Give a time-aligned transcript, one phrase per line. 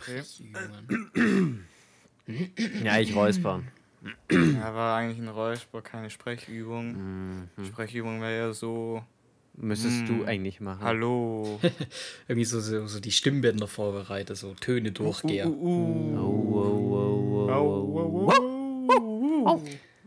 [0.00, 1.66] Sprechübungen.
[2.84, 3.68] Ja, ich räuspern.
[4.30, 7.48] Ja, war eigentlich ein Räusper, keine Sprechübung.
[7.56, 7.64] Mhm.
[7.66, 9.02] Sprechübung wäre ja so,
[9.54, 10.26] Müsstest du Hm.
[10.26, 10.80] eigentlich machen.
[10.82, 11.58] hallo.
[12.28, 15.46] Irgendwie so, so, so die Stimmbänder vorbereitet, so Töne durchgehe.
[15.46, 16.26] Uh, uh,
[19.46, 19.60] uh.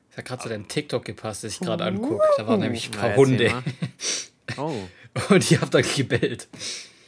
[0.09, 2.23] Das hat gerade zu deinem TikTok gepasst, das ich gerade angucke.
[2.37, 3.51] Da waren nämlich ein paar Hunde.
[4.57, 4.73] Oh.
[5.29, 6.49] Und die haben dann gebellt.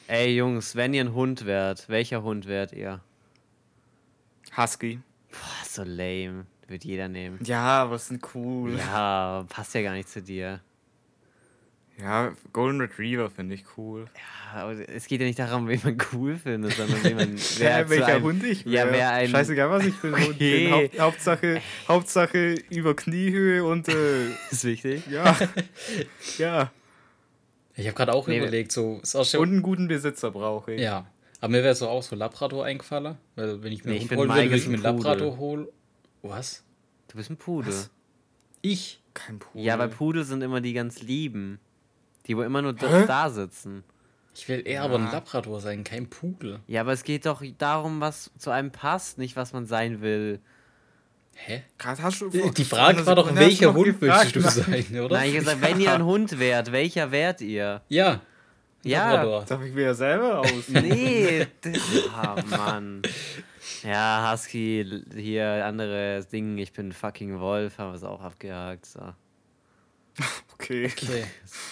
[0.08, 3.02] Ey, Jungs, wenn ihr ein Hund wärt, welcher Hund wärt ihr?
[4.56, 5.00] Husky.
[5.32, 6.46] Boah, so lame.
[6.68, 7.40] Wird jeder nehmen.
[7.44, 8.78] Ja, aber sind cool.
[8.78, 10.62] Ja, passt ja gar nicht zu dir.
[12.00, 14.06] Ja, Golden Retriever finde ich cool.
[14.54, 17.36] Ja, aber es geht ja nicht darum, wen man cool findet, sondern wen man.
[17.58, 19.30] Wer, welcher einem- Hund ich Ja, wer ein.
[19.30, 20.72] Scheißegal, was ich für ein Hund bin.
[20.74, 25.08] Haupt, Hauptsache, Hauptsache über Kniehöhe und äh, ist wichtig.
[25.08, 25.38] ja.
[26.38, 26.72] ja.
[27.76, 29.42] Ich habe gerade auch Nee, überlegt, so ist auch schon.
[29.42, 30.82] Und einen guten Besitzer brauche ich.
[30.82, 31.06] ja.
[31.42, 33.18] Aber mir wäre so auch so Labrador eingefallen.
[33.36, 34.84] Weil wenn ich mir Nee, einen ich holen würde, würde ich mir einen.
[34.84, 35.68] Labrador holen.
[36.24, 36.64] Was?
[37.10, 37.72] Du bist ein Pudel.
[37.74, 37.92] Was?
[38.62, 39.02] Ich?
[39.14, 39.62] Kein Pudel.
[39.64, 41.60] Ja, weil Pudel sind immer die ganz lieben.
[42.26, 43.06] Die, wo immer nur da, Hä?
[43.06, 43.84] da sitzen.
[44.34, 45.12] Ich will eher aber ein Ja.
[45.12, 46.62] Labrador sein, kein Pudel.
[46.68, 50.40] Ja, aber es geht doch darum, was zu einem passt, nicht was man sein will.
[51.38, 51.64] Hä?
[51.78, 55.16] Gerade hast du Die Frage war doch, welcher Hund möchtest du na, sein, oder?
[55.18, 57.82] Nein, ich habe gesagt, wenn ihr ein Hund wärt, welcher wärt ihr?
[57.90, 58.22] Ja.
[58.84, 59.44] Ja.
[59.44, 60.48] Darf ich mir ja selber aus.
[60.70, 61.46] Nee,
[62.14, 63.02] ah, Mann.
[63.84, 68.86] Ja, Husky, hier andere Ding, ich bin fucking Wolf, haben wir es auch abgehakt.
[68.86, 69.14] So.
[70.54, 71.26] Okay, Okay.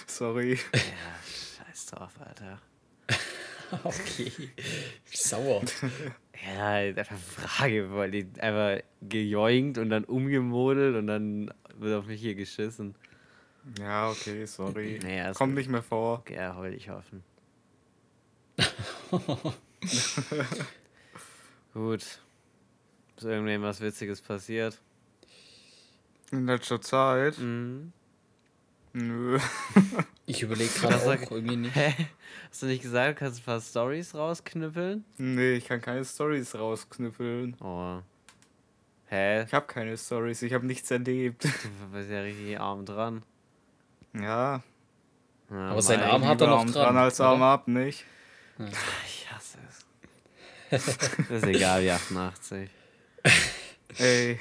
[0.07, 0.59] sorry.
[0.73, 0.79] Ja,
[1.65, 2.59] scheiß drauf, Alter.
[3.83, 4.31] Okay.
[5.11, 5.61] Sauer.
[6.45, 12.19] Ja, einfach Frage, weil die einfach gejoinkt und dann umgemodelt und dann wird auf mich
[12.19, 12.95] hier geschissen.
[13.79, 14.99] Ja, okay, sorry.
[15.03, 16.23] Naja, Kommt nicht mehr vor.
[16.29, 17.23] Ja, wollte ich hoffen.
[21.73, 22.01] Gut.
[23.15, 24.79] Ist irgendwem was Witziges passiert?
[26.31, 27.37] In letzter Zeit?
[27.37, 27.93] Mhm.
[28.93, 29.39] Nö.
[30.25, 31.75] Ich überlege gerade sag- auch irgendwie nicht.
[31.75, 31.93] Hä?
[32.49, 35.03] Hast du nicht gesagt, du kannst ein paar Stories rausknüppeln?
[35.17, 37.57] Nee, ich kann keine Stories rausknüppeln.
[37.59, 37.99] Oh.
[39.07, 39.43] Hä?
[39.43, 41.43] Ich habe keine Stories, ich habe nichts erlebt.
[41.43, 41.49] Du
[41.91, 43.23] bist ja richtig arm dran.
[44.13, 44.63] Ja,
[45.51, 48.05] Ja, Aber sein Arm hat er noch Arm dran, als Arm ab, nicht?
[49.05, 50.85] Ich hasse es.
[51.27, 52.69] das ist egal wie 88.
[53.97, 54.39] Ey,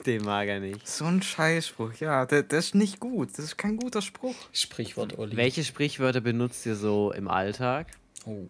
[0.06, 0.86] Den mag er nicht.
[0.88, 1.94] so ein Scheißspruch.
[1.94, 3.30] Ja, der, der ist nicht gut.
[3.36, 4.34] Das ist kein guter Spruch.
[4.52, 5.36] Sprichwort Olli.
[5.36, 7.88] Welche Sprichwörter benutzt ihr so im Alltag?
[8.26, 8.48] Oh.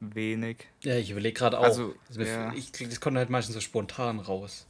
[0.00, 0.66] Wenig.
[0.82, 1.64] Ja, ich überlege gerade auch.
[1.64, 2.52] Also, ja.
[2.54, 4.66] ich, das kommt halt meistens so spontan raus.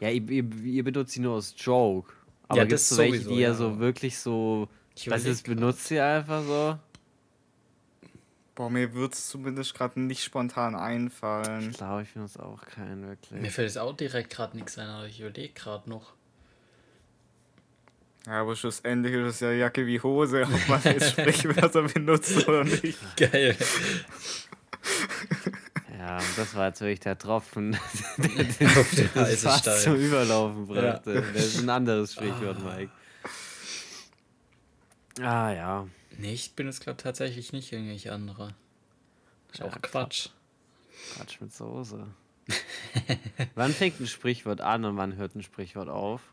[0.00, 2.12] Ja, ihr, ihr, ihr benutzt sie nur als Joke.
[2.48, 3.54] Aber Ja, gibt es das so welche, sowieso, die ja ja.
[3.54, 4.68] so wirklich so.
[4.94, 6.78] Ich überleg ist, benutzt ihr einfach so?
[8.54, 11.70] Boah, mir wird es zumindest gerade nicht spontan einfallen.
[11.70, 13.52] Ich glaube, ich benutze auch keinen Mir wirklich.
[13.52, 16.12] fällt jetzt auch direkt gerade nichts ein, aber ich überlege gerade noch.
[18.26, 22.64] Ja, aber schlussendlich ist es ja Jacke wie Hose, ob man jetzt Sprichwörter benutzt oder
[22.64, 22.98] nicht.
[23.16, 23.56] Geil.
[25.98, 27.74] Ja, und das war jetzt wirklich der Tropfen,
[28.16, 29.96] Auf den das fast zum Stein.
[29.96, 30.80] Überlaufen Ja.
[30.92, 31.22] brachte.
[31.34, 32.90] Das ist ein anderes Sprichwort, Mike.
[35.20, 35.86] Ah ja.
[36.18, 38.54] Nee, ich bin jetzt glaube tatsächlich nicht irgendwelche andere.
[39.52, 40.28] Ist auch Ja, Quatsch.
[41.14, 42.06] Quatsch mit Soße.
[43.54, 46.32] wann fängt ein Sprichwort an und wann hört ein Sprichwort auf?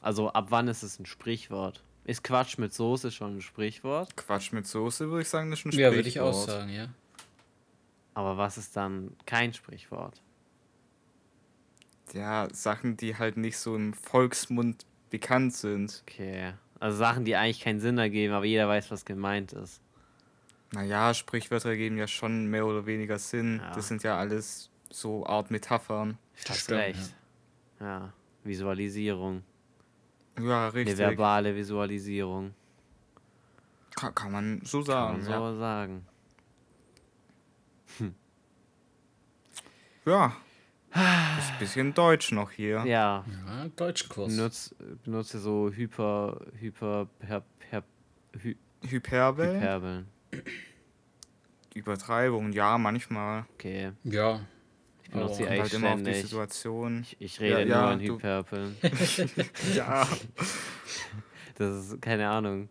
[0.00, 1.82] Also ab wann ist es ein Sprichwort?
[2.04, 4.16] Ist Quatsch mit Soße schon ein Sprichwort?
[4.16, 5.94] Quatsch mit Soße würde ich sagen, das ist ein Ja, Sprichwort.
[5.96, 6.88] würde ich auch sagen, ja.
[8.14, 10.20] Aber was ist dann kein Sprichwort?
[12.12, 16.02] Ja, Sachen, die halt nicht so im Volksmund bekannt sind.
[16.08, 16.54] Okay.
[16.80, 19.80] Also Sachen, die eigentlich keinen Sinn ergeben, aber jeder weiß, was gemeint ist.
[20.72, 23.60] Naja, Sprichwörter geben ja schon mehr oder weniger Sinn.
[23.62, 23.72] Ja.
[23.72, 26.16] Das sind ja alles so Art Metaphern.
[26.48, 27.14] Hast stimmt, recht.
[27.80, 28.12] Ja.
[28.44, 29.42] Visualisierung.
[30.38, 30.98] Ja, Eine richtig.
[30.98, 32.54] verbale Visualisierung.
[33.94, 35.12] Kann, kann man so Kann sagen.
[35.12, 35.56] man so ja.
[35.56, 36.06] sagen.
[40.06, 40.36] ja.
[40.90, 42.84] Ist ein bisschen Deutsch noch hier.
[42.84, 43.24] Ja.
[43.46, 44.34] Ja, Deutschkurs.
[44.34, 47.84] Benutze, benutze so Hyper, Hyper, per, per,
[48.42, 48.56] Hy,
[48.88, 49.56] Hyperbel.
[49.56, 50.06] Hyperbeln.
[51.74, 53.44] Übertreibung, ja, manchmal.
[53.54, 53.92] Okay.
[54.02, 54.40] Ja.
[55.04, 56.14] Ich benutze sie Aber eigentlich halt immer auf die.
[56.14, 57.00] Situation.
[57.02, 58.76] Ich, ich rede Ja, nur ja, in Hyperbeln.
[59.74, 60.06] ja.
[61.56, 62.70] Das ist keine Ahnung.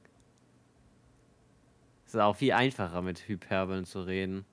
[2.07, 4.45] Es ist auch viel einfacher mit Hyperbeln zu reden.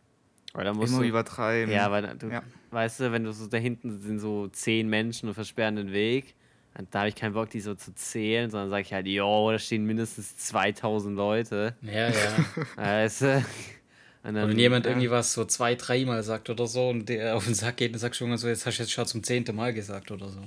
[0.57, 1.71] Weil da musst Immer du, übertreiben.
[1.73, 2.43] Ja, weil du, Ja.
[2.71, 6.35] weißt du, wenn du so da hinten sind so zehn Menschen und versperren den Weg,
[6.75, 9.51] dann, da habe ich keinen Bock, die so zu zählen, sondern sage ich halt, jo,
[9.53, 11.75] da stehen mindestens 2000 Leute.
[11.83, 12.15] Ja, ja.
[12.77, 13.45] Weißt du?
[14.25, 14.93] Und Und wenn jemand ja.
[14.93, 18.01] irgendwie was so zwei, dreimal sagt oder so und der auf den Sack geht, dann
[18.01, 20.41] sagst du irgendwann so, jetzt hast du jetzt schon zum zehnten Mal gesagt oder so.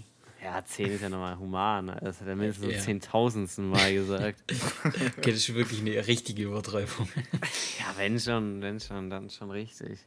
[0.43, 1.87] Ja, 10 ist ja nochmal human.
[2.01, 2.71] Das hat er mindestens Ja.
[2.77, 4.41] zum zehntausendsten Mal gesagt.
[4.85, 7.09] Okay, das ist wirklich eine richtige Übertreibung.
[7.79, 9.99] ja, wenn schon, wenn schon, dann schon richtig.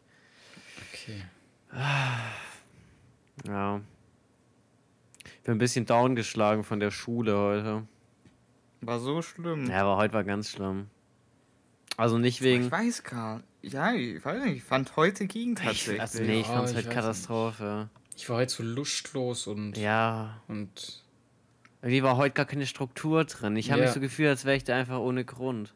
[0.91, 1.23] Okay.
[3.47, 3.81] Ja.
[5.25, 7.87] Ich bin ein bisschen down geschlagen von der Schule heute.
[8.81, 9.69] War so schlimm.
[9.69, 10.89] Ja, aber heute war ganz schlimm.
[11.97, 12.65] Also nicht wegen.
[12.67, 13.75] Ich weiß gar nicht.
[13.75, 14.57] Ja, ich weiß nicht.
[14.57, 16.01] Ich fand heute ging Ich, tatsächlich.
[16.01, 17.89] also nee, ich fand's ich halt Katastrophe.
[18.23, 21.03] Ich war heute so lustlos und, Ja, und
[21.81, 23.57] irgendwie war heute gar keine Struktur drin.
[23.57, 23.87] Ich habe Ja.
[23.87, 25.75] mich so gefühlt, als wäre ich da einfach ohne Grund.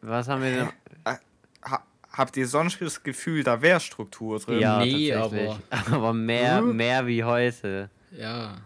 [0.00, 0.68] Was haben wir denn?
[1.62, 4.58] ha, habt ihr sonst das Gefühl, da wäre Struktur drin?
[4.58, 5.52] Ja, nee, tatsächlich.
[5.92, 6.74] aber mehr, Hm?
[6.74, 7.88] mehr wie heute.
[8.10, 8.56] ja.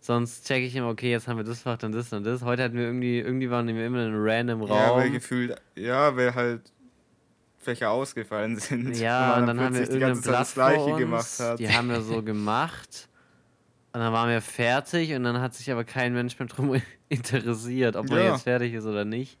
[0.00, 2.40] Sonst checke ich immer, okay, jetzt haben wir das Fach, dann das und das.
[2.42, 5.12] Heute hatten wir irgendwie, irgendwie waren wir immer in einem random Ja, weil Raum.
[5.12, 6.72] gefühlt, ja, weil halt
[7.64, 8.96] Fächer ausgefallen sind.
[8.96, 10.98] Ja, und dann haben wir die ganze Zeit das Gleiche uns.
[10.98, 11.58] gemacht hat.
[11.58, 13.08] Die haben wir so gemacht.
[13.92, 17.96] Und dann waren wir fertig und dann hat sich aber kein Mensch mehr drum interessiert,
[17.96, 18.32] ob man Ja.
[18.32, 19.38] jetzt fertig ist oder nicht.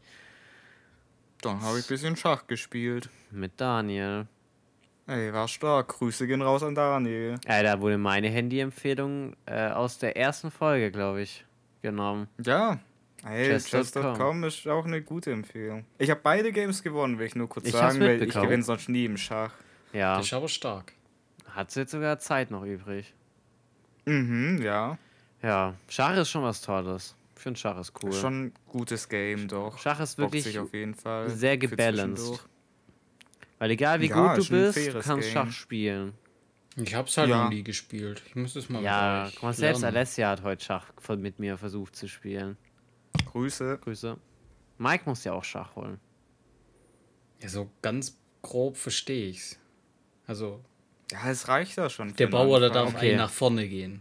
[1.42, 3.08] Dann habe ich ein bisschen Schach gespielt.
[3.30, 4.26] Mit Daniel.
[5.06, 5.88] Ey, war stark.
[5.88, 7.34] Grüße gehen raus an Daniel.
[7.46, 11.44] Ja, da wurde meine Handy-Empfehlung äh, aus der ersten Folge, glaube ich,
[11.82, 12.28] genommen.
[12.42, 12.78] Ja.
[13.24, 14.44] Hey, Chess.com.
[14.44, 15.84] Ist auch eine gute Empfehlung.
[15.98, 18.88] Ich habe beide Games gewonnen, will ich nur kurz Ich sagen, weil ich gewinne sonst
[18.88, 19.52] nie im Schach.
[19.92, 20.92] Ja, Das ist aber stark.
[21.50, 23.14] hat sie jetzt sogar Zeit noch übrig.
[24.04, 24.98] Mhm, ja.
[25.42, 27.14] Ja, Schach ist schon was Tolles.
[27.36, 28.12] Ich finde Schach ist cool.
[28.12, 29.78] Schon ein gutes Game, doch.
[29.78, 31.30] Schach ist wirklich sich auf jeden Fall.
[31.30, 32.46] sehr gebalanced.
[33.58, 35.32] Weil egal wie Ja, gut ist du bist, du kannst Game.
[35.32, 36.12] Schach spielen.
[36.76, 37.44] Ich hab's halt Ja.
[37.44, 38.22] noch nie gespielt.
[38.26, 39.96] Ich muss das mal Ja, guck mal, selbst lernen.
[39.96, 40.86] Alessia hat heute Schach
[41.16, 42.56] mit mir versucht zu spielen.
[43.34, 43.78] Grüße.
[43.82, 44.16] Grüße.
[44.78, 45.98] Mike muss ja auch Schach holen.
[47.42, 49.58] Ja, so ganz grob verstehe ich's.
[50.26, 50.64] Also,
[51.12, 52.14] Ja, es reicht ja schon.
[52.16, 52.84] der Bauer, der Anfang.
[52.86, 53.16] darf Okay.
[53.16, 54.00] nach vorne gehen.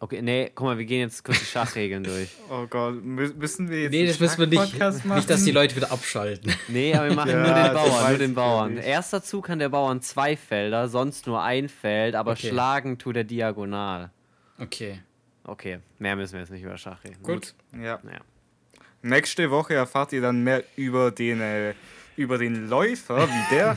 [0.00, 2.28] Okay, nee, guck mal, wir gehen jetzt kurz die Schachregeln durch.
[2.50, 4.58] Oh Gott, mü- müssen wir jetzt Nee, das müssen wir nicht.
[4.76, 5.62] Schach-Podcast Nicht, dass die machen?
[5.62, 6.52] Leute wieder abschalten.
[6.68, 8.76] Nee, aber wir machen Ja, nur den Bauern, nur den Bauern.
[8.78, 12.48] Erster Zug kann der Bauern zwei Felder, sonst nur ein Feld, aber Okay.
[12.48, 14.10] schlagen tut er diagonal.
[14.58, 15.00] Okay,
[15.44, 17.22] Okay, mehr müssen wir jetzt nicht über Schach reden.
[17.22, 17.54] gut.
[17.72, 17.98] Ja.
[18.02, 18.20] Naja.
[19.02, 21.74] Nächste Woche erfahrt ihr dann mehr über den, äh,
[22.16, 23.76] über den Läufer, wie der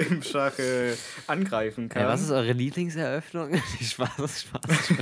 [0.10, 0.94] im Schach äh,
[1.26, 2.04] angreifen kann.
[2.04, 3.54] Äh, was ist eure Lieblingseröffnung?
[3.82, 4.92] Spaß, Spaß.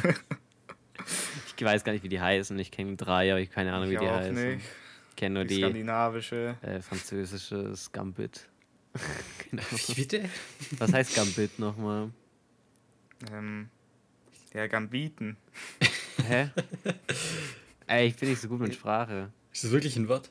[1.57, 2.59] ich weiß gar nicht, wie die heißen.
[2.59, 4.35] Ich kenne drei, aber ich habe keine Ahnung, ich wie die auch heißen.
[4.55, 4.65] nicht.
[5.11, 6.57] Ich kenne nur Die die skandinavische.
[6.63, 8.49] äh, französische Gambit.
[9.51, 9.63] genau.
[9.87, 10.29] Wie bitte?
[10.79, 12.11] Was heißt Gambit nochmal?
[13.33, 13.69] Ähm,
[14.53, 15.37] ja, Gambiten.
[16.27, 16.51] Hä?
[17.91, 19.33] Ey, ich bin nicht so gut mit Sprache.
[19.53, 20.31] Ist das wirklich ein Wort?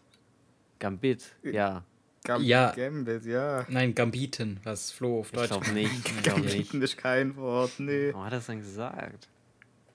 [0.80, 1.84] Gambit, ja.
[2.24, 2.72] Gam Ja.
[2.72, 3.66] Gambit, ja.
[3.68, 5.92] Nein, Gambiten, was Flo auf Ich Deutsch glaube nicht.
[5.94, 6.54] Ich glaube nicht.
[6.54, 8.14] Gambiten ist kein Wort, nee.
[8.14, 9.28] Warum hat er das denn gesagt?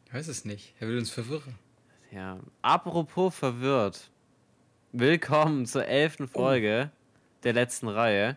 [0.04, 0.74] Ich weiß es nicht.
[0.78, 1.54] Er will uns verwirren.
[2.10, 2.38] Ja.
[2.60, 4.10] Apropos verwirrt.
[4.92, 6.90] Willkommen zur elften Folge
[7.44, 8.36] der letzten Reihe.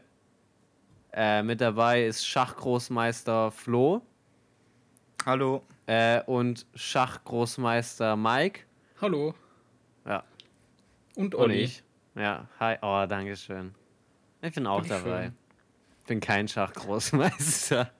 [1.11, 4.01] Äh, mit dabei ist Schachgroßmeister Flo
[5.25, 5.63] Hallo.
[5.85, 8.61] äh, und Schachgroßmeister Mike.
[9.01, 9.33] Hallo.
[10.05, 10.23] Ja.
[11.15, 11.55] Und Und Olli.
[11.61, 11.83] ich.
[12.15, 12.75] Ja, hi.
[12.81, 13.73] Oh, danke schön.
[14.41, 15.05] Ich bin auch Bitteschön.
[15.05, 15.31] dabei.
[16.01, 17.91] Ich bin kein Schachgroßmeister.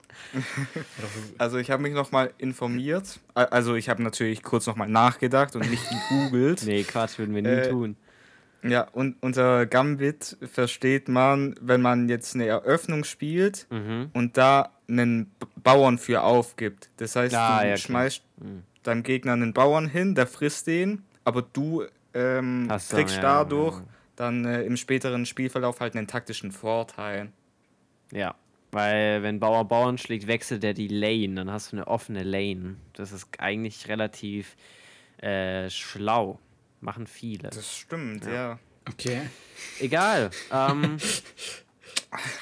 [1.37, 3.19] Also ich habe mich nochmal informiert.
[3.35, 6.63] Also ich habe natürlich kurz nochmal nachgedacht und nicht gegoogelt.
[6.65, 7.97] Nee, Quatsch, würden wir nie Äh, tun.
[8.63, 14.09] Ja, und unter Gambit versteht man, wenn man jetzt eine Eröffnung spielt Mhm.
[14.13, 16.89] und da einen Bauern für aufgibt.
[16.97, 18.63] Das heißt, Ah, du ja, schmeißt Mhm.
[18.87, 23.21] Deinem Gegner einen Bauern hin, der frisst den, aber du ähm, Hast du, kriegst ja,
[23.21, 23.87] dadurch ja, ja.
[24.15, 27.31] dann äh, im späteren Spielverlauf halt einen taktischen Vorteil.
[28.11, 28.35] Ja,
[28.71, 32.75] weil wenn Bauer Bauern schlägt, wechselt der die Lane, dann hast du eine offene Lane.
[32.93, 34.55] Das ist eigentlich relativ
[35.17, 36.39] äh, schlau.
[36.79, 37.49] Machen viele.
[37.49, 38.33] Das stimmt, Ja.
[38.33, 38.59] ja.
[38.89, 39.21] Okay.
[39.79, 40.29] Egal.
[40.51, 40.97] Ähm,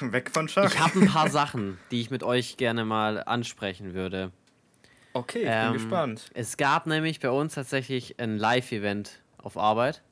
[0.00, 0.72] Weg von Schach.
[0.72, 4.30] ich habe ein paar Sachen, die ich mit euch gerne mal ansprechen würde.
[5.16, 6.30] Okay, ich Ähm, bin gespannt.
[6.34, 10.02] Es gab nämlich bei uns tatsächlich ein Live-Event auf Arbeit.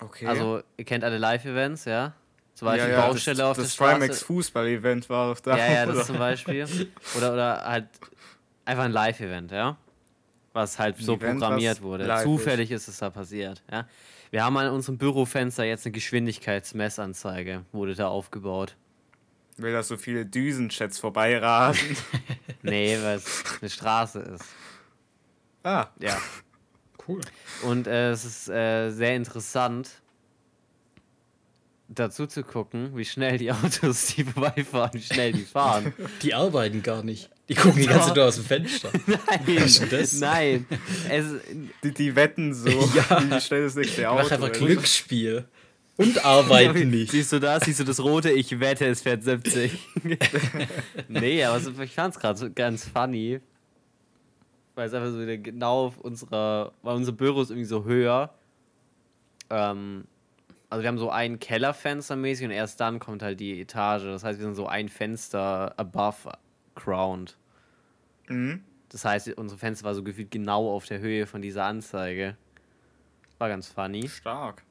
[0.00, 0.26] Okay.
[0.26, 2.14] Also, ihr kennt alle Live-Events, ja?
[2.54, 4.24] Zum Beispiel ja, ja, Baustelle das, auf das der Straße.
[4.24, 5.56] Fußball-Event war doch da.
[5.56, 6.04] Ja, ja, das oder?
[6.04, 6.66] zum Beispiel.
[7.16, 7.88] Oder, oder halt
[8.64, 9.76] einfach ein Live-Event, ja?
[10.52, 12.12] Was halt so Event, programmiert wurde.
[12.22, 13.86] Zufällig ist es da passiert, ja?
[14.30, 18.76] Wir haben an unserem Bürofenster jetzt eine Geschwindigkeitsmessanzeige, wurde da aufgebaut.
[19.60, 21.96] Weil da so viele Düsenchats vorbeirasen.
[22.62, 24.44] Nee, weil es eine Straße ist.
[25.62, 26.18] ah, Ja.
[27.08, 27.22] Cool.
[27.62, 29.88] Und äh, es ist äh, sehr interessant,
[31.88, 35.94] dazu zu gucken, wie schnell die Autos, die vorbeifahren, wie schnell die fahren.
[36.22, 37.30] Die arbeiten gar nicht.
[37.48, 38.90] Die gucken die ganze Zeit nur aus dem Fenster.
[39.08, 40.66] Nein, nein.
[41.08, 41.24] Es,
[41.82, 43.22] Die, die wetten so, Ja.
[43.28, 44.52] wie schnell das nächste Auto machen einfach.
[44.52, 45.48] Glücksspiel.
[46.00, 47.10] Und arbeiten nicht.
[47.10, 47.64] Siehst du das?
[47.64, 48.30] Siehst du das rote?
[48.30, 49.78] Ich wette, es fährt 70.
[51.08, 53.40] nee, aber ich fand's gerade so ganz funny.
[54.74, 58.32] Weil es einfach so wieder genau auf unserer, weil unser Büro ist irgendwie so höher.
[59.50, 60.04] Ähm,
[60.70, 64.04] also wir haben so ein Kellerfenster mäßig und erst dann kommt halt die Etage.
[64.04, 66.32] Das heißt, wir sind so ein Fenster above
[66.74, 67.36] ground.
[68.28, 68.64] Mhm.
[68.88, 72.36] Das heißt, unsere Fenster war so gefühlt genau auf der Höhe von dieser Anzeige.
[73.38, 74.08] War ganz funny.
[74.08, 74.62] Stark.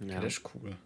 [0.00, 0.76] Ja, das ist cool.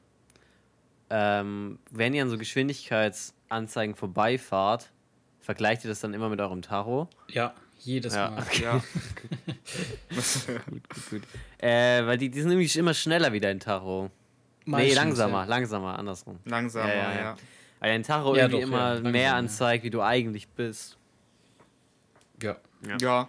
[1.11, 4.91] ähm, wenn ihr an so Geschwindigkeitsanzeigen vorbeifahrt,
[5.41, 7.09] vergleicht ihr das dann immer mit eurem Tacho?
[7.29, 8.31] Ja, jedes Ja.
[8.31, 8.45] Mal.
[8.61, 8.83] Ja.
[10.11, 10.47] Gut,
[10.89, 11.23] gut, gut.
[11.59, 14.11] Äh, weil die, die sind nämlich immer schneller wie dein Tacho.
[14.65, 15.45] nee, Meistens, langsamer, ja.
[15.47, 16.39] langsamer, andersrum.
[16.45, 17.03] Langsamer, Ja, ja.
[17.03, 17.21] ja, ja.
[17.23, 17.37] ja.
[17.81, 20.97] Weil dein Tacho Ja, irgendwie doch, immer mehr anzeigt, wie du eigentlich bist.
[22.41, 22.57] Ja.
[23.01, 23.29] Ja.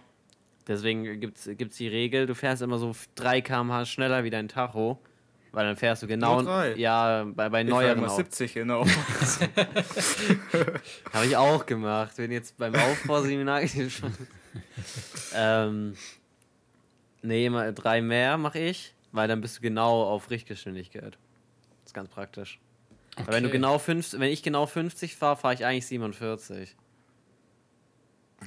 [0.66, 4.98] Deswegen gibt es die Regel, du fährst immer so 3 km/h schneller wie dein Tacho.
[5.54, 6.40] Weil dann fährst du genau.
[6.74, 8.16] Ja, bei, bei Ich neueren immer Autos.
[8.16, 8.84] 70 genau.
[11.12, 12.12] Habe ich auch gemacht.
[12.16, 13.62] Wenn jetzt beim Aufbauseminar.
[15.34, 15.96] ähm,
[17.22, 21.12] nee, immer drei mehr mache ich, weil dann bist du genau auf Richtgeschwindigkeit.
[21.82, 22.58] Das ist ganz praktisch.
[23.16, 23.58] Weil wenn du Okay.
[23.58, 26.74] genau fünf, wenn ich genau 50 fahre, fahre ich eigentlich 47.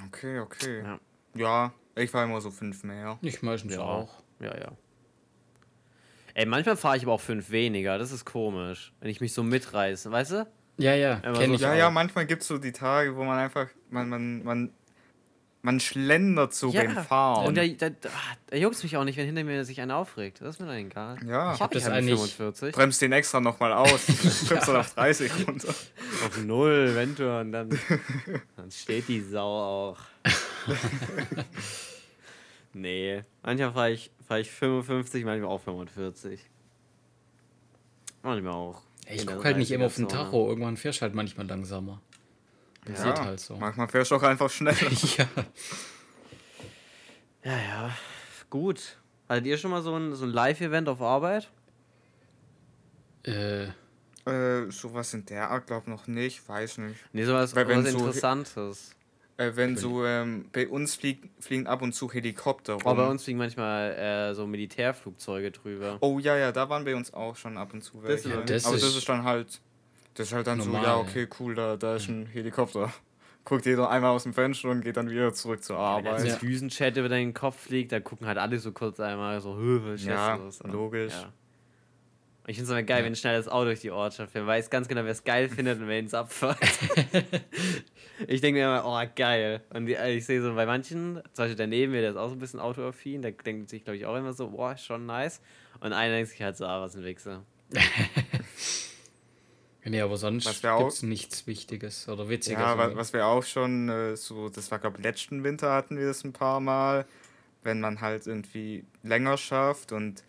[0.07, 0.81] Okay, okay.
[0.83, 0.99] Ja.
[1.35, 3.17] Ja, ich war immer so fünf mehr.
[3.21, 3.81] Ich meistens Ja.
[3.81, 4.09] auch.
[4.41, 4.71] Ja, ja.
[6.37, 7.97] Ey, manchmal fahre ich aber auch fünf weniger.
[7.97, 10.47] Das ist komisch, wenn ich mich so mitreiße, weißt du?
[10.77, 11.75] Ja, ja, so- ich Ja, auch.
[11.75, 14.69] ja, manchmal gibt es so die Tage, wo man einfach, man, man, man,
[15.63, 17.47] man schlendert so beim Fahren.
[17.47, 18.09] Und da, da, da,
[18.51, 20.39] da juckt mich auch nicht, wenn hinter mir sich einer aufregt.
[20.41, 21.17] Das ist mir dann egal.
[21.25, 22.75] ja, Ich hab das halt mit eigentlich- 45.
[22.75, 24.05] bremst den extra nochmal aus.
[24.05, 25.69] Trippst dann auf 30 runter.
[25.69, 27.69] Auf null, wenn du, und dann,
[28.55, 29.97] dann steht die Sau auch.
[32.73, 36.41] nee, manchmal fahre ich, ich 55, manchmal auch 45.
[38.23, 38.81] Manchmal auch.
[39.09, 40.23] Ich in der guck halt nicht immer auf den 30er-Zone.
[40.25, 40.49] Tacho.
[40.49, 42.01] Irgendwann fährst du halt manchmal langsamer.
[42.85, 43.55] Das Ja, halt so.
[43.55, 44.75] Manchmal fährst du auch einfach schneller.
[45.17, 45.27] Ja.
[47.43, 47.91] Ja, ja,
[48.49, 48.97] gut.
[49.29, 51.49] Hattet ihr schon mal so ein, so ein Live-Event auf Arbeit?
[53.23, 53.67] Äh,
[54.25, 56.99] Äh, sowas in der Art, glaub noch nicht, weiß nicht.
[57.13, 58.95] Nee, sowas Weil wenn was so- Interessantes.
[59.37, 62.81] Äh, wenn so, ähm, bei uns flieg, fliegen ab und zu Helikopter rum.
[62.87, 65.97] Aber bei uns fliegen manchmal äh, so Militärflugzeuge drüber.
[66.01, 68.29] Oh ja, ja, da waren bei uns auch schon ab und zu welche.
[68.33, 69.61] ist- das Aber ist das ist dann halt,
[70.15, 72.91] das ist halt dann normal, so, ja, okay, cool, da, da ist ein Helikopter.
[73.45, 76.23] Guckt jeder einmal aus dem Fenster und geht dann wieder zurück zur Wenn Arbeit.
[76.25, 76.33] jetzt Ja.
[76.33, 80.01] ein Düsenchat über deinen Kopf fliegt, da gucken halt alle so kurz einmal so, was
[80.01, 80.59] ist Ja, los?
[80.63, 81.13] logisch.
[81.13, 81.31] Ja.
[82.49, 84.47] Ich finde es immer geil, wenn schnell das Auto durch die Ortschaft fährt.
[84.47, 86.57] Weiß ganz genau, wer es geil findet und wer es abfährt.
[88.27, 89.61] ich denke mir immer, oh, geil.
[89.73, 92.35] Und die, ich sehe so bei manchen, zum Beispiel daneben mir, der ist auch so
[92.35, 95.41] ein bisschen autoaffin, der denkt sich, glaube ich, auch immer so, boah, ist schon nice.
[95.81, 97.43] Und einer denkt sich halt so, ah, was ein Wichser.
[99.83, 102.59] nee, aber sonst Was auch- gibt's nichts Wichtiges oder Witziges.
[102.61, 105.97] Ja, wa- oder- was wir auch schon äh, so, das war glaube letzten Winter hatten
[105.97, 107.05] wir das ein paar Mal,
[107.63, 110.23] wenn man halt irgendwie länger schafft und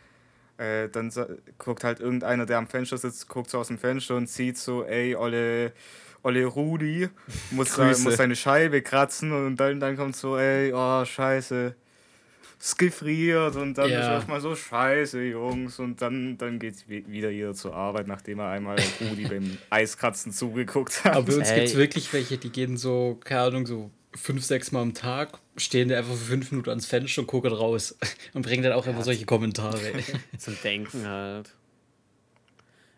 [0.58, 4.16] äh, dann sa- guckt halt irgendeiner, der am Fenster sitzt, guckt so aus dem Fenster
[4.16, 5.72] und sieht so, ey, Olle,
[6.22, 7.08] Olle Rudi
[7.50, 11.74] muss, da, muss seine Scheibe kratzen und dann, dann kommt so, ey, oh, scheiße,
[12.60, 14.00] es gefriert und dann Ja.
[14.00, 18.40] ist erstmal so, scheiße, Jungs und dann, dann geht's wi- wieder jeder zur Arbeit, nachdem
[18.40, 21.14] er einmal Rudi beim Eiskratzen zugeguckt hat.
[21.14, 24.72] Aber bei uns gibt es wirklich welche, die gehen so, keine Ahnung, so fünf, sechs
[24.72, 27.96] Mal am Tag, stehen da einfach für fünf Minuten ans Fenster und gucken raus
[28.34, 29.78] und bringen dann auch immer solche Kommentare.
[30.38, 31.54] Zum Denken halt.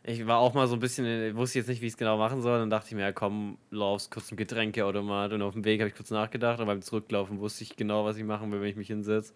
[0.03, 2.17] Ich war auch mal so ein bisschen, ich wusste jetzt nicht, wie ich es genau
[2.17, 2.59] machen soll.
[2.59, 5.33] Dann dachte ich mir, ja, komm, laufst kurz zum Getränkeautomat.
[5.35, 8.17] Und auf dem Weg habe ich kurz nachgedacht, aber beim Zurücklaufen wusste ich genau, was
[8.17, 9.35] ich machen will, wenn ich mich hinsetze.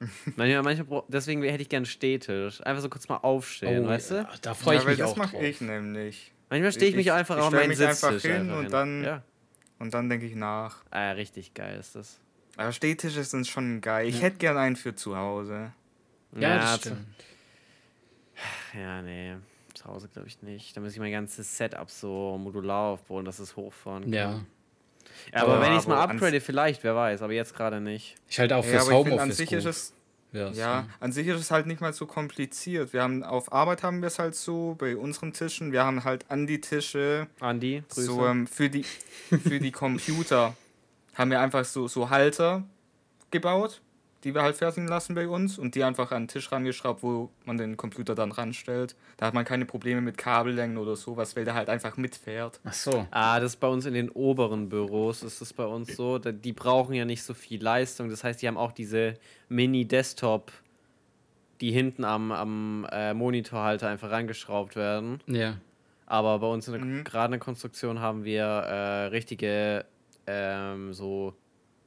[0.36, 2.60] manchmal, manchmal, deswegen hätte ich gern Stehtisch.
[2.64, 4.14] Einfach so kurz mal aufstehen, weißt du?
[4.16, 5.42] ja, da freue ich ja, weil mich das auch mache drauf.
[5.42, 6.32] ich nämlich.
[6.50, 8.58] Manchmal stehe ich, Ich- mich ich- einfach ich auf meinen mich einfach Sitztisch hin einfach
[8.58, 9.22] und dann- Ja,
[9.78, 10.82] Und dann denke ich nach.
[10.90, 12.18] ah, richtig geil ist das.
[12.56, 14.08] Aber Stehtische sind schon geil.
[14.08, 15.72] Ich hätte gern einen für zu Hause.
[16.36, 17.06] Ja, das zu- stimmt.
[18.74, 19.36] Ja, nee.
[19.74, 20.76] Zu Hause glaube ich nicht.
[20.76, 24.12] Da muss ich mein ganzes Setup so modular aufbauen, dass es hochfahren kann.
[24.12, 24.40] Ja.
[25.32, 27.80] Ja, aber Ja, wenn ich es mal aber upgrade, vielleicht, wer weiß, aber jetzt gerade
[27.80, 28.16] nicht.
[28.28, 29.58] Ich halte auch Ja, fürs aber ich finde, an Homeoffice sich gut.
[29.58, 29.94] ist es,
[30.32, 32.92] Ja, ja, an sich ist es halt nicht mal so kompliziert.
[32.92, 36.30] Wir haben auf Arbeit haben wir es halt so, bei unseren Tischen, wir haben halt
[36.30, 38.06] an die Tische, Andi, Grüße.
[38.06, 40.54] so ähm, für die für die Computer
[41.14, 42.62] haben wir einfach so, so Halter
[43.30, 43.80] gebaut,
[44.24, 47.30] die wir halt fertigen lassen bei uns und die einfach an den Tisch rangeschraubt, wo
[47.44, 48.96] man den Computer dann ranstellt.
[49.16, 52.60] Da hat man keine Probleme mit Kabellängen oder sowas, weil der halt einfach mitfährt.
[52.64, 53.06] Ach so.
[53.12, 56.18] Ah, das ist bei uns in den oberen Büros, ist das bei uns so.
[56.18, 58.10] Die brauchen ja nicht so viel Leistung.
[58.10, 59.14] Das heißt, die haben auch diese
[59.48, 60.50] Mini-Desktop,
[61.60, 65.20] die hinten am, am äh, Monitorhalter einfach rangeschraubt werden.
[65.26, 65.56] Ja.
[66.06, 67.04] Aber bei uns in der Mhm.
[67.04, 69.84] gerade in der Konstruktion haben wir äh, richtige,
[70.26, 71.34] ähm, so,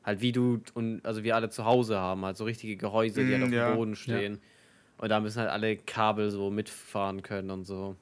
[0.03, 3.31] halt wie du und also wir alle zu Hause haben, halt so richtige Gehäuse, die
[3.33, 3.69] halt Mhm, auf ja.
[3.69, 4.41] dem Boden stehen.
[4.97, 7.95] Und da müssen halt alle Kabel so mitfahren können und so.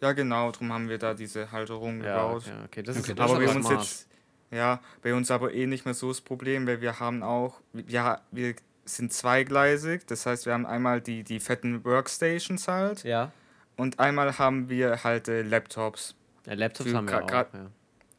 [0.00, 2.42] Ja, genau, darum haben wir da diese Halterung Ja, gebaut.
[2.46, 2.82] okay, okay.
[2.82, 3.80] Das Okay, ist, das aber ist bei uns smart.
[3.80, 4.08] jetzt,
[4.50, 8.20] ja, bei uns aber eh nicht mehr so das Problem, weil wir haben auch, ja,
[8.30, 13.32] wir sind zweigleisig, das heißt, wir haben einmal die, die fetten Workstations halt Ja.
[13.76, 16.14] und einmal haben wir halt äh, Laptops.
[16.46, 17.30] ja Laptops Für haben wir auch.
[17.30, 17.70] Ja.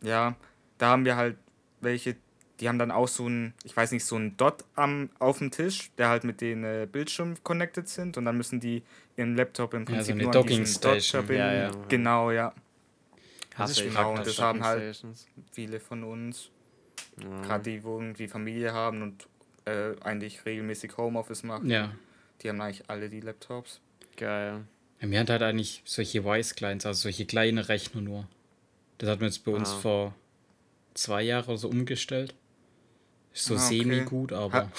[0.03, 0.35] Ja,
[0.77, 1.37] da haben wir halt
[1.81, 2.15] welche,
[2.61, 5.51] die haben dann auch so ein, ich weiß nicht, so ein Dot am, auf dem
[5.51, 8.83] Tisch, der halt mit den äh, Bildschirm connected sind und dann müssen die
[9.17, 11.25] ihren Laptop im Ja, so Prinzip nur an Docking diesen Dot Station.
[11.25, 11.41] verbinden.
[11.43, 11.71] Ja, ja.
[11.89, 12.53] Genau, ja.
[13.55, 15.03] Hasse ist ich genau, und das haben halt-.
[15.51, 16.49] Viele von uns.
[17.21, 17.41] Ja.
[17.41, 19.27] Gerade die, wo irgendwie Familie haben und
[19.65, 21.69] äh, eigentlich regelmäßig Homeoffice machen.
[21.69, 21.91] Ja.
[22.41, 23.81] Die haben eigentlich alle die Laptops.
[24.17, 24.63] Geil.
[25.01, 25.09] ja.
[25.09, 28.27] Wir hatten halt eigentlich solche Wise-Clients, also solche kleine Rechner nur.
[28.99, 29.77] Das hat man jetzt bei uns Ah.
[29.79, 30.15] vor
[30.93, 32.35] zwei Jahren so umgestellt.
[33.33, 33.77] Ist so Ah, okay.
[33.79, 34.69] semi-gut, aber.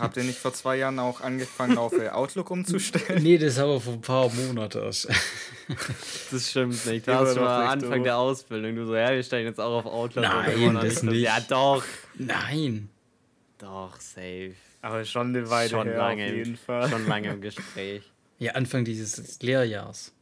[0.00, 3.22] Habt ihr nicht vor zwei Jahren auch angefangen, auf Outlook umzustellen?
[3.22, 5.08] nee, das haben wir vor ein paar Monaten erst.
[6.32, 7.06] Das stimmt nicht.
[7.06, 8.02] Das war echt Anfang doof.
[8.04, 8.74] der Ausbildung.
[8.74, 10.24] Du so, ja, wir steigen jetzt auch auf Outlook.
[10.24, 11.20] Nein, das nicht.
[11.22, 11.82] Ja, doch.
[12.18, 12.88] Nein.
[13.58, 14.54] Doch, safe.
[14.82, 16.24] Aber schon eine Weile Schon her lange.
[16.26, 16.90] auf jeden Fall.
[16.90, 18.02] Schon lange im Gespräch.
[18.38, 20.12] Ja, Anfang dieses Lehrjahrs.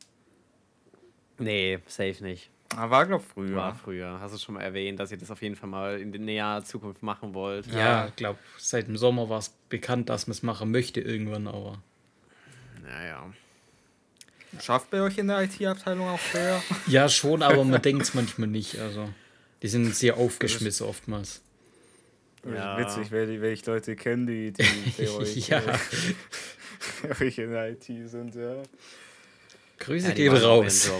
[1.38, 2.50] Nee, safe nicht.
[2.77, 3.57] Ah, war, glaub früher.
[3.57, 4.21] War früher.
[4.21, 6.62] Hast du schon mal erwähnt, dass ihr das auf jeden Fall mal in der näher
[6.65, 7.67] Zukunft machen wollt?
[7.67, 11.49] Ja, ich glaube, seit dem Sommer war es bekannt, dass man es machen möchte irgendwann,
[11.49, 11.83] aber.
[12.83, 13.33] Naja.
[14.61, 16.63] Schafft bei euch in der IT-Abteilung auch wer?
[16.87, 18.78] Ja, schon, aber man denkt es manchmal nicht.
[18.78, 19.09] Also,
[19.63, 21.43] die sind sehr aufgeschmissen oftmals.
[22.45, 22.78] Ja.
[22.78, 24.63] Witzig, weil, ich- ich Leute kenne, die, die
[24.99, 25.59] bei euch, Ja.
[25.59, 25.78] äh,
[27.02, 28.63] bei euch in der IT sind, ja.
[29.80, 30.90] Grüße Ja, gehen raus.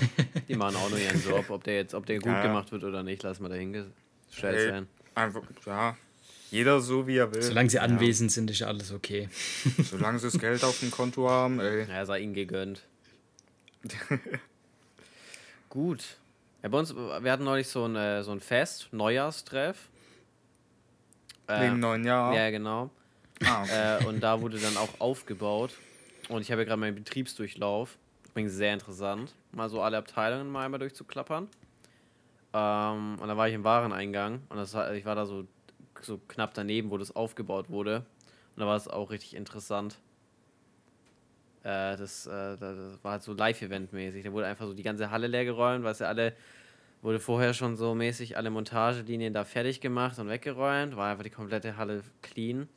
[0.49, 1.49] Die machen auch nur ihren Job.
[1.51, 2.43] Ob der jetzt, ob der gut Ja.
[2.43, 3.95] gemacht wird oder nicht, lass mal dahingestellt
[4.43, 4.89] Ey, sein.
[5.15, 5.97] Einfach, ja.
[6.51, 7.43] Jeder so, wie er will.
[7.43, 9.29] Solange sie anwesend sind, ist alles okay.
[9.79, 11.87] Solange sie das Geld auf dem Konto haben, ey.
[11.89, 12.83] Ja, sei ihnen gegönnt.
[15.69, 16.17] Gut.
[16.63, 19.77] Ja, bei uns, wir hatten neulich so ein, äh, so ein Fest, Neujahrstreff.
[21.47, 22.35] Äh, Wegen neun Jahren.
[22.35, 22.91] Ja, genau.
[23.45, 24.03] Ah, okay.
[24.03, 25.73] äh, und da wurde dann auch aufgebaut.
[26.29, 27.97] Und ich habe ja gerade meinen Betriebsdurchlauf.
[28.31, 31.49] Übrigens sehr interessant, mal so alle Abteilungen mal einmal durchzuklappern.
[32.53, 35.47] Ähm, und da war ich im Wareneingang und das ich war da so,
[36.01, 38.05] so knapp daneben, wo das aufgebaut wurde.
[38.55, 39.99] Und da war es auch richtig interessant.
[41.63, 44.25] Äh, das, äh, das war halt so Live-Event-mäßig.
[44.25, 46.35] Da wurde einfach so die ganze Halle leer geräumt, weil es ja alle
[47.03, 50.97] wurde vorher schon so mäßig alle Montagelinien da fertig gemacht und weggeräumt.
[50.97, 52.69] War einfach die komplette Halle clean.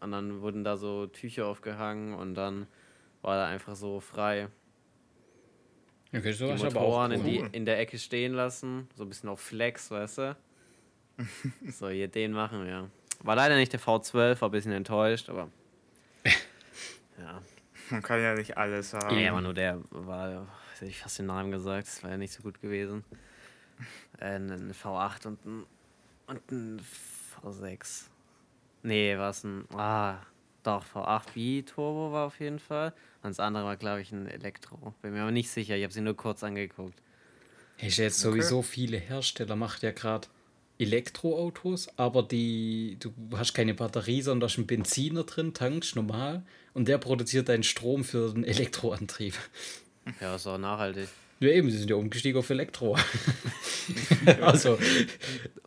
[0.00, 2.66] Und dann wurden da so Tücher aufgehangen und dann
[3.22, 4.48] war da einfach so frei.
[6.14, 7.48] Okay, so Die ist aber auch Motoren in, die, cool.
[7.52, 8.88] in der Ecke stehen lassen.
[8.94, 10.36] So ein bisschen auf Flex, weißt du?
[11.70, 12.90] so, hier den machen wir.
[13.20, 15.48] War leider nicht der V12, war ein bisschen enttäuscht, aber.
[17.18, 17.40] Ja.
[17.90, 19.16] Man kann ja nicht alles haben.
[19.18, 22.32] Ja, aber nur der war, hätte ich fast den Namen gesagt, das war ja nicht
[22.32, 23.04] so gut gewesen.
[24.18, 25.66] Äh, ein ein V8 und ein,
[26.26, 26.82] und ein
[27.44, 28.04] V6.
[28.82, 30.16] Nee, war es ein, ah,
[30.62, 32.92] doch, V8 Bi-Turbo war auf jeden Fall.
[33.22, 34.94] Und das andere war, glaube ich, ein Elektro.
[35.02, 36.94] Bin mir aber nicht sicher, ich habe sie nur kurz angeguckt.
[37.78, 40.28] Ist jetzt sowieso viele Hersteller, macht ja gerade
[40.78, 46.44] Elektroautos, aber die, du hast keine Batterie, sondern da ist ein Benziner drin, tankst normal
[46.74, 49.34] und der produziert deinen Strom für den Elektroantrieb.
[50.20, 51.08] Ja, ist auch nachhaltig.
[51.40, 52.96] Ja, eben, sie sind ja umgestiegen auf Elektro.
[54.40, 54.78] also,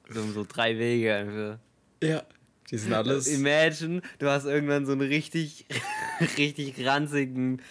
[0.10, 1.60] So, so drei Wege einfach.
[2.03, 2.23] ja,
[2.71, 3.28] die sind alles.
[3.28, 5.65] Imagine, du hast irgendwann so einen richtig,
[6.38, 7.62] richtig ranzigen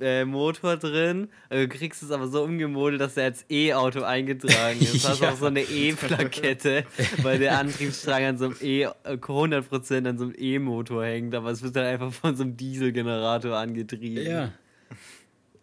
[0.00, 1.28] äh, Motor drin.
[1.48, 5.04] Du kriegst es aber so umgemodelt, dass er als E-Auto eingetragen ist.
[5.04, 5.32] Du hast Ja.
[5.32, 6.84] auch so eine E-Plakette,
[7.22, 11.50] weil der Antriebsstrang an so einem E, äh, 100% an so einem E-Motor hängt, aber
[11.50, 14.24] es wird dann einfach von so einem Dieselgenerator angetrieben.
[14.24, 14.52] Ja.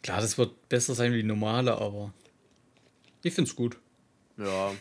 [0.03, 2.13] Klar, das wird besser sein wie normale, aber
[3.23, 3.77] ich find's gut.
[4.37, 4.71] Ja.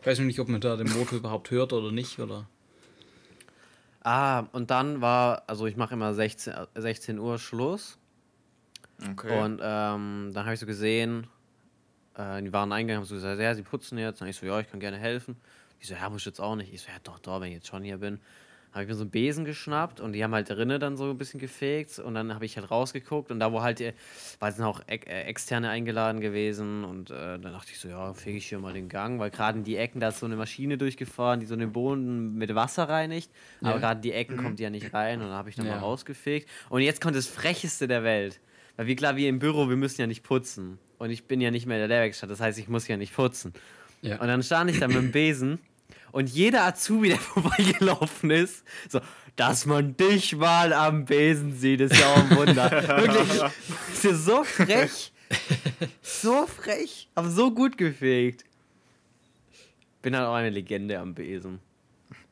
[0.00, 2.48] Ich weiß noch nicht, ob man da den Motor überhaupt hört oder nicht, oder?
[4.04, 7.98] Ah, und dann war, also ich mache immer 16, äh, 16 Uhr Schluss.
[9.10, 9.42] Okay.
[9.42, 11.26] Und ähm, dann habe ich so gesehen,
[12.14, 14.20] äh, die waren eingegangen, haben so gesagt, ja, sie putzen jetzt.
[14.20, 15.36] Dann ich so, ja, ich kann gerne helfen.
[15.80, 16.72] Die so, ja, muss ich jetzt auch nicht.
[16.72, 18.20] Ich so, ja, doch, doch, wenn ich jetzt schon hier bin.
[18.74, 21.16] Habe ich mir so einen Besen geschnappt und die haben halt drinnen dann so ein
[21.16, 23.92] bisschen gefegt und dann habe ich halt rausgeguckt und da wo halt, die-
[24.40, 28.36] weil sind auch äh, externe eingeladen gewesen und äh, dann dachte ich so, ja, fege
[28.38, 30.76] ich hier mal den Gang, weil gerade in die Ecken, da ist so eine Maschine
[30.76, 33.30] durchgefahren, die so den Boden mit Wasser reinigt,
[33.62, 33.78] aber Ja.
[33.78, 35.72] gerade in die Ecken kommt die ja nicht rein und dann habe ich dann Ja.
[35.76, 38.40] mal rausgefegt und jetzt kommt das Frecheste der Welt.
[38.76, 40.78] Weil wie klar, wir im Büro, wir müssen ja nicht putzen.
[40.98, 43.14] Und ich bin ja nicht mehr in der Lehrwerkstatt, das heißt, ich muss ja nicht
[43.14, 43.52] putzen.
[44.02, 44.20] Ja.
[44.20, 45.60] Und dann stand ich da mit dem Besen
[46.14, 49.00] und jeder Azubi, der vorbeigelaufen ist, so,
[49.34, 52.70] dass man dich mal am Besen sieht, ist ja auch ein Wunder.
[52.70, 53.42] Wirklich,
[54.04, 55.12] ist so frech.
[56.02, 58.44] So frech, aber so gut gefegt.
[60.02, 61.58] Bin halt auch eine Legende am Besen.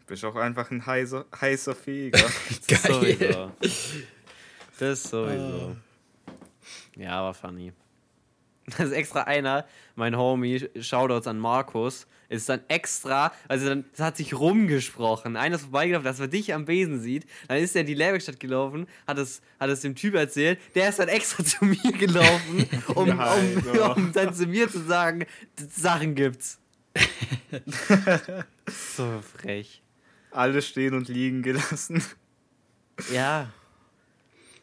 [0.06, 2.20] Bist auch einfach ein heißer, heißer Feger.
[2.68, 3.16] Das Geil.
[3.18, 3.52] sowieso.
[4.78, 5.76] Das sowieso.
[6.94, 7.72] Ja, aber funny.
[8.66, 9.66] Das ist extra einer,
[9.96, 15.36] mein Homie, Shoutouts an Markus, ist dann extra, also dann hat sich rumgesprochen.
[15.36, 17.26] Einer ist vorbeigelaufen, dass man dich am Besen sieht.
[17.48, 20.58] Dann ist er in die Lehrwerkstatt gelaufen, hat es, hat es dem Typ erzählt.
[20.74, 23.96] Der ist dann extra zu mir gelaufen, um, Nein, um, doch.
[23.96, 26.58] um dann zu mir zu sagen, Sachen gibt's.
[28.96, 29.82] so frech.
[30.30, 32.02] Alles stehen und liegen gelassen.
[33.12, 33.50] Ja.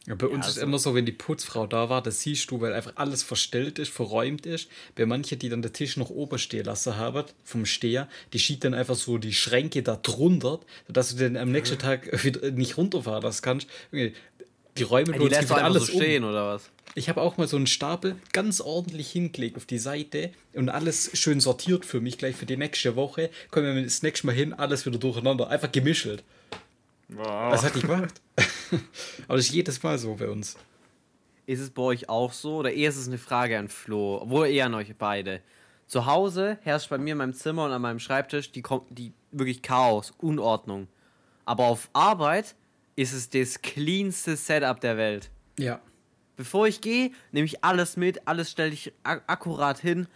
[0.10, 2.60] Ja, bei uns ist also- immer so, wenn die Putzfrau da war, das siehst du,
[2.60, 4.68] weil einfach alles verstellt ist, verräumt ist.
[4.96, 8.64] Bei manchen, die dann den Tisch noch oben stehen lassen haben, vom Steher, die schiebt
[8.64, 12.76] dann einfach so die Schränke da drunter, sodass du dann am nächsten Tag wieder nicht
[12.76, 13.68] runterfahren lassen kannst.
[13.94, 16.00] Die räumen Die uns lässt einfach alles so um.
[16.02, 16.70] stehen, oder was?
[16.96, 21.12] Ich habe auch mal so einen Stapel ganz ordentlich hingelegt auf die Seite und alles
[21.14, 23.30] schön sortiert für mich gleich für die nächste Woche.
[23.52, 25.50] Kommen wir das nächste Mal hin, alles wieder durcheinander.
[25.50, 26.24] Einfach gemischelt.
[27.10, 27.52] Wow.
[27.52, 28.22] Das hat die gemacht.
[29.28, 30.56] Aber das ist jedes Mal so bei uns.
[31.46, 32.58] Ist es bei euch auch so?
[32.58, 34.20] Oder eher ist es eine Frage an Flo?
[34.22, 35.42] Obwohl eher an euch beide.
[35.88, 39.64] Zu Hause herrscht bei mir in meinem Zimmer und an meinem Schreibtisch die, die wirklich
[39.64, 40.88] Chaos, Unordnung.
[41.46, 42.56] Aber auf Arbeit
[42.96, 45.32] ist es das cleanste Setup der Welt.
[45.58, 45.82] Ja.
[46.36, 50.08] Bevor ich gehe, nehme ich alles mit, alles stelle ich ak akkurat hin,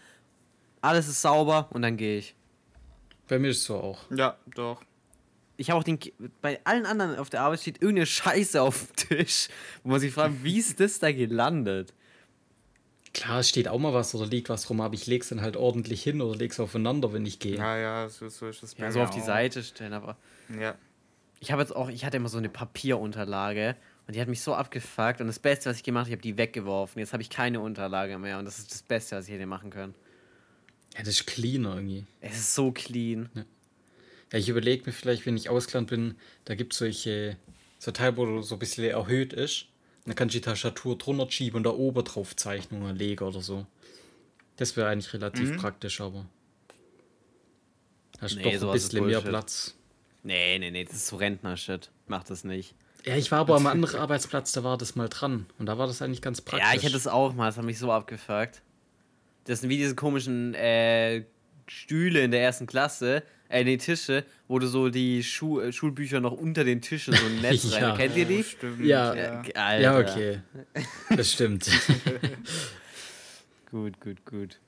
[0.80, 2.36] alles ist sauber und dann gehe ich.
[3.28, 4.00] Bei mir ist es so auch.
[4.12, 4.84] Ja, doch.
[5.58, 6.00] Ich habe auch den.
[6.42, 9.50] Bei allen anderen auf der Arbeit steht irgendeine Scheiße auf dem Tisch,
[9.84, 11.94] wo man sich fragt, wie ist das da gelandet?
[13.14, 15.56] Klar, es steht auch mal was oder liegt was rum, aber ich leg's dann halt
[15.56, 17.58] ordentlich hin oder leg's aufeinander, wenn ich gehe.
[17.58, 19.26] Ja, ja, so, so ist es bei Ja, so auf die auch.
[19.26, 20.18] Seite stellen, aber.
[20.60, 20.76] Ja.
[21.40, 23.76] Ich habe jetzt auch, ich hatte immer so eine Papierunterlage
[24.08, 26.22] und die hat mich so abgefuckt und das Beste, was ich gemacht habe, ich habe
[26.24, 27.00] die weggeworfen.
[27.00, 29.70] Jetzt habe ich keine Unterlage mehr und das ist das Beste, was ich hätte machen
[29.70, 29.94] können.
[30.96, 32.06] Ja, das ist cleaner irgendwie.
[32.22, 33.30] Es ist so clean.
[33.36, 33.44] Ja,
[34.40, 36.16] ich überlege mir vielleicht, wenn ich ausgelernt bin,
[36.46, 37.38] da gibt es solche,
[37.78, 39.68] so Teil, wo so ein bisschen erhöht ist.
[40.06, 43.66] Dann kannst du die Tastatur drunter schieben und da oben drauf Zeichnungen legen oder so.
[44.58, 46.26] Das wäre eigentlich relativ praktisch, aber.
[48.20, 49.22] Hast Nee, doch ein bisschen mehr.
[49.22, 49.76] Platz.
[50.24, 51.90] Nee, nee, nee, das ist so Rentner-Shit.
[52.08, 52.76] Mach das nicht.
[53.06, 55.46] Ja, ich war aber am anderen Arbeitsplatz, da war das mal dran.
[55.60, 56.70] Und da war das eigentlich ganz praktisch.
[56.70, 58.62] Ja, ich hätte es auch mal, das hat mich so abgefuckt.
[59.44, 61.26] Das sind wie diese komischen äh,
[61.68, 66.20] Stühle in der ersten Klasse, äh, die Tische, wo du so die Schu äh, Schulbücher
[66.20, 67.90] noch unter den Tischen so ein Netz Ja.
[67.90, 67.98] rein.
[67.98, 68.44] Kennt ihr die?
[68.44, 68.80] Stimmt.
[68.86, 69.14] Ja.
[69.16, 69.44] ja.
[69.44, 69.82] Äh, Alter.
[69.82, 70.40] Ja, okay.
[71.16, 71.70] Das stimmt.
[73.72, 74.60] Gut, gut, gut.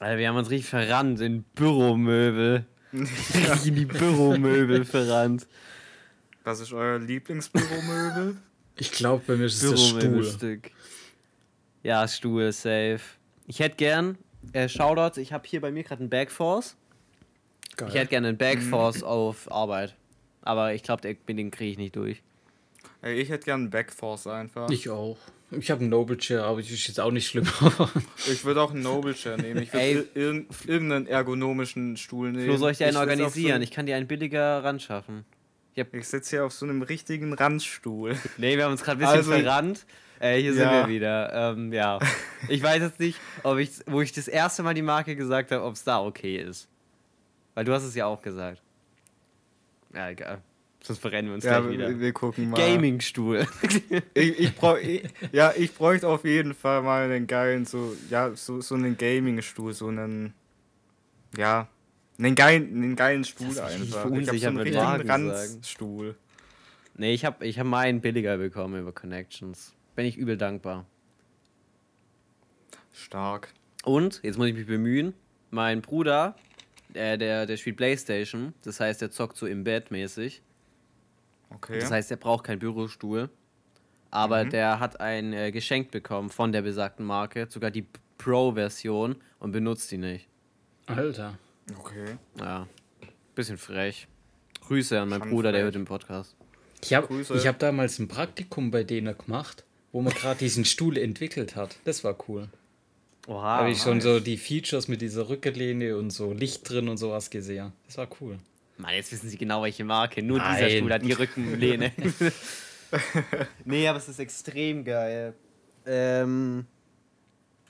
[0.00, 2.66] Alter, wir haben uns richtig verrannt in Büromöbel.
[2.92, 5.46] Richtig in die Büromöbel verrannt.
[6.42, 8.36] Was ist euer Lieblingsbüromöbel?
[8.76, 10.62] Ich glaube, bei mir ist es der Stuhl.
[11.84, 13.00] Ja, Stuhl, safe.
[13.46, 14.18] Ich hätte gern,
[14.52, 16.76] äh, Shoutouts, ich habe hier bei mir gerade einen Backforce.
[17.78, 17.88] Geil.
[17.88, 19.94] Ich hätte gerne einen Backforce auf Arbeit.
[20.42, 22.22] Aber ich glaube, mit den kriege ich nicht durch.
[23.02, 24.68] Ey, ich hätte gern einen Backforce einfach.
[24.70, 25.16] Ich auch.
[25.50, 27.46] Ich habe einen Noble Chair, aber das ist jetzt auch nicht schlimm.
[28.30, 29.62] Ich würde auch einen Noble Chair nehmen.
[29.62, 32.44] Ich würde ir irgendeinen ergonomischen Stuhl nehmen.
[32.44, 33.58] Flo, soll ich dir einen auf organisieren?
[33.58, 35.24] So Ich kann dir einen billiger ran schaffen.
[35.74, 38.16] Ich ich sitze hier auf so einem richtigen Randstuhl.
[38.36, 39.86] nee, wir haben uns gerade ein bisschen Also- verrannt.
[40.20, 40.86] Äh, hier sind Ja.
[40.88, 41.52] wir wieder.
[41.52, 42.00] Ähm, ja.
[42.48, 45.62] Ich weiß jetzt nicht, ob ich, wo ich das erste Mal die Marke gesagt habe,
[45.62, 46.68] ob es da okay ist.
[47.58, 48.62] Weil du hast es ja auch gesagt.
[49.92, 50.42] Ja, egal.
[50.80, 51.88] Sonst verrennen wir uns Ja, gleich wieder.
[51.88, 52.56] wir, wir gucken mal.
[52.56, 53.48] Gaming-Stuhl.
[54.14, 58.32] Ich, ich brauch, ich, ja, ich bräuchte auf jeden Fall mal einen geilen, so, ja,
[58.36, 60.34] so, so einen Gaming-Stuhl, so einen,
[61.36, 61.66] ja,
[62.16, 64.08] einen geilen, einen geilen Stuhl Das einfach.
[64.08, 65.10] Ich habe so einen richtigen.
[65.10, 66.14] Randstuhl.
[66.94, 69.74] nee, ich habe ich hab meinen billiger bekommen über Connections.
[69.96, 70.86] Bin ich übel dankbar.
[72.92, 73.52] Stark.
[73.82, 75.12] Und, jetzt muss ich mich bemühen,
[75.50, 76.36] mein Bruder,
[76.94, 80.42] äh, der, der spielt Playstation, das heißt, der zockt so im Bett mäßig.
[81.50, 81.80] Okay.
[81.80, 83.30] Das heißt, er braucht keinen Bürostuhl.
[84.10, 89.52] Aber der hat ein äh, Geschenk bekommen von der besagten Marke, sogar die Pro-Version und
[89.52, 90.28] benutzt die nicht.
[90.86, 91.38] Alter.
[91.78, 92.16] okay.
[92.38, 92.66] Ja,
[93.34, 94.08] bisschen frech.
[94.62, 95.64] Grüße an meinen Schon Bruder, der frech.
[95.64, 96.36] hört den Podcast.
[96.82, 101.56] Ich habe hab damals ein Praktikum bei denen gemacht, wo man gerade diesen Stuhl entwickelt
[101.56, 101.76] hat.
[101.84, 102.48] Das war cool.
[103.28, 103.42] Oha.
[103.42, 106.96] Da habe ich schon so die Features mit dieser Rückenlehne und so Licht drin und
[106.96, 107.72] sowas gesehen.
[107.86, 108.38] Das war cool.
[108.78, 110.22] Mann, jetzt wissen Sie genau, welche Marke.
[110.22, 110.78] Nur dieser Nein.
[110.78, 111.92] Stuhl hat die Rückenlehne.
[113.66, 115.34] nee, aber es ist extrem geil.
[115.84, 116.64] Ähm,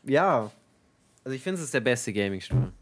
[0.04, 0.52] ja.
[1.24, 2.72] Also ich finde, es ist der beste Gaming-Stuhl.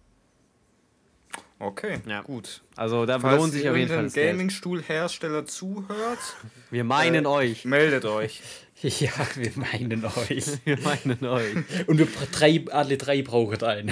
[1.59, 2.21] Okay, Ja.
[2.21, 2.61] gut.
[2.77, 4.33] Also da Falls lohnt sich auf jeden Fall das Geld.
[4.33, 6.19] Gaming-Stuhl-Hersteller zuhört,
[6.71, 7.65] Wir meinen äh, euch.
[7.65, 8.43] meldet euch.
[8.83, 10.45] Ja, wir meinen euch.
[10.67, 11.55] Wir meinen euch.
[11.87, 13.91] Und wir drei, alle drei brauchen einen.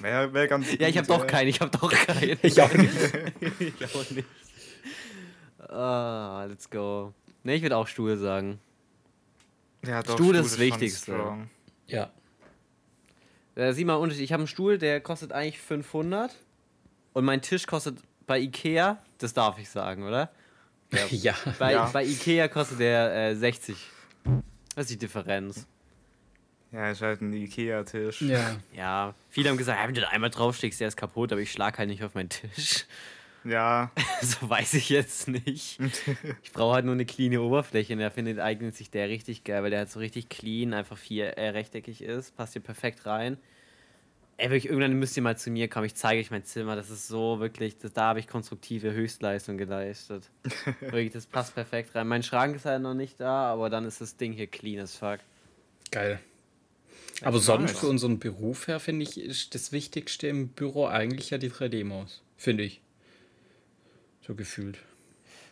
[0.00, 1.48] Wäre wär ganz Ja, ich habe doch keinen.
[1.48, 2.38] Ich habe doch keinen.
[2.42, 2.92] Ich auch nicht.
[3.58, 4.24] ich auch nicht.
[5.68, 7.12] Ah, let's go.
[7.42, 8.60] Ne, ich würde auch Stuhl sagen.
[9.84, 11.18] Ja, doch, Stuhl ist das Wichtigste.
[11.88, 12.12] Ja.
[13.56, 14.22] Äh, sieh mal, Unterschied.
[14.24, 16.32] Ich habe einen Stuhl, der kostet eigentlich 500.
[17.14, 20.30] Und mein Tisch kostet bei Ikea, das darf ich sagen, oder?
[21.10, 21.34] Ja.
[21.58, 21.90] Bei, Ja.
[21.92, 23.76] bei Ikea kostet der äh, 60.
[24.76, 25.66] Das ist die Differenz.
[26.70, 28.22] Ja, ist halt ein Ikea-Tisch.
[28.22, 28.56] Ja.
[28.76, 31.50] Ja, viele haben gesagt, ja, wenn du da einmal draufsteckst, der ist kaputt, aber ich
[31.50, 32.84] schlag halt nicht auf meinen Tisch.
[33.46, 35.78] Ja, so weiß ich jetzt nicht.
[36.42, 39.62] Ich brauche halt nur eine cleane Oberfläche und da findet eignet sich der richtig geil,
[39.62, 43.36] weil der halt so richtig clean, einfach vier äh, rechteckig ist, passt hier perfekt rein.
[44.38, 46.90] Ey, wirklich, irgendwann müsst ihr mal zu mir kommen, ich zeige euch mein Zimmer, das
[46.90, 50.30] ist so wirklich, das, da habe ich konstruktive Höchstleistung geleistet.
[50.80, 52.08] wirklich, das passt perfekt rein.
[52.08, 54.96] Mein Schrank ist halt noch nicht da, aber dann ist das Ding hier clean as
[54.96, 55.20] fuck.
[55.90, 56.20] Geil.
[57.22, 57.80] Aber sonst nice.
[57.80, 62.22] für unseren Beruf her, finde ich, ist das Wichtigste im Büro eigentlich ja die 3D-Maus.
[62.36, 62.80] Finde ich.
[64.26, 64.78] So gefühlt.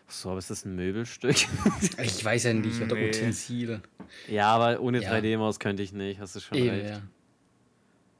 [0.08, 1.36] So, aber ist das ein Möbelstück?
[2.02, 3.08] Ich weiß ja nicht, oder Nee.
[3.08, 3.80] Utensil.
[4.28, 5.12] ja, aber ohne Ja.
[5.12, 6.90] 3D-Maus könnte ich nicht, hast du schon Eben, recht.
[6.90, 7.02] ja.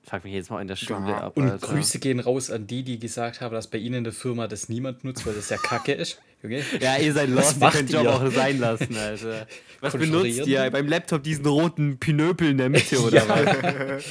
[0.07, 1.37] Fuck mich jetzt mal in der Schule Ja, ab.
[1.37, 1.67] Und Alter.
[1.67, 4.69] Grüße gehen raus an die, die gesagt haben, dass bei ihnen in der Firma das
[4.69, 6.21] niemand nutzt, weil das ja kacke ist.
[6.43, 6.63] Okay?
[6.79, 8.13] Ja, ihr seid Was lost, ihr könnt Job ihr?
[8.15, 9.47] auch sein lassen, Alter.
[9.81, 10.71] Was benutzt ihr?
[10.71, 14.05] Beim Laptop diesen roten Pinöpel in der Mitte oder was?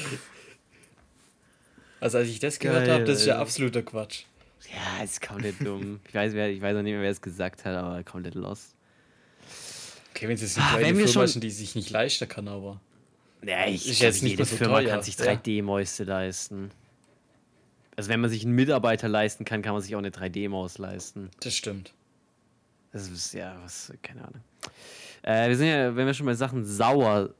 [1.99, 4.23] Also als ich das gehört habe, das ist ja absoluter Quatsch.
[4.71, 5.99] Ja, ist komplett dumm.
[6.07, 8.75] Ich weiß, wer, ich weiß auch nicht mehr, wer es gesagt hat, aber komplett lost.
[10.11, 11.89] Okay, wenn es jetzt eine Ah, kleine wenn wir Firma schon- ist, die sich nicht
[11.89, 12.79] leisten kann, aber.
[13.43, 15.25] Ja, ich Ist jetzt nicht jede so Firma teuer, kann sich ja.
[15.25, 16.71] 3D-Mäuste leisten.
[17.95, 21.29] Also wenn man sich einen Mitarbeiter leisten kann, kann man sich auch eine 3D-Maus leisten.
[21.41, 21.93] Das stimmt.
[22.91, 24.41] Das ist ja was, keine Ahnung.
[25.23, 27.33] Äh, wir sind ja, wenn wir schon bei Sachen sauer,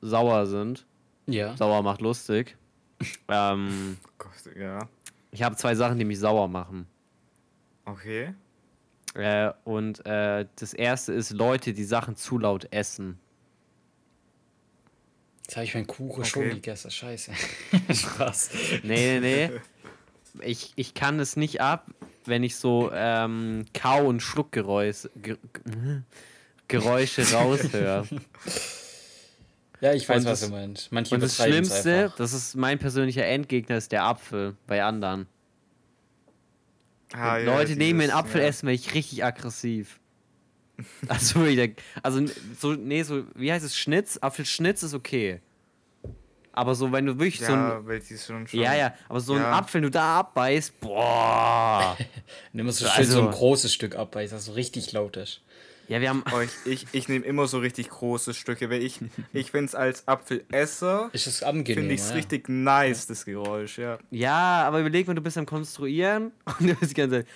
[0.00, 0.86] sauer sind,
[1.26, 1.56] Ja.
[1.56, 2.56] sauer macht lustig.
[3.28, 4.88] ähm, Gott, ja.
[5.36, 6.86] Ich habe zwei Sachen, die mich sauer machen.
[7.84, 8.32] Okay.
[9.14, 13.18] Äh, und äh, das erste ist Leute, die Sachen zu laut essen.
[15.42, 16.54] Jetzt habe ich meinen Kuchen schon Okay.
[16.54, 16.90] gegessen.
[16.90, 17.32] Scheiße.
[17.92, 18.50] Spaß.
[18.82, 19.60] Nee, nee, nee.
[20.42, 21.86] Ich, ich kann es nicht ab,
[22.24, 25.36] wenn ich so ähm, Kau- und Schluckgeräusche Ge
[26.68, 28.06] Geräusche raushöre.
[29.80, 30.90] Ja, ich weiß, Und was das- du meinst.
[30.92, 32.16] Manche Und das Schlimmste, einfach.
[32.16, 35.26] das ist mein persönlicher Endgegner, ist der Apfel bei anderen.
[37.12, 38.46] Ah, ja, Leute neben mir einen dieses- Apfel ja.
[38.48, 40.00] essen, werde ich richtig aggressiv.
[41.08, 41.40] Also,
[42.02, 42.26] also
[42.58, 44.18] so, nee, so, wie heißt es, Schnitz?
[44.20, 45.40] Apfelschnitz ist okay.
[46.52, 48.94] Aber so, wenn du wirklich so ein, Ja, weil die ist schon, schon ja, ja,
[49.08, 49.52] aber so ein Ja.
[49.58, 51.96] Apfel, wenn du da abbeißt, boah.
[52.52, 55.42] Nimm so schön Also- so ein großes Stück ab, weil das so richtig laut ist.
[55.88, 59.00] Ja, wir haben, Oh, ich ich, ich nehme immer so richtig große Stücke, weil ich,
[59.32, 62.16] ich finde es als Apfelesser, Ist es angenehm, finde ich es ja.
[62.16, 63.98] richtig nice, das Geräusch, ja.
[64.10, 67.26] ja, aber überleg mal, du bist am Konstruieren und du bist die ganze Zeit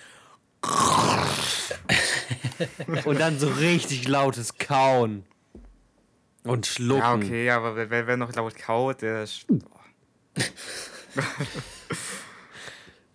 [3.05, 5.23] und dann so richtig lautes Kauen
[6.43, 7.01] und Schlucken.
[7.01, 9.45] Ja, okay, aber wer, wer, noch laut kaut, der ist...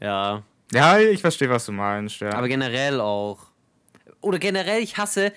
[0.01, 2.33] Ja, Ja, ich verstehe, was du meinst, ja.
[2.33, 3.46] aber generell auch.
[4.27, 5.33] Oder generell, ich hasse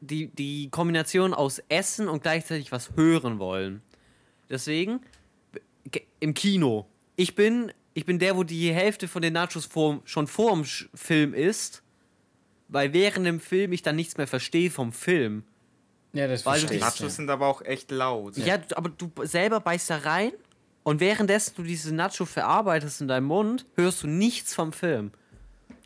[0.00, 3.82] die, die Kombination aus Essen und gleichzeitig was hören wollen.
[4.50, 5.00] Deswegen,
[5.90, 6.86] ge- im Kino.
[7.16, 10.62] Ich bin, ich bin der, wo die Hälfte von den Nachos vor, schon vor dem
[10.64, 11.82] Sch- Film ist,
[12.68, 15.44] weil während dem Film ich dann nichts mehr verstehe vom Film.
[16.12, 16.80] Ja, das Weil verstehe die ich.
[16.82, 18.36] Nachos sind aber auch echt laut.
[18.38, 20.32] Ja, du- aber du selber beißt da rein
[20.82, 25.10] und währenddessen du diese Nacho verarbeitest in deinem Mund, hörst du nichts vom Film.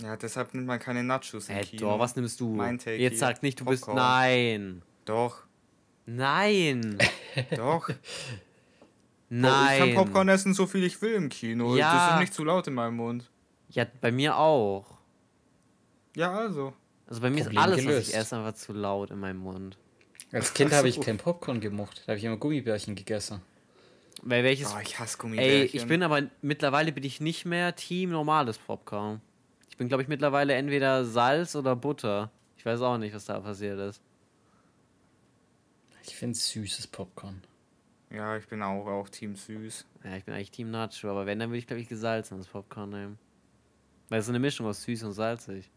[0.03, 1.81] Ja, deshalb nimmt man keine Nachos im Hä, Kino.
[1.90, 2.55] doch, was nimmst du?
[2.55, 3.83] Mein Take Jetzt sag nicht, du bist.
[3.85, 3.97] Popcorn.
[3.97, 4.83] Nein.
[5.05, 5.45] Doch,
[6.07, 6.99] Nein.
[7.57, 7.90] doch.
[9.29, 9.73] Nein.
[9.73, 11.77] Ich kann Popcorn essen, so viel ich will im Kino.
[11.77, 11.95] Ja.
[11.95, 13.31] Das ist nicht zu laut in meinem Mund.
[13.69, 14.99] Ja, bei mir auch.
[16.16, 16.73] Ja, also.
[17.07, 18.09] Also bei mir Problem ist alles, was gelöst.
[18.09, 19.79] ich esse, einfach zu laut in meinem Mund.
[20.33, 22.03] Als Kind habe ich kein Popcorn gemocht.
[22.07, 23.40] Da habe ich immer Gummibärchen gegessen.
[24.23, 24.73] Weil welches.
[24.75, 25.81] Oh, ich hasse Ey, Gummibärchen.
[25.81, 29.21] ich bin aber mittlerweile bin ich nicht mehr Team normales Popcorn.
[29.70, 32.30] Ich bin, glaube ich, mittlerweile entweder Salz oder Butter.
[32.56, 34.02] Ich weiß auch nicht, was da passiert ist.
[36.02, 37.42] Ich finde süßes Popcorn.
[38.11, 39.87] Ja, ich bin auch, auch Team Süß.
[40.04, 42.90] Ja, ich bin eigentlich Team Nacho, aber wenn, dann würde ich, glaube ich, gesalzenes Popcorn
[42.90, 43.18] nehmen.
[44.09, 45.70] Weil es ist eine Mischung aus süß und salzig.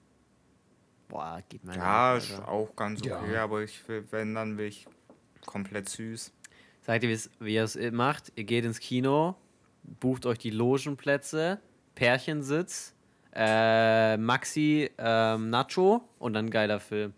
[1.08, 3.19] Boah, geht mir Ja, ist auch ganz Ja.
[3.21, 4.88] okay, aber ich will, wenn, dann will ich
[5.45, 6.34] komplett süß.
[6.82, 8.32] Sagt ihr, wie ihr es macht?
[8.36, 9.36] Ihr geht ins Kino,
[9.84, 11.60] bucht euch die Logenplätze,
[11.93, 12.92] Pärchensitz,
[13.36, 17.13] äh, Maxi, ähm, Nacho und dann geiler Film.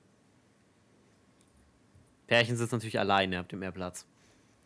[2.28, 4.06] Pärchensitz natürlich alleine, habt ihr mehr Platz.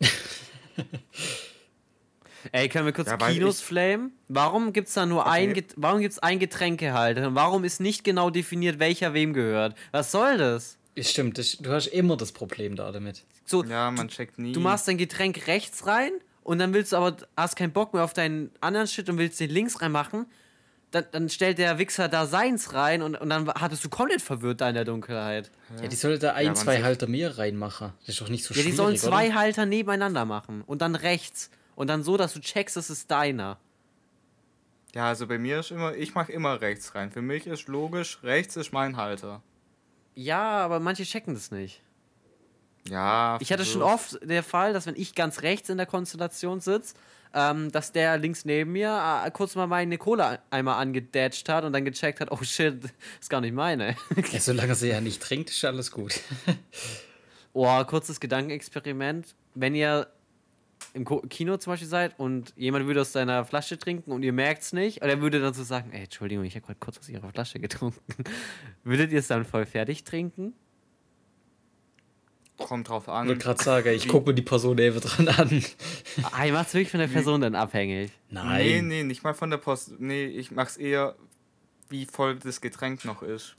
[2.52, 4.12] Ey, können wir kurz Ja, Kinos ich- flamen?
[4.28, 5.60] Warum gibt's da nur ein, Okay.
[5.60, 7.28] Get- warum gibt's ein Getränkehalter?
[7.28, 9.76] Und warum ist nicht genau definiert, welcher wem gehört?
[9.92, 10.78] Was soll das?
[10.94, 13.24] Ist Stimmt, das, du hast immer das Problem da damit.
[13.44, 14.52] So, Ja, man checkt nie.
[14.52, 18.04] Du machst dein Getränk rechts rein und dann willst du aber, hast keinen Bock mehr
[18.04, 20.24] auf deinen anderen Shit und willst den links reinmachen.
[20.90, 24.60] Dann, dann stellt der Wichser da seins rein und, und dann hattest du komplett verwirrt
[24.60, 25.52] da in der Dunkelheit.
[25.80, 27.92] Ja, die sollte da ein, man zwei Halter mehr reinmachen.
[28.00, 29.36] Das ist doch nicht so Ja, die schwierig, sollen zwei oder?
[29.36, 31.50] Halter nebeneinander machen und dann rechts.
[31.76, 33.58] Und dann so, dass du checkst, das ist deiner.
[34.94, 37.12] Ja, also bei mir ist immer, ich mache immer rechts rein.
[37.12, 39.42] Für mich ist logisch, rechts ist mein Halter.
[40.16, 41.82] Ja, aber manche checken das nicht.
[42.88, 43.38] Ja.
[43.40, 46.94] Ich hatte schon oft der Fall, dass wenn ich ganz rechts in der Konstellation sitze,
[47.34, 51.72] ähm, dass der links neben mir äh, kurz mal meine Cola einmal angedatscht hat und
[51.72, 52.84] dann gecheckt hat, oh shit,
[53.20, 53.96] ist gar nicht meine.
[54.32, 56.20] Ja, solange sie ja nicht trinkt, ist alles gut.
[57.52, 59.34] Oh, kurzes Gedankenexperiment.
[59.56, 60.06] Wenn ihr
[60.94, 64.62] im Kino zum Beispiel seid und jemand würde aus seiner Flasche trinken und ihr merkt
[64.62, 67.08] es nicht, oder er würde dann so sagen, ey, Entschuldigung, ich habe gerade kurz aus
[67.08, 68.00] ihrer Flasche getrunken.
[68.84, 70.54] Würdet ihr es dann voll fertig trinken?
[72.60, 73.26] Kommt drauf Ich an.
[73.28, 75.64] wollte gerade sagen, ich gucke mir die Person neben dran an.
[76.32, 78.10] Ah, ihr macht es wirklich von der Person dann abhängig.
[78.30, 78.64] Nein.
[78.66, 79.94] Nee, nee, nicht mal von der Post.
[79.98, 81.16] Nee, ich mach's eher,
[81.88, 83.56] wie voll das Getränk noch ist.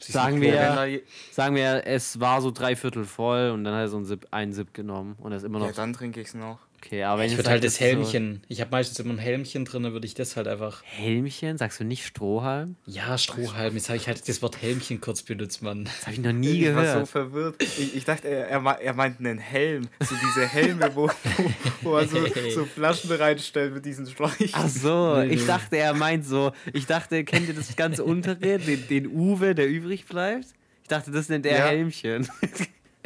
[0.00, 1.00] Sagen wir,
[1.30, 4.26] sagen wir, es war so drei Viertel voll und dann hat er so einen Sip,
[4.32, 6.58] einen Sip genommen und er ist immer noch Ja, dann trinke ich's noch.
[6.84, 7.02] Okay.
[7.04, 8.42] Aber wenn Ich würde halt das Helmchen.
[8.48, 10.78] Ich habe meistens immer ein Helmchen drin, dann würde ich das halt einfach.
[10.80, 12.76] So Helmchen, sagst du nicht Strohhalm?
[12.86, 13.74] Ja, Strohhalm.
[13.74, 15.84] Jetzt habe ich halt das Wort Helmchen kurz benutzt, Mann.
[15.84, 17.08] Das habe ich noch nie ich war so gehört.
[17.08, 17.62] verwirrt.
[17.62, 19.88] Ich, ich dachte, er, er, mei- er meint einen Helm.
[20.00, 22.18] So diese Helme, wo, wo, wo er so,
[22.54, 24.50] so Flaschen reinstellt mit diesen Schläuchen.
[24.52, 28.86] Ach so, ich dachte, er meint so, ich dachte, kennt ihr das ganze untere, den,
[28.88, 30.46] den Uwe, der übrig bleibt?
[30.82, 31.66] Ich dachte, das nennt er Ja.
[31.66, 32.28] Helmchen.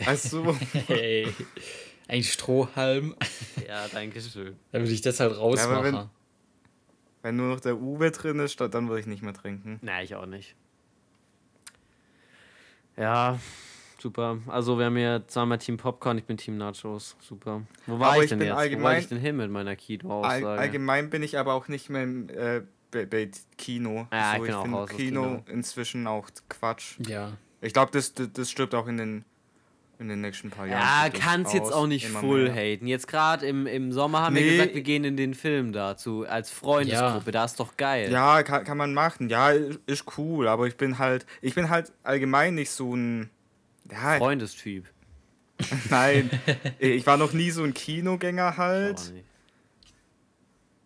[0.05, 0.57] Ach so.
[0.87, 1.29] Hey.
[2.09, 3.15] Ein Strohhalm.
[3.69, 4.57] ja, danke schön.
[4.73, 5.85] Dann würde ich das halt aber rausmachen.
[5.85, 6.11] wenn-
[7.23, 9.79] Wenn nur noch der Uwe drin ist, dann dann würde ich nicht mehr trinken.
[9.83, 10.55] Na, ich auch nicht.
[12.97, 13.39] Ja,
[13.99, 14.39] super.
[14.47, 17.17] Also wir haben ja zweimal Team Popcorn, ich bin Team Nachos.
[17.21, 17.63] Super.
[17.87, 18.57] Wo war Aber ich ich denn bin jetzt?
[18.57, 20.47] Wo allgemein- ich denn hin mit meiner All, Kino-Aussage?
[20.49, 24.09] allgemein bin ich aber auch nicht mehr im, äh, bei, bei Kino.
[24.13, 25.45] Ja, ich so, bin auch find raus aus Kino, Kino.
[25.49, 26.99] inzwischen auch Quatsch.
[27.07, 27.33] ja.
[27.61, 29.25] Ich glaube, das, das, das stirbt auch in den,
[29.99, 31.13] in den nächsten paar Jahren.
[31.13, 32.55] ja, kannst jetzt auch nicht full mehr.
[32.55, 32.87] haten.
[32.87, 34.57] Jetzt gerade im, im Sommer haben wir Nee.
[34.57, 37.33] gesagt, wir gehen in den Film dazu als Freundesgruppe.
[37.33, 38.11] Da ist doch geil.
[38.13, 39.29] Ja, kann, kann man machen.
[39.29, 39.51] Ja,
[39.87, 43.31] ist cool, aber ich bin halt, ich bin halt allgemein nicht so ein.
[43.91, 44.85] Ja, Freundestyp.
[45.91, 46.31] nein.
[46.79, 49.13] ich war noch nie so ein Kinogänger halt.
[49.13, 49.25] nicht.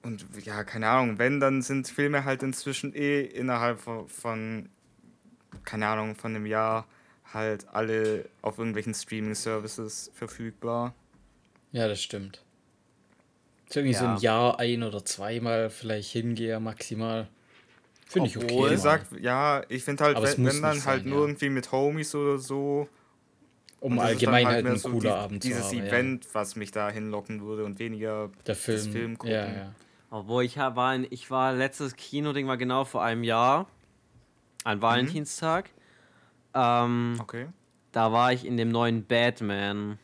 [0.04, 4.68] Und ja, keine Ahnung, wenn, dann sind Filme halt inzwischen eh innerhalb von, von
[5.64, 6.86] keine Ahnung, von einem Jahr
[7.34, 10.94] halt alle auf irgendwelchen Streaming-Services verfügbar.
[11.72, 12.42] Ja, das stimmt.
[13.70, 14.14] So irgendwie so Ja.
[14.14, 17.28] ein Jahr ein oder zweimal vielleicht hingehe maximal.
[18.06, 18.46] Finde ich okay.
[18.46, 18.70] Obwohl- Wie mal.
[18.76, 21.26] gesagt, ja, ich finde halt, Aber wenn, wenn dann halt sein, nur ja.
[21.28, 22.88] irgendwie mit Homies oder so.
[23.80, 25.78] um ist allgemein halt mehr ein so cooler die- Abend zu Dieses haben.
[25.86, 28.26] Event, was mich da hinlocken würde und weniger Ja.
[28.46, 28.92] Der das Film.
[28.92, 29.34] Film gucken.
[29.34, 29.74] ja, ja.
[30.10, 33.66] Obwohl ich war, in, ich war letztes Kinoding war genau vor einem Jahr,
[34.62, 35.70] an Valentinstag.
[36.54, 37.46] Ähm, Okay.
[37.92, 39.98] Da war ich in dem neuen Batman.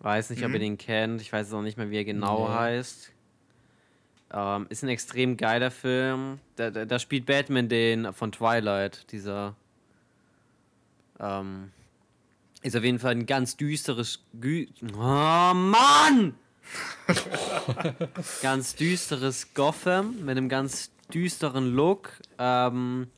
[0.00, 0.54] Weiß nicht, ob Mhm.
[0.54, 1.20] ihr den kennt.
[1.22, 2.54] Ich weiß auch nicht mehr, wie er genau Nee.
[2.54, 3.12] heißt.
[4.30, 6.38] Ähm, ist ein extrem geiler Film.
[6.56, 9.56] Da, da, da spielt Batman den von Twilight, dieser.
[11.18, 11.72] Ähm,
[12.62, 14.20] ist auf jeden Fall ein ganz düsteres.
[14.38, 16.34] Gü oh Mann!
[18.42, 22.12] ganz düsteres Gotham mit einem ganz düsteren Look.
[22.38, 23.08] Ähm,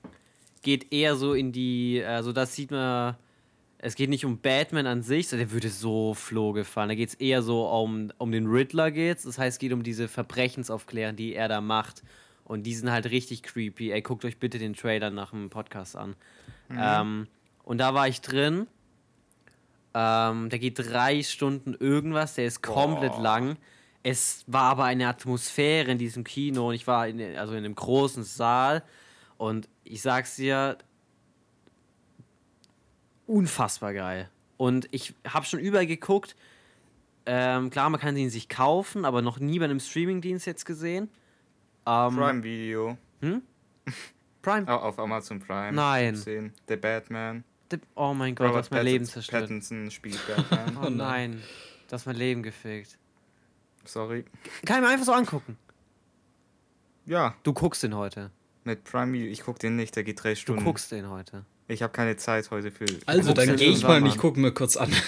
[0.63, 3.17] geht eher so in die, also das sieht man,
[3.79, 6.91] es geht nicht um Batman an sich, der würde so floh gefallen.
[6.91, 9.23] Da geht es eher so um, um den Riddler geht's.
[9.23, 12.03] Das heißt, es geht um diese Verbrechensaufklären, die er da macht.
[12.45, 13.93] Und die sind halt richtig creepy.
[13.93, 16.15] Ey, guckt euch bitte den Trailer nach dem Podcast an.
[16.71, 17.27] Ähm,
[17.65, 18.67] und da war ich drin.
[19.95, 23.23] Ähm, der geht drei Stunden irgendwas, der ist komplett Boah.
[23.23, 23.57] lang.
[24.03, 27.75] Es war aber eine Atmosphäre in diesem Kino und ich war in, also in einem
[27.75, 28.83] großen Saal
[29.37, 30.79] und ich sag's dir,
[33.27, 34.31] unfassbar geil.
[34.57, 36.37] Und ich habe schon überall geguckt.
[37.27, 41.09] Ähm, klar, man kann ihn sich kaufen, aber noch nie bei einem Streamingdienst jetzt gesehen.
[41.87, 42.99] Ähm, Prime Video.
[44.43, 44.67] Prime.
[44.67, 45.73] Oh, auf Amazon Prime.
[45.73, 46.17] Nein.
[46.17, 46.53] Sehen.
[46.69, 47.45] The Batman.
[47.95, 49.43] Oh mein Gott, das mein Leben zerstört.
[49.45, 50.19] Pattinson spielt
[50.51, 50.77] Batman.
[50.85, 51.41] Oh nein,
[51.89, 52.99] das hat mein Leben gefickt.
[53.85, 54.25] Sorry.
[54.65, 55.57] Kann ich mir einfach so angucken.
[57.07, 58.31] Ja, Du guckst den heute.
[58.71, 59.31] Mit Prime Video.
[59.31, 60.65] Ich guck den nicht, der geht drei Du Stunden.
[60.65, 61.45] guckst den heute.
[61.69, 62.85] Ich habe keine Zeit heute für.
[63.07, 64.91] Also, dann gehe ich mal und ich gucke mir kurz an.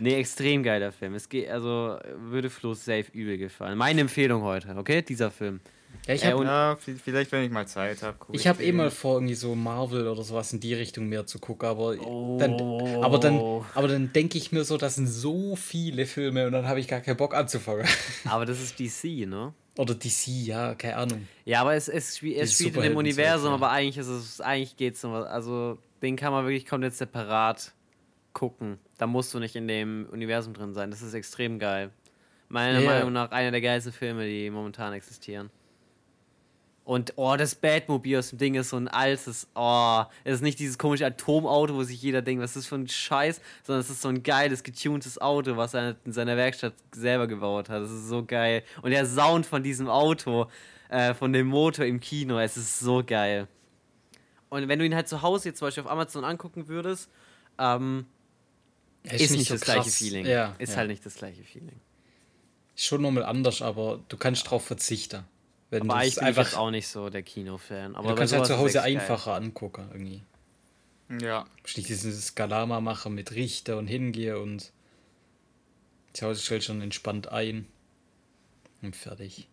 [0.00, 1.14] Nee, extrem geiler Film.
[1.14, 3.76] Es geht, also würde Flo safe übel gefallen.
[3.78, 5.02] Meine Empfehlung heute, okay?
[5.02, 5.60] Dieser Film.
[6.06, 8.16] Ja, ich Äh, habe und- Ja, vi- vielleicht, wenn ich mal Zeit habe.
[8.32, 11.38] ich hab eh mal vor, irgendwie so Marvel oder sowas in die Richtung mehr zu
[11.38, 12.52] gucken, aber dann,
[13.02, 13.40] aber dann,
[13.74, 16.88] aber dann denke ich mir so, das sind so viele Filme und dann habe ich
[16.88, 17.86] gar keinen Bock anzufangen.
[18.26, 19.52] Aber das ist DC, ne?
[19.78, 21.28] Oder DC, ja, keine Ahnung.
[21.44, 24.76] Ja, aber es, es, spiel, es spielt in dem Universum, aber eigentlich ist es, eigentlich
[24.76, 25.26] geht's um was.
[25.26, 27.72] Also, den kann man wirklich komplett separat
[28.32, 28.78] gucken.
[28.98, 30.90] Da musst du nicht in dem Universum drin sein.
[30.90, 31.90] Das ist extrem geil.
[32.48, 32.90] Meiner Ja.
[32.90, 35.48] Meinung nach einer der geilsten Filme, die momentan existieren.
[36.88, 40.58] Und oh, das Batmobil aus dem Ding ist so ein altes, oh, es ist nicht
[40.58, 43.90] dieses komische Atomauto, wo sich jeder denkt, was ist das für ein Scheiß, sondern es
[43.90, 47.82] ist so ein geiles, getuntes Auto, was er in seiner Werkstatt selber gebaut hat.
[47.82, 48.62] Das ist so geil.
[48.80, 50.46] Und der Sound von diesem Auto,
[50.88, 53.48] äh, von dem Motor im Kino, es ist so geil.
[54.48, 57.10] Und wenn du ihn halt zu Hause jetzt zum Beispiel auf Amazon angucken würdest,
[57.58, 58.06] ähm,
[59.02, 59.94] ist, nicht, das gleiche krass.
[59.94, 60.24] Feeling.
[60.24, 60.78] Ja, ist ja.
[60.78, 61.80] halt nicht das gleiche Feeling.
[62.74, 65.24] Ist schon nochmal anders, aber du kannst drauf verzichten.
[65.70, 66.56] Wenn Aber du ich einfach.
[66.56, 67.94] auch nicht so der Kinofan.
[67.94, 68.96] Aber du bei kannst halt zu Hause echt geil.
[68.96, 70.22] einfacher angucken irgendwie.
[71.20, 71.46] Ja.
[71.64, 74.72] Schließlich dieses Skalama machen mit Richter und hingehe und
[76.14, 77.66] zu Hause stellt schon entspannt ein.
[78.82, 79.48] Und fertig.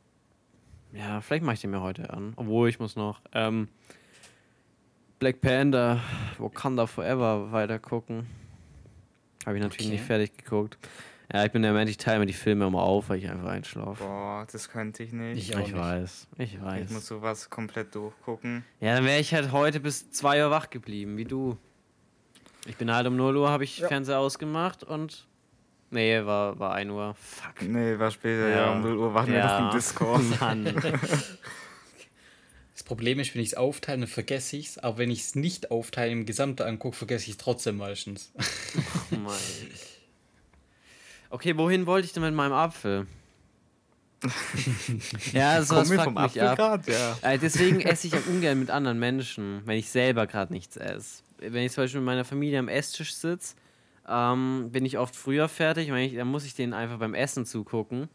[0.94, 2.34] Ja, vielleicht mache ich den mir heute an.
[2.38, 3.68] Obwohl, ich muss noch ähm,
[5.20, 6.00] Black Panther,
[6.38, 8.28] Wakanda Forever weiter gucken.
[9.46, 9.96] Habe ich natürlich Okay.
[9.96, 10.78] nicht fertig geguckt.
[11.34, 13.50] Ja, ich bin der Mensch, ich teile mir die Filme immer auf, weil ich einfach
[13.50, 14.04] einschlafe.
[14.04, 15.38] Boah, das könnte ich nicht.
[15.38, 15.76] Ich Ich, auch nicht.
[15.76, 16.90] weiß, ich Ich weiß.
[16.92, 18.64] muss sowas komplett durchgucken.
[18.80, 21.58] Ja, dann wäre ich halt heute bis 2 Uhr wach geblieben, wie du.
[22.68, 25.28] Ich bin halt um 0 Uhr, habe ich Fernseher ausgemacht und.
[25.92, 27.16] Nee, war, war 1 Uhr.
[27.16, 27.62] Fuck.
[27.68, 30.22] Nee, war später, ja, um 0 Uhr waren wir noch im Discord.
[30.40, 30.66] Mann.
[32.74, 34.78] Das Problem ist, wenn ich es aufteile, dann vergesse ich es.
[34.80, 38.32] Aber wenn ich es nicht aufteile, im Gesamten angucke, vergesse ich es trotzdem meistens.
[39.12, 39.34] Oh Mann.
[41.30, 43.08] Okay, wohin wollte ich denn mit meinem Apfel?
[45.34, 46.58] ja, sowas Kommen wir fuckt vom mich Apfel ab.
[46.58, 46.88] grad?
[46.88, 47.18] Ja.
[47.22, 51.24] Äh, deswegen esse ich auch ungern mit anderen Menschen, wenn ich selber gerade nichts esse.
[51.38, 53.56] Wenn ich zum Beispiel mit meiner Familie am Esstisch sitze,
[54.08, 58.10] ähm, bin ich oft früher fertig, ich, dann muss ich denen einfach beim Essen zugucken.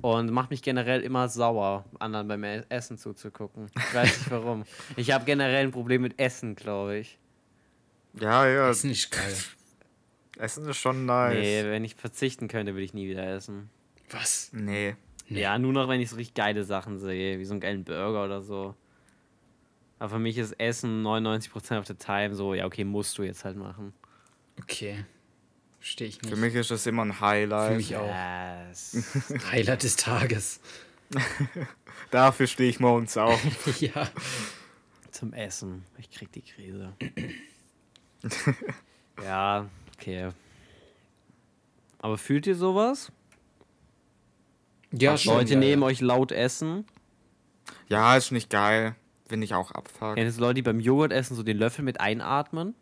[0.00, 3.66] Und macht mich generell immer sauer, anderen beim E- Essen zuzugucken.
[3.76, 4.62] Ich weiß nicht warum.
[4.96, 7.18] Ich habe generell ein Problem mit Essen, glaube ich.
[8.14, 9.36] Ja, ja, Das ist nicht geil.
[10.38, 11.34] Essen ist schon nice.
[11.34, 13.70] Nee, wenn ich verzichten könnte, würde ich nie wieder essen.
[14.10, 14.50] Was?
[14.52, 14.96] Nee.
[15.28, 15.40] Nee.
[15.40, 18.24] Ja, nur noch, wenn ich so richtig geile Sachen sehe, wie so einen geilen Burger
[18.24, 18.74] oder so.
[19.98, 23.44] Aber für mich ist Essen 99% of the time so, ja, okay, musst du jetzt
[23.44, 23.92] halt machen.
[24.62, 25.04] Okay.
[25.80, 26.30] Verstehe ich nicht.
[26.32, 27.70] Für mich ist das immer ein Highlight.
[27.70, 28.08] Für mich auch.
[28.68, 29.14] Yes.
[29.52, 30.60] Highlight des Tages.
[32.10, 33.40] Dafür stehe ich morgens auf.
[33.80, 34.08] ja.
[35.10, 35.84] Zum Essen.
[35.98, 36.92] Ich krieg die Krise.
[39.22, 39.68] ja,
[39.98, 40.30] okay.
[41.98, 43.10] Aber fühlt ihr sowas?
[44.92, 45.34] Ja, Dass schon.
[45.34, 45.88] Leute ja, neben ja.
[45.88, 46.84] euch laut essen?
[47.88, 48.94] Ja, ist nicht geil.
[49.28, 50.16] Wenn ich auch abfuck.
[50.16, 52.74] Ihr so Leute, die beim Joghurt essen so den Löffel mit einatmen?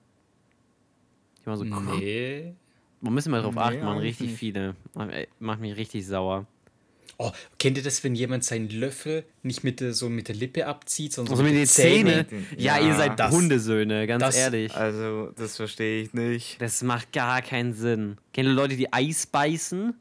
[1.45, 1.65] Die machen so
[1.97, 2.55] Nee.
[3.01, 4.39] Man muss immer drauf Nee, achten, man richtig nicht.
[4.39, 4.75] viele.
[5.39, 6.47] Macht mich richtig sauer.
[7.19, 10.67] Oh, kennt ihr das, wenn jemand seinen Löffel nicht mit der, so mit der Lippe
[10.67, 12.29] abzieht, sondern Also so mit den Zähnen.
[12.29, 12.47] Zähnen.
[12.59, 14.75] Ja, Ja, ihr seid das- Hundesöhne, ganz das- ehrlich.
[14.75, 16.61] Also, das verstehe ich nicht.
[16.61, 18.19] Das macht gar keinen Sinn.
[18.33, 19.95] Kennt ihr Leute, die Eis beißen?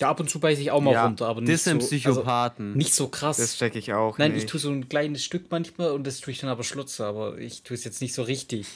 [0.00, 1.86] Ja, ab und zu beiße ich auch mal Ja, runter, aber nicht Das sind so,
[1.88, 2.66] Psychopathen.
[2.68, 3.36] Also, nicht so krass.
[3.36, 4.44] Das checke ich auch Nein, nicht.
[4.44, 7.38] ich tue so ein kleines Stück manchmal und das tue ich dann aber schlutzen, aber
[7.38, 8.66] ich tue es jetzt nicht so richtig.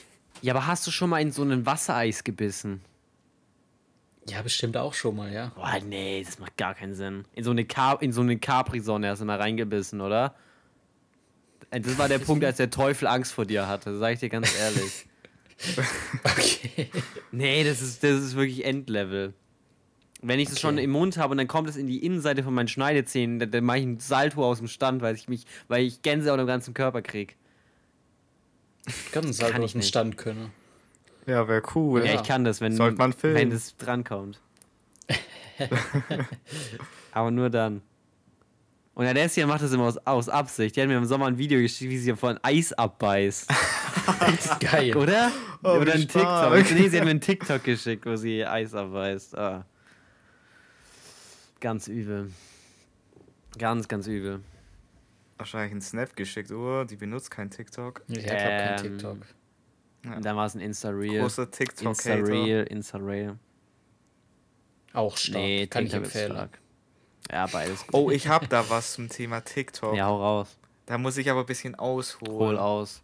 [0.41, 2.81] ja, aber hast du schon mal in so ein Wassereis gebissen?
[4.29, 5.51] Ja, bestimmt auch schon mal, ja.
[5.55, 7.23] Boah, nee, das macht gar keinen Sinn.
[7.33, 10.35] In so eine, Car in so eine Capri-Sonne hast du mal reingebissen, oder?
[11.71, 14.29] Äh, Das war der Punkt, als der Teufel Angst vor dir hatte, sag ich dir
[14.29, 15.05] ganz ehrlich.
[16.23, 16.91] Okay.
[17.31, 19.33] Nee, das ist, das ist wirklich Endlevel.
[20.21, 20.83] Wenn ich das schon Okay.
[20.83, 23.63] im Mund habe und dann kommt es in die Innenseite von meinen Schneidezähnen, dann, dann
[23.63, 26.75] mache ich einen Salto aus dem Stand, weil ich mich, weil ich Gänsehaut im ganzen
[26.75, 27.37] Körper krieg.
[29.11, 29.87] Ganz halt Kann aus ich dem nicht.
[29.87, 30.51] Stand können.
[31.27, 32.05] Ja, wäre cool.
[32.05, 32.21] Ja, Ja.
[32.21, 33.35] ich kann das, wenn, Sollte man filmen.
[33.37, 34.39] wenn es drankommt.
[37.11, 37.81] Aber nur dann.
[38.93, 40.75] Und Alessia macht das immer aus, aus Absicht.
[40.75, 43.47] Die hat mir im Sommer ein Video geschickt, wie sie von Eis abbeißt.
[44.59, 44.95] Geil.
[44.97, 45.31] Oder?
[45.63, 46.53] Oh, Oder ein TikTok.
[46.73, 49.37] Nee, sie hat mir einen TikTok geschickt, wo sie Eis abbeißt.
[49.37, 49.65] Ah.
[51.59, 52.31] Ganz übel.
[53.59, 54.39] Ganz, ganz übel.
[55.37, 56.85] Wahrscheinlich einen Snap geschickt, oder?
[56.85, 58.01] Die benutzt kein TikTok.
[58.07, 59.17] Ich hab kein Ähm, TikTok.
[60.09, 60.15] Ja.
[60.17, 61.21] Und dann war es ein Insta-Reel.
[61.21, 61.89] Großer TikTok-Hater.
[62.19, 63.37] Insta-Reel, Insta-Reel.
[64.93, 65.35] Auch stark.
[65.41, 66.31] Nee, Kann ich TikTok ist empfehlen.
[66.37, 66.59] stark.
[67.31, 67.81] Ja, beides.
[67.87, 67.93] gut.
[67.93, 69.95] Oh, ich hab da was zum Thema TikTok.
[69.95, 70.57] Ja, hau raus.
[70.85, 72.31] Da muss ich aber ein bisschen ausholen.
[72.37, 73.01] Hol aus.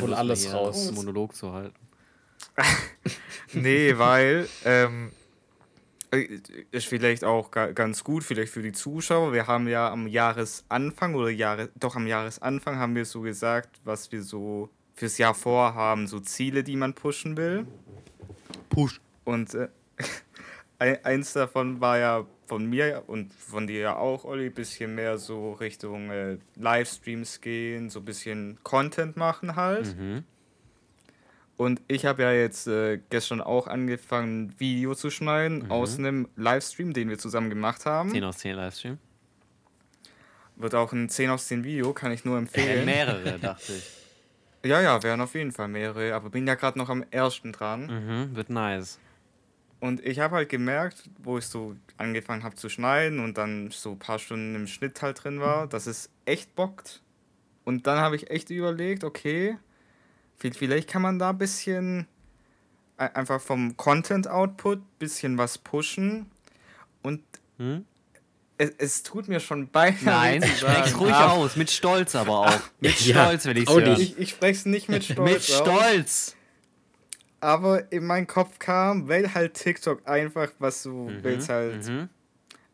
[0.00, 0.86] Hol Lust alles raus.
[0.88, 1.74] einen Monolog zu halten.
[3.52, 5.12] Nee, weil ähm,
[6.10, 6.40] äh,
[6.72, 9.32] ist vielleicht auch ga- ganz gut, vielleicht für die Zuschauer.
[9.32, 14.10] Wir haben ja am Jahresanfang oder Jahre, doch am Jahresanfang haben wir so gesagt, was
[14.10, 17.66] wir so fürs Jahr vorhaben, so Ziele, die man pushen will.
[18.70, 19.00] Push.
[19.24, 19.68] Und äh,
[20.78, 25.16] ein- eins davon war ja von mir und von dir ja auch, Olli, bisschen mehr
[25.18, 29.96] so Richtung äh, Livestreams gehen, so ein bisschen Content machen halt.
[29.96, 30.24] Mhm.
[31.56, 36.28] Und ich habe ja jetzt äh, gestern auch angefangen, ein Video zu schneiden aus einem
[36.36, 38.10] Livestream, den wir zusammen gemacht haben.
[38.10, 38.98] 10 aus 10 Livestream.
[40.56, 42.84] Wird auch ein 10 aus 10 Video, kann ich nur Äh, empfehlen.
[42.84, 43.90] mehrere, dachte ich.
[44.64, 47.86] ja, ja, wären auf jeden Fall mehrere, aber bin ja gerade noch am ersten dran.
[47.86, 48.98] Mhm, wird nice.
[49.80, 53.92] Und ich habe halt gemerkt, wo ich so angefangen habe zu schneiden und dann so
[53.92, 57.02] ein paar Stunden im Schnitt halt drin war, dass es echt bockt.
[57.64, 59.58] Und dann habe ich echt überlegt, okay,
[60.40, 62.06] vi- vielleicht kann man da ein bisschen
[62.96, 66.30] ein- einfach vom Content-Output ein bisschen was pushen.
[67.02, 67.22] Und
[67.58, 67.84] Hm?
[68.58, 71.56] Es, es tut mir schon beinahe Nein, sprech's ruhig aber aus.
[71.56, 72.60] Mit Stolz aber auch.
[72.80, 74.00] Mit Ja, Stolz will ich's hören.
[74.00, 75.42] Ich, ich spreche es nicht mit Stolz Mit.
[75.42, 76.36] Stolz.
[77.40, 82.08] Aber in meinen Kopf kam, weil halt TikTok einfach, was du willst, halt Mhm.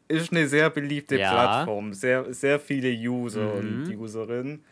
[0.08, 1.30] ist eine sehr beliebte Ja.
[1.32, 1.92] Plattform.
[1.92, 4.00] Sehr, sehr viele User und Mhm.
[4.00, 4.64] Userinnen.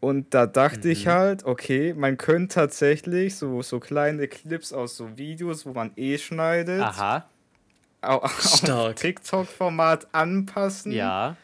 [0.00, 1.10] Und da dachte ich Mhm.
[1.10, 6.18] halt, okay, man könnte tatsächlich so, so kleine Clips aus so Videos, wo man eh
[6.18, 7.28] schneidet, Aha.
[8.02, 8.62] Au- auf.
[8.94, 11.36] TikTok-Format anpassen Ja.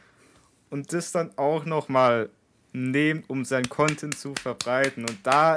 [0.71, 2.31] und das dann auch nochmal
[2.73, 5.05] nehmen, um sein Content zu verbreiten.
[5.09, 5.55] Und da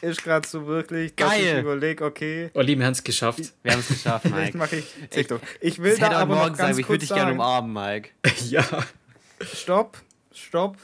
[0.00, 1.60] ist gerade so wirklich, dass ich Geil.
[1.62, 3.40] überlege, okay, Olli, wir haben es geschafft.
[3.62, 4.58] Wir haben es geschafft, vielleicht Mike.
[4.58, 5.40] mache ich TikTok.
[5.60, 8.10] Ich will Ich da aber noch sagen, ganz ich würde dich gerne sagen, umarmen, Mike.
[8.48, 8.64] ja.
[9.54, 9.98] Stopp,
[10.32, 10.76] stopp.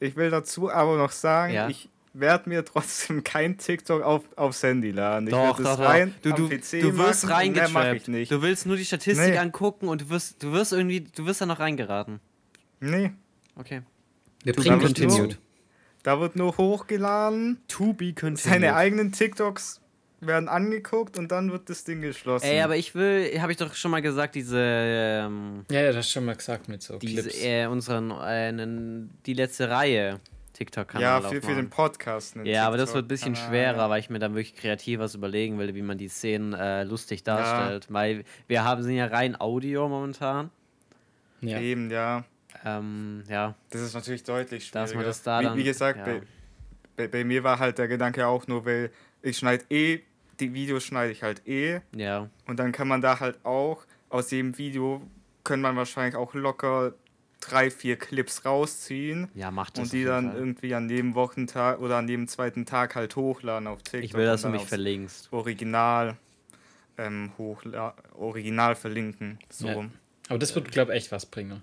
[0.00, 1.68] Ich will dazu aber noch sagen, Ja.
[1.68, 5.26] ich werde mir trotzdem kein TikTok auf, aufs Handy laden.
[5.28, 6.34] Ich Doch, werd doch, das rein doch.
[6.36, 8.08] Du, du, PC du wirst reingetrappt.
[8.08, 8.30] nicht.
[8.30, 9.38] Du willst nur die Statistik Nee.
[9.38, 12.20] angucken und du wirst, du wirst irgendwie, du wirst da noch reingeraten.
[12.80, 13.12] Nee,
[13.56, 13.82] Okay.
[14.44, 15.38] Wir Da bringen wird nur- continued.
[16.02, 18.38] da wird nur hochgeladen, To be continued.
[18.40, 19.80] seine eigenen TikToks
[20.20, 22.46] werden angeguckt und dann wird das Ding geschlossen.
[22.46, 25.96] Ey, aber ich will, habe ich doch schon mal gesagt, diese, ähm, Ja, ja, das
[25.96, 27.44] hast du schon mal gesagt mit so diese, Clips.
[27.44, 30.20] äh, unseren, äh, die letzte Reihe
[30.52, 31.56] TikTok-Kanal ja, für, für aufmachen.
[31.56, 32.36] den Podcast.
[32.44, 35.58] Ja, aber das wird ein bisschen schwerer, weil ich mir dann wirklich kreativ was überlegen
[35.58, 37.86] will, wie man die Szenen äh, lustig darstellt.
[37.90, 40.50] Weil wir haben, sind ja rein Audio momentan.
[41.40, 41.58] ja.
[41.60, 42.24] Eben, ja.
[42.64, 44.80] Ähm, ja, Das ist natürlich deutlich schwieriger.
[44.86, 46.04] Dass man das da wie, dann- wie gesagt, ja.
[46.04, 46.22] bei,
[46.96, 48.90] bei, bei mir war halt der Gedanke auch nur, weil
[49.22, 50.00] ich schneide eh,
[50.38, 52.28] die Videos schneide ich halt eh ja.
[52.46, 55.02] und dann kann man da halt auch, aus jedem Video
[55.44, 56.92] können man wahrscheinlich auch locker
[57.42, 59.84] drei, vier Clips rausziehen Ja, macht das.
[59.84, 60.38] und die dann Fall.
[60.38, 64.02] irgendwie an jedem Wochentag oder an jedem zweiten Tag halt hochladen auf TikTok.
[64.04, 65.32] Ich will, dass du mich verlinkst.
[65.32, 66.16] Original
[66.98, 69.38] ähm, hochla Original verlinken.
[69.50, 69.66] So.
[69.68, 69.84] Ja.
[70.28, 71.62] Aber das wird, glaube ich, echt was bringen.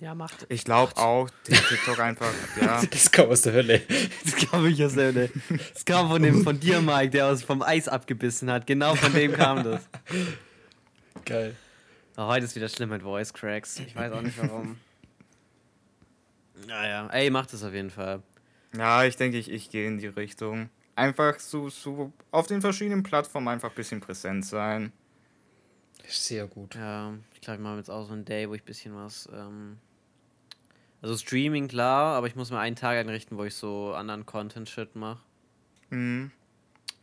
[0.00, 0.46] Ja, macht.
[0.48, 2.82] Ich glaube auch, TikTok einfach, ja.
[2.84, 3.80] Das kam aus der Hölle.
[4.24, 7.62] Das kam ich aus der Das kam von dem von dir, Mike, der aus vom
[7.62, 8.66] Eis abgebissen hat.
[8.66, 9.82] Genau von dem kam das.
[11.24, 11.54] Geil.
[12.16, 13.78] Oh, heute ist wieder schlimm mit Voice Cracks.
[13.78, 14.76] Ich weiß auch nicht warum.
[16.66, 18.22] Naja, ey, macht es auf jeden Fall.
[18.76, 20.70] Ja, ich denke, ich, ich gehe in die Richtung.
[20.96, 24.92] Einfach so, so auf den verschiedenen Plattformen einfach ein bisschen präsent sein.
[26.06, 26.74] Sehr gut.
[26.74, 29.28] Ja, ich glaube, ich mache jetzt auch so einen Day, wo ich ein bisschen was.
[29.32, 29.78] Ähm
[31.02, 34.96] also Streaming, klar, aber ich muss mir einen Tag einrichten, wo ich so anderen Content-Shit
[34.96, 35.22] mache.
[35.90, 36.30] Mhm.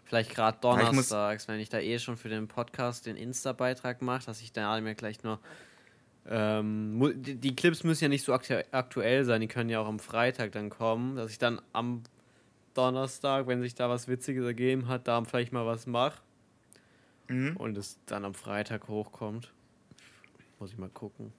[0.05, 4.25] Vielleicht gerade ich donnerstags, wenn ich da eh schon für den Podcast den Insta-Beitrag mache,
[4.25, 5.39] dass ich da mir gleich nur.
[6.27, 9.99] Ähm, die, Clips müssen ja nicht so aktu aktuell sein, die können ja auch am
[9.99, 12.03] Freitag dann kommen, dass ich dann am
[12.75, 16.21] Donnerstag, wenn sich da was Witziges ergeben hat, da vielleicht mal was mache
[17.27, 17.55] Mhm.
[17.57, 19.51] und es dann am Freitag hochkommt.
[20.59, 21.33] Muss ich mal gucken.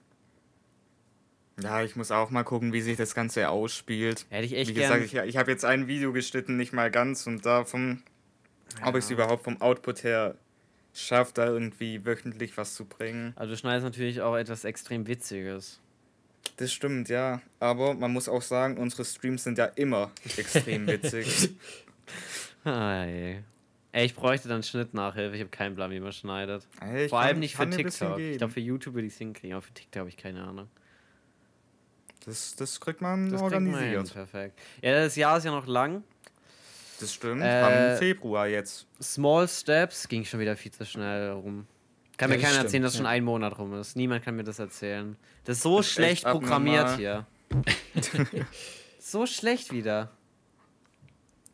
[1.61, 4.25] Ja, ich muss auch mal gucken, wie sich das Ganze ausspielt.
[4.29, 7.27] Hätte ich echt Wie gesagt, ich, ich habe jetzt ein Video geschnitten, nicht mal ganz
[7.27, 8.01] und da vom,
[8.83, 9.15] ob ich es Ja.
[9.15, 10.35] überhaupt vom Output her
[10.93, 13.33] schafft, da irgendwie wöchentlich was zu bringen.
[13.35, 15.79] Also du schneidest natürlich auch etwas extrem Witziges.
[16.57, 17.41] Das stimmt, ja.
[17.59, 21.51] Aber man muss auch sagen, unsere Streams sind ja immer extrem witzig.
[22.63, 23.43] Hey.
[23.91, 25.35] Ey, ich bräuchte dann Schnittnachhilfe.
[25.35, 26.67] Ich habe keinen Plan, wie man schneidet.
[26.81, 28.19] Ey, Vor kann- allem nicht für TikTok.
[28.19, 30.67] Ich glaube, für YouTube würde ich es hinkriegen, aber für TikTok habe ich keine Ahnung.
[32.25, 34.13] Das, das kriegt man Das kriegt man hin, organisiert.
[34.13, 34.59] perfekt.
[34.81, 36.03] Ja, das Jahr ist ja noch lang.
[37.03, 37.41] Das stimmt.
[37.41, 38.87] Äh, Am Februar jetzt.
[39.01, 41.67] Small Steps ging schon wieder viel zu schnell rum.
[42.15, 42.97] Kann Ja, mir das keiner stimmt, erzählen, dass ja.
[42.99, 43.97] schon ein Monat rum ist.
[43.97, 45.17] Niemand kann mir das erzählen.
[45.43, 47.25] Das ist so ist schlecht echt programmiert abnormal.
[47.99, 48.45] hier.
[48.99, 50.11] so schlecht wieder.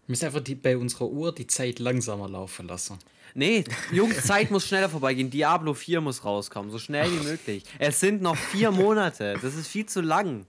[0.05, 2.99] Wir müssen einfach die, bei unserer Uhr die Zeit langsamer laufen lassen.
[3.33, 5.31] Nee, Jungs, Zeit muss schneller vorbeigehen.
[5.31, 7.63] Diablo 4 muss rauskommen, so schnell wie möglich.
[7.79, 9.33] Es sind noch vier Monate.
[9.41, 10.45] Das ist viel zu lang.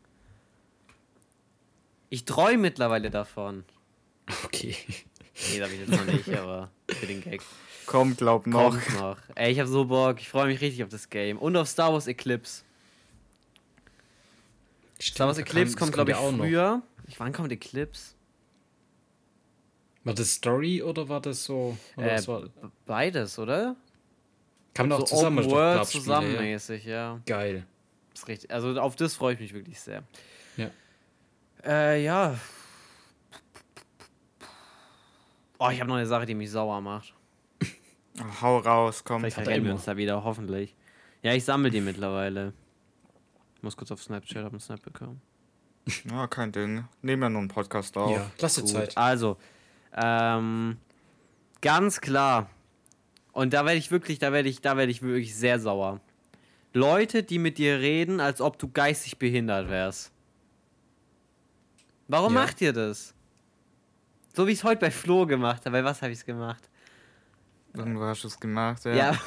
[2.10, 3.64] Ich träume mittlerweile davon.
[4.44, 4.76] Okay.
[5.52, 7.40] Nee, das hab ich jetzt noch nicht, aber für den Gag.
[7.86, 8.72] Komm, glaub noch.
[8.78, 9.16] Kommt noch.
[9.34, 10.20] Ey, ich hab so Bock.
[10.20, 11.38] Ich freue mich richtig auf das Game.
[11.38, 12.62] Und auf Star Wars Eclipse.
[15.00, 16.38] Star Wars da Eclipse kommt, glaube ich, auch noch.
[16.44, 16.82] früher.
[17.08, 18.14] Ich, wann kommt Eclipse?
[20.04, 21.76] War das Story oder war das so?
[21.96, 22.42] Oder Äh, war,
[22.86, 23.76] beides, oder?
[24.74, 25.38] kam noch so zusammen?
[25.38, 27.20] Open doch World zusammenmäßig, ja.
[27.26, 27.66] Geil.
[28.14, 28.50] Ist richtig.
[28.52, 30.02] Also auf das freue ich mich wirklich sehr.
[30.56, 30.70] Ja.
[31.64, 32.38] Äh, ja.
[35.62, 37.14] Oh, ich habe noch eine Sache, die mich sauer macht.
[38.18, 39.20] Oh, hau raus, komm.
[39.20, 40.74] Vielleicht Hat er verkennen wir uns da wieder, hoffentlich.
[41.22, 42.52] Ja, ich sammle die mittlerweile.
[43.56, 45.22] Ich muss kurz auf Snapchat, hab einen Snap bekommen.
[46.10, 46.84] Ja, kein Ding.
[47.02, 48.10] Nehmen wir nur einen Podcast auf.
[48.10, 48.96] Ja, lass dir Gut, Zeit.
[48.98, 49.36] Also,
[49.94, 50.76] ähm,
[51.60, 52.50] ganz klar.
[53.32, 56.00] Und da werde ich wirklich, da werde ich, da werde ich wirklich sehr sauer.
[56.72, 60.12] Leute, die mit dir reden, als ob du geistig behindert wärst.
[62.08, 62.40] Warum Ja.
[62.42, 63.14] macht ihr das?
[64.34, 65.70] So wie ich es heute bei Flo gemacht habe.
[65.78, 66.68] Bei was habe ich es gemacht?
[67.74, 68.94] Irgendwo hast du es gemacht, ja.
[68.94, 69.18] Ja,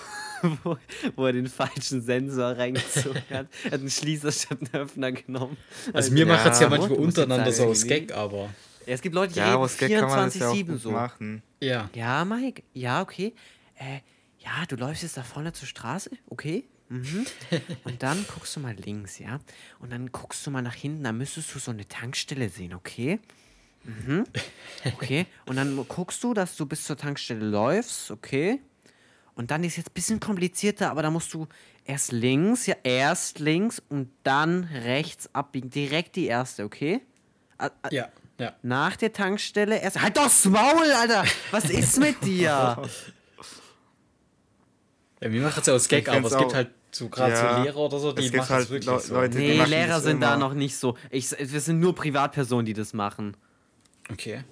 [0.64, 0.78] wo,
[1.16, 3.48] wo er den falschen Sensor reingezogen hat.
[3.64, 5.58] Er hat einen Schließer statt einen Öffner genommen.
[5.94, 7.86] Also mir Ja, macht es ja manchmal untereinander so aus.
[7.86, 8.50] Gag, aber
[8.86, 10.66] Ja, es gibt Leute, die Ja, reden aus Gag kann man das ja auch 24-7
[10.66, 10.92] gut so.
[10.92, 11.44] machen.
[11.62, 11.90] ja.
[11.94, 13.34] Ja, Mike, ja, okay.
[13.76, 14.00] Äh,
[14.40, 16.66] ja, du läufst jetzt da vorne zur Straße, okay?
[16.90, 17.26] Mhm.
[17.86, 19.40] Und dann guckst du mal links, ja?
[19.80, 23.20] Und dann guckst du mal nach hinten, da müsstest du so eine Tankstelle sehen, okay?
[23.84, 24.24] Mhm.
[24.94, 25.26] Okay.
[25.46, 28.62] Und dann guckst du, dass du bis zur Tankstelle läufst, okay?
[29.36, 31.48] Und dann ist jetzt ein bisschen komplizierter, aber da musst du
[31.86, 35.70] erst links, ja, erst links und dann rechts abbiegen.
[35.70, 37.02] Direkt die erste, okay?
[37.58, 38.10] A- a- Ja,
[38.40, 38.54] ja.
[38.62, 40.02] nach der Tankstelle erst.
[40.02, 41.24] Halt doch das Maul, Alter!
[41.52, 42.78] Was ist mit dir?
[45.22, 47.62] ja mir macht es ja aus Gag, aber es gibt halt so gerade Ja, so
[47.64, 49.14] Lehrer oder so, die machen halt es wirklich Leu- so.
[49.16, 50.48] Leute, Nee, machen Lehrer sind da immer.
[50.50, 50.96] noch nicht so.
[51.10, 53.36] Ich, wir sind nur Privatpersonen, die das machen.
[54.12, 54.44] Okay.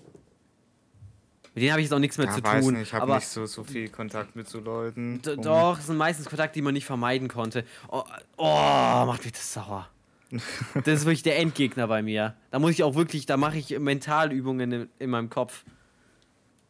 [1.53, 2.73] Mit denen habe ich jetzt auch nichts mehr Ja, zu weiß tun.
[2.75, 5.21] nicht, ich habe nicht so, so viel Kontakt mit so Leuten.
[5.21, 7.65] d- Um- doch, es sind meistens Kontakte, die man nicht vermeiden konnte.
[7.89, 8.03] Oh,
[8.37, 9.89] oh macht mich das sauer.
[10.85, 12.35] Das ist wirklich der Endgegner bei mir.
[12.51, 15.65] Da muss ich auch wirklich, da mache ich Mentalübungen in, in meinem Kopf.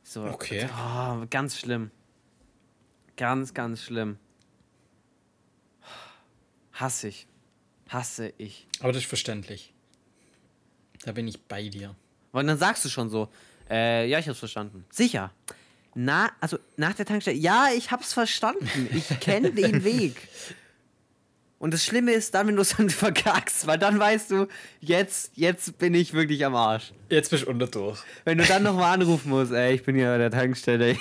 [0.01, 0.23] So.
[0.25, 0.67] Okay.
[0.75, 1.91] Oh, ganz schlimm.
[3.17, 4.17] Ganz, ganz schlimm.
[6.73, 7.27] Hasse ich.
[7.89, 8.67] Hasse ich.
[8.79, 9.73] Aber das ist verständlich.
[11.03, 11.95] Da bin ich bei dir.
[12.31, 13.29] Und dann sagst du schon so,
[13.69, 14.85] äh, ja, ich hab's verstanden.
[14.89, 15.31] Sicher.
[15.93, 18.67] Na, also nach der Tankstelle, ja, ich hab's verstanden.
[18.93, 20.15] Ich kenne den Weg.
[21.59, 24.47] Und das Schlimme ist dann, wenn du es dann verkackst, weil dann weißt du,
[24.79, 26.91] jetzt, jetzt bin ich wirklich am Arsch.
[27.09, 27.99] Jetzt bist du unter durch.
[28.23, 30.97] Wenn du dann nochmal anrufen musst, ey, ich bin hier bei der Tankstelle,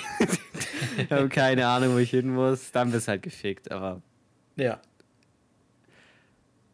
[0.97, 4.01] ich habe keine Ahnung, wo ich hin muss, dann bist du halt gefickt, aber,
[4.55, 4.79] Ja.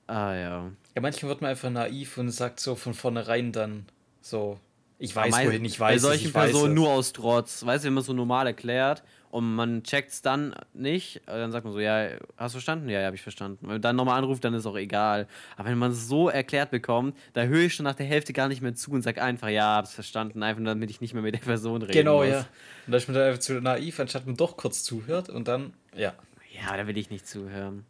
[0.07, 0.71] ah ja.
[0.95, 3.85] Ja, manchmal wird man einfach naiv und sagt so von vornherein dann
[4.29, 4.59] so,
[4.99, 5.97] ich weiß, Mei- wohin ich Bei weiß.
[5.97, 7.63] es, solchen ich weiß Personen nur aus Trotz.
[7.65, 11.37] Weißt du, wenn man es so normal erklärt und man checkt es dann nicht, äh,
[11.37, 12.89] dann sagt man so, ja, hast du verstanden?
[12.89, 13.59] Ja, ja, habe ich verstanden.
[13.61, 15.27] Wenn man dann nochmal anruft, dann ist auch egal.
[15.55, 18.47] Aber wenn man es so erklärt bekommt, da höre ich schon nach der Hälfte gar
[18.47, 21.21] nicht mehr zu und sag einfach, ja, hab's verstanden, einfach nur, damit ich nicht mehr
[21.21, 21.93] mit der Person rede.
[21.93, 22.29] Genau, muss.
[22.29, 22.39] ja.
[22.87, 25.73] Und da ist man dann einfach zu naiv, anstatt man doch kurz zuhört und dann,
[25.95, 26.13] ja.
[26.59, 27.85] Ja, da will ich nicht zuhören.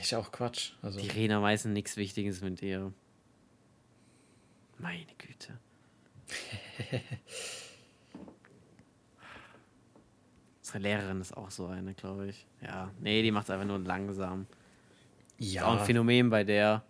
[0.00, 0.72] Ist ja auch Quatsch.
[0.80, 2.92] Also, Die reden am meisten nichts Wichtiges mit dir.
[4.80, 5.58] Meine Güte.
[10.60, 12.46] Unsere Lehrerin ist auch so eine, glaube ich.
[12.62, 14.46] Ja, nee, die macht es einfach nur langsam.
[15.38, 15.84] Ist auch ein ja.
[15.84, 16.84] Phänomen bei der.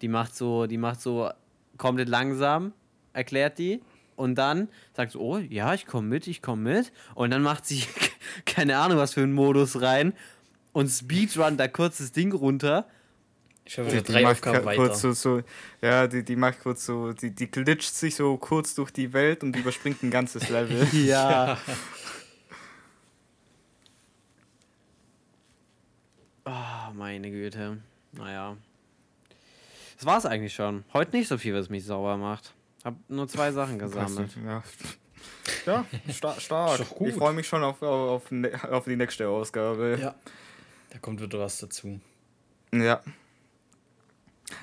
[0.00, 1.30] Die macht so, die macht so
[1.78, 2.72] komplett langsam,
[3.12, 3.82] erklärt die.
[4.16, 6.92] Und dann sagt sie, oh ja, ich komme mit, ich komme mit.
[7.14, 7.84] Und dann macht sie
[8.44, 10.12] keine Ahnung was für einen Modus rein
[10.72, 12.86] und speedrun da kurz das Ding runter.
[13.66, 14.76] Ich habe Die, die macht Aufgaben ka- weiter.
[14.88, 15.42] kurz so, so,
[15.80, 19.42] ja, die, die macht kurz so, die, die glitscht sich so kurz durch die Welt
[19.42, 20.86] und überspringt ein ganzes Level.
[20.92, 21.56] Ja.
[26.44, 27.78] Oh, meine Güte.
[28.12, 28.56] Naja.
[29.96, 30.84] Das war's eigentlich schon.
[30.92, 32.52] Heute nicht so viel, was mich sauer macht.
[32.84, 34.30] Hab nur zwei Sachen gesammelt.
[34.44, 34.62] Ja,
[35.64, 36.80] ja star stark.
[37.00, 39.98] Ich freue mich schon auf, auf, auf, auf die nächste Ausgabe.
[40.00, 40.14] Ja.
[40.90, 41.98] Da kommt wieder was dazu.
[42.72, 43.00] Ja.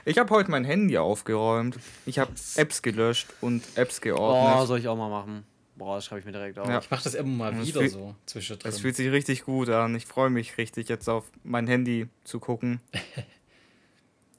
[0.06, 1.78] Ich habe heute mein Handy aufgeräumt.
[2.06, 4.68] Ich habe Apps gelöscht und Apps Oh, geordnet.
[4.68, 5.44] soll ich auch mal machen.
[5.76, 6.68] Boah, das schreibe ich mir direkt auf.
[6.68, 6.80] Ja.
[6.80, 8.70] Ich mache das immer mal Das wieder fühl- so zwischendrin.
[8.70, 9.96] Es fühlt sich richtig gut an.
[9.96, 12.80] Ich freue mich richtig, jetzt auf mein Handy zu gucken.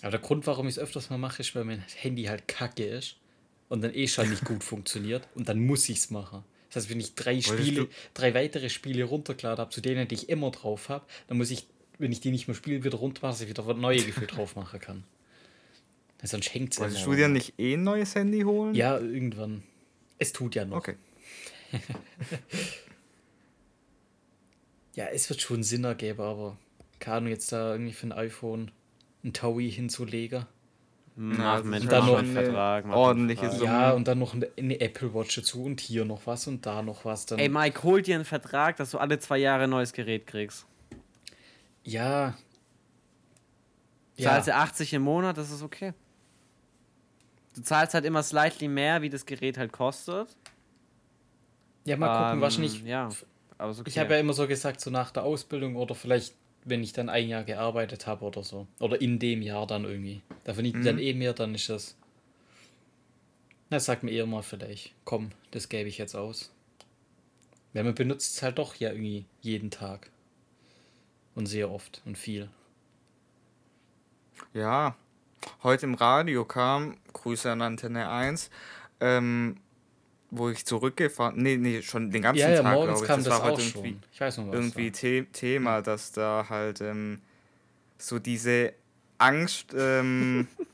[0.02, 2.84] Aber der Grund, warum ich es öfters mal mache, ist, weil mein Handy halt kacke
[2.84, 3.16] ist
[3.68, 6.44] und dann eh schon nicht gut funktioniert und dann muss ich es machen.
[6.68, 10.14] Das heißt, wenn ich drei Spiele, du- drei weitere Spiele runtergeladen habe, zu denen die
[10.16, 11.66] ich immer drauf habe, dann muss ich,
[11.98, 14.56] wenn ich die nicht mehr spiele, wieder runter machen, dass ich wieder neue gefühlt drauf
[14.56, 15.04] machen kann.
[16.22, 18.74] Ja, Sonst hängt es Wolltest du dir nicht eh ein neues Handy holen?
[18.74, 19.64] Ja, irgendwann.
[20.18, 20.76] Es tut ja noch.
[20.78, 20.96] Okay.
[24.94, 26.58] Ja, es wird schon Sinn ergeben, aber
[27.00, 28.70] keine Ahnung, jetzt da irgendwie für ein iPhone
[29.24, 30.44] ein Taui hinzulegen.
[31.14, 32.86] Mach das mit ist dann noch einen eine Vertrag.
[32.88, 33.58] ordentliche Vertrag.
[33.58, 33.72] Summe.
[33.72, 37.04] Ja, und dann noch eine, Apple Watch dazu und hier noch was und da noch
[37.04, 37.26] was.
[37.26, 40.26] Dann, Ey, Mike, hol dir einen Vertrag, dass du alle zwei Jahre ein neues Gerät
[40.26, 40.66] kriegst.
[41.84, 42.36] ja.
[44.18, 45.94] Zahlst du 80 im Monat, das ist okay.
[47.54, 50.28] Du zahlst halt immer slightly mehr, wie das Gerät halt kostet.
[51.84, 52.82] Ja, mal gucken, Ähm, wahrscheinlich.
[52.84, 53.10] Ja,
[53.58, 53.82] aber okay.
[53.86, 56.34] Ich habe ja immer so gesagt, so nach der Ausbildung oder vielleicht,
[56.64, 58.66] wenn ich dann ein Jahr gearbeitet habe oder so.
[58.78, 60.22] Oder in dem Jahr dann irgendwie.
[60.44, 61.96] Da verdiene ich dann eh mehr, dann ist das.
[63.68, 66.52] Na, sag mir eher mal vielleicht, komm, das gebe ich jetzt aus.
[67.72, 70.10] Weil man benutzt es halt doch ja irgendwie jeden Tag.
[71.34, 72.50] Und sehr oft und viel.
[74.52, 74.94] Ja,
[75.62, 78.50] heute im Radio kam, Grüße an Antenne 1,
[79.00, 79.56] ähm,
[80.30, 83.08] wo ich zurückgefahren, nee, nee, schon den ganzen Ja, ja, Tag, morgens glaube ich.
[83.08, 84.02] kam das, war auch heute irgendwie, schon.
[84.12, 84.54] Ich weiß noch was.
[84.54, 84.94] irgendwie war.
[85.00, 87.20] The Thema, dass da halt ähm,
[87.98, 88.72] so diese
[89.18, 90.48] Angst, ähm,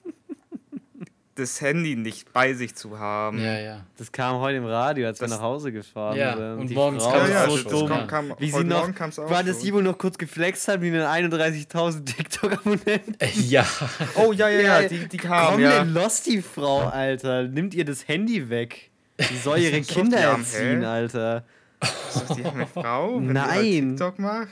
[1.39, 3.39] das Handy nicht bei sich zu haben.
[3.43, 3.81] Ja, ja.
[3.97, 6.59] Das kam heute im Radio, als wir Das- nach Hause gefahren Ja, sind.
[6.61, 7.89] und Die morgens Frau kam Ja, auch so dumm.
[7.89, 8.89] kam, kam, Wie sie noch,
[9.31, 13.17] war das wo noch kurz geflext hat, wie einen 31.000 TikTok-Abonnenten?
[13.49, 13.67] Ja.
[14.17, 15.79] Oh, ja, ja, ja, Ja, die, die kam, Komm, ja.
[15.85, 17.45] denn los, die Frau, Alter.
[17.45, 18.91] Nimmt ihr das Handy weg.
[19.19, 20.85] Die soll ihre Kinder erziehen?
[20.85, 21.45] Alter.
[21.81, 22.43] Ist das die
[22.75, 23.89] Frau, wenn die Nein.
[23.97, 24.49] TikTok macht?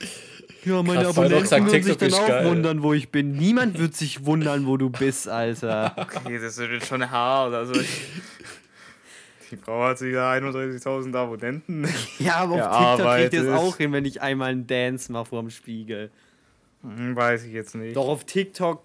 [0.67, 2.47] Ja, meine Krass, Abonnenten gesagt, würden sich dann auch geil.
[2.47, 3.33] wundern, wo ich bin.
[3.37, 5.95] Niemand wird sich wundern, wo du bist, Alter.
[5.97, 7.55] Okay, das ist schon hart.
[7.55, 7.75] Also,
[9.51, 11.87] die Frau hat sich da 31.000 Abonnenten.
[12.19, 15.13] Ja, aber auf Ja, TikTok kriegt ihr es auch hin, wenn ich einmal einen Dance
[15.13, 16.11] mache vorm Spiegel.
[16.83, 17.97] Hm, Weiß ich jetzt nicht.
[17.97, 18.83] Doch auf TikTok.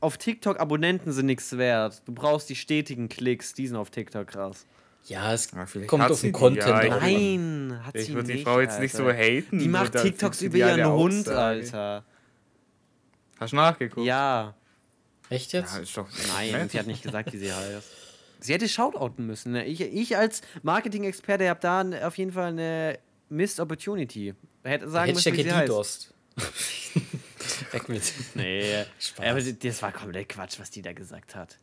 [0.00, 2.02] Auf TikTok Abonnenten sind nichts wert.
[2.06, 4.64] Du brauchst die stetigen Klicks, die sind auf TikTok krass.
[5.06, 7.00] Ja, es Ja, kommt auf den Content ja, ich- an.
[7.00, 9.18] Nein, hat Ich sie würde die nicht, Frau jetzt nicht so Alter.
[9.18, 9.58] haten.
[9.58, 11.28] Die macht TikToks über ihren Hund.
[11.28, 12.04] Alter.
[13.38, 14.06] Hast du nachgeguckt?
[14.06, 14.54] Ja.
[15.30, 15.78] Echt Ja, jetzt?
[15.78, 17.88] ist doch Nein, sie hat nicht gesagt, wie sie heißt.
[18.42, 19.52] Sie hätte shoutouten müssen.
[19.52, 19.66] Ne?
[19.66, 22.98] Ich, ich als Marketing-Experte habe da auf jeden Fall eine
[23.28, 24.32] Missed Opportunity.
[24.64, 26.14] Hätte sagen ich ja müssen, wie sie heißt.
[27.72, 28.02] Weg mit.
[28.34, 29.26] Nee, Spaß.
[29.26, 31.58] aber das war komplett Quatsch, was die da gesagt hat.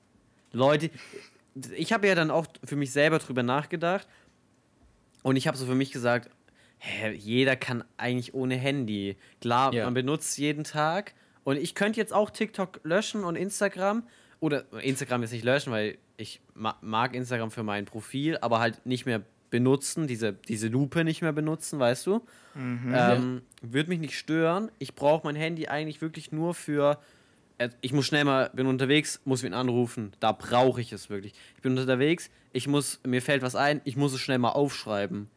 [0.51, 0.91] Leute,
[1.75, 4.07] ich habe ja dann auch für mich selber drüber nachgedacht
[5.23, 6.29] und ich habe so für mich gesagt,
[6.79, 9.17] hä, jeder kann eigentlich ohne Handy.
[9.41, 9.85] Klar, Ja.
[9.85, 14.03] man benutzt jeden Tag und ich könnte jetzt auch TikTok löschen und Instagram
[14.39, 18.85] oder Instagram jetzt nicht löschen, weil ich ma mag Instagram für mein Profil, aber halt
[18.85, 22.21] nicht mehr benutzen, diese, diese Lupe nicht mehr benutzen, weißt du?
[22.55, 24.69] Ähm, Würde mich nicht stören.
[24.77, 26.99] Ich brauche mein Handy eigentlich wirklich nur für.
[27.81, 30.11] Ich muss schnell mal, bin unterwegs, muss wen anrufen.
[30.19, 31.33] Da brauche ich es wirklich.
[31.55, 35.29] Ich bin unterwegs, ich muss, mir fällt was ein, ich muss es schnell mal aufschreiben.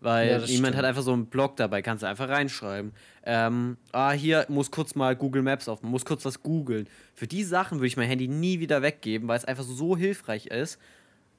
[0.00, 0.76] Weil Ja, jemand stimmt.
[0.76, 2.92] hat einfach so einen Blog dabei, kannst du einfach reinschreiben.
[3.24, 6.88] Ähm, ah, hier muss kurz mal Google Maps aufmachen, muss kurz was googeln.
[7.14, 10.46] Für die Sachen würde ich mein Handy nie wieder weggeben, weil es einfach so hilfreich
[10.46, 10.78] ist.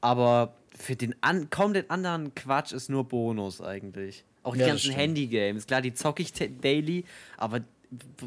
[0.01, 4.23] Aber für den an komplett anderen Quatsch ist nur Bonus eigentlich.
[4.43, 4.93] Auch die Ja, ganzen.
[4.93, 5.67] Handy-Games.
[5.67, 7.03] Klar, die zocke ich daily,
[7.37, 7.61] aber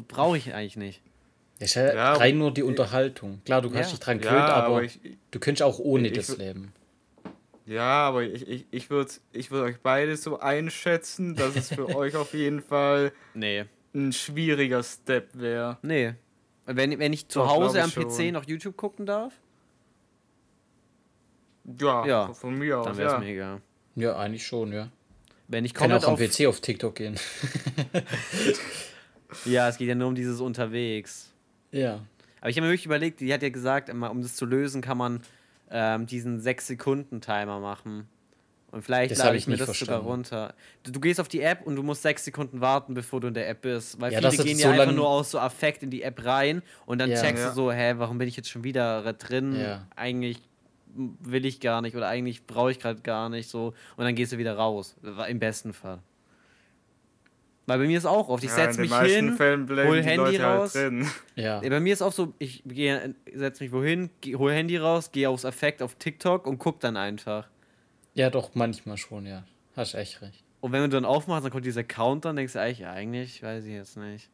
[0.07, 1.01] brauche ich eigentlich nicht.
[1.59, 3.41] Ist ja, Ja, rein nur die Unterhaltung.
[3.45, 3.95] Klar, du kannst Ja.
[3.97, 4.99] dich dran Ja, gewöhnen, aber, aber ich,
[5.31, 6.73] du könntest auch ohne ich- das ich- leben.
[7.65, 11.87] ja, aber ich, ich, ich würde ich würd euch beide so einschätzen, dass es für
[11.95, 13.65] euch auf jeden Fall Nee.
[13.93, 15.77] ein schwieriger Step wäre.
[15.83, 16.15] Nee.
[16.65, 18.31] Wenn, wenn ich zu Doch, Hause am ich PC schon.
[18.33, 19.33] noch YouTube gucken darf,
[21.79, 22.33] Ja, Ja.
[22.33, 22.85] von- mir aus.
[22.87, 23.19] dann wäre es ja.
[23.19, 23.61] mir egal.
[23.95, 24.89] Ja, eigentlich schon, ja.
[25.47, 27.15] Wenn ich Ich kann auch am auf, PC auf TikTok gehen.
[29.45, 31.32] Ja, es geht ja nur um dieses Unterwegs.
[31.73, 31.99] Ja.
[32.39, 34.81] Aber ich habe mir wirklich überlegt, die hat ja gesagt, immer, um das zu lösen,
[34.81, 35.21] kann man
[35.71, 38.07] ähm, diesen 6-Sekunden-Timer machen.
[38.71, 40.07] Und vielleicht Das lade ich ich mir das sogar verstanden.
[40.07, 40.53] runter.
[40.81, 43.33] Du, du gehst auf die App und du musst sechs Sekunden warten, bevor du in
[43.35, 44.01] der App bist.
[44.01, 46.25] Weil Ja, viele gehen so ja einfach lang- nur aus so Affekt in die App
[46.25, 47.21] rein und dann Ja.
[47.21, 47.49] checkst Ja.
[47.49, 49.55] du so, hä, warum bin ich jetzt schon wieder drin?
[49.55, 49.85] Ja.
[49.95, 50.39] Eigentlich
[50.95, 53.73] will ich gar nicht oder eigentlich brauche ich gerade gar nicht so.
[53.95, 54.95] Und dann gehst du wieder raus.
[55.27, 55.99] Im besten Fall.
[57.65, 60.43] Weil bei mir ist auch oft, ich Ja, setze mich hin, Fällen hol Handy Leute
[60.43, 60.75] raus.
[60.75, 61.07] halt drin.
[61.35, 61.61] Ja.
[61.61, 62.61] Bei mir ist auch so, ich
[63.33, 66.97] setze mich wohin, geh- hol Handy raus, gehe aufs Effekt auf TikTok und guck dann
[66.97, 67.47] einfach.
[68.15, 69.45] ja, doch, manchmal schon, ja.
[69.77, 70.43] Hast echt recht.
[70.59, 73.65] Und wenn du dann aufmachst, dann kommt dieser Count, dann denkst du eigentlich, eigentlich, weiß
[73.65, 74.29] ich jetzt nicht.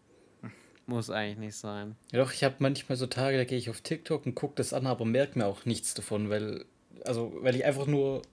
[0.85, 1.95] Muss eigentlich nicht sein.
[2.11, 4.73] Ja, doch, ich habe manchmal so Tage, da gehe ich auf TikTok und gucke das
[4.73, 6.65] an, aber merke mir auch nichts davon, weil,
[7.05, 8.23] also, weil ich einfach nur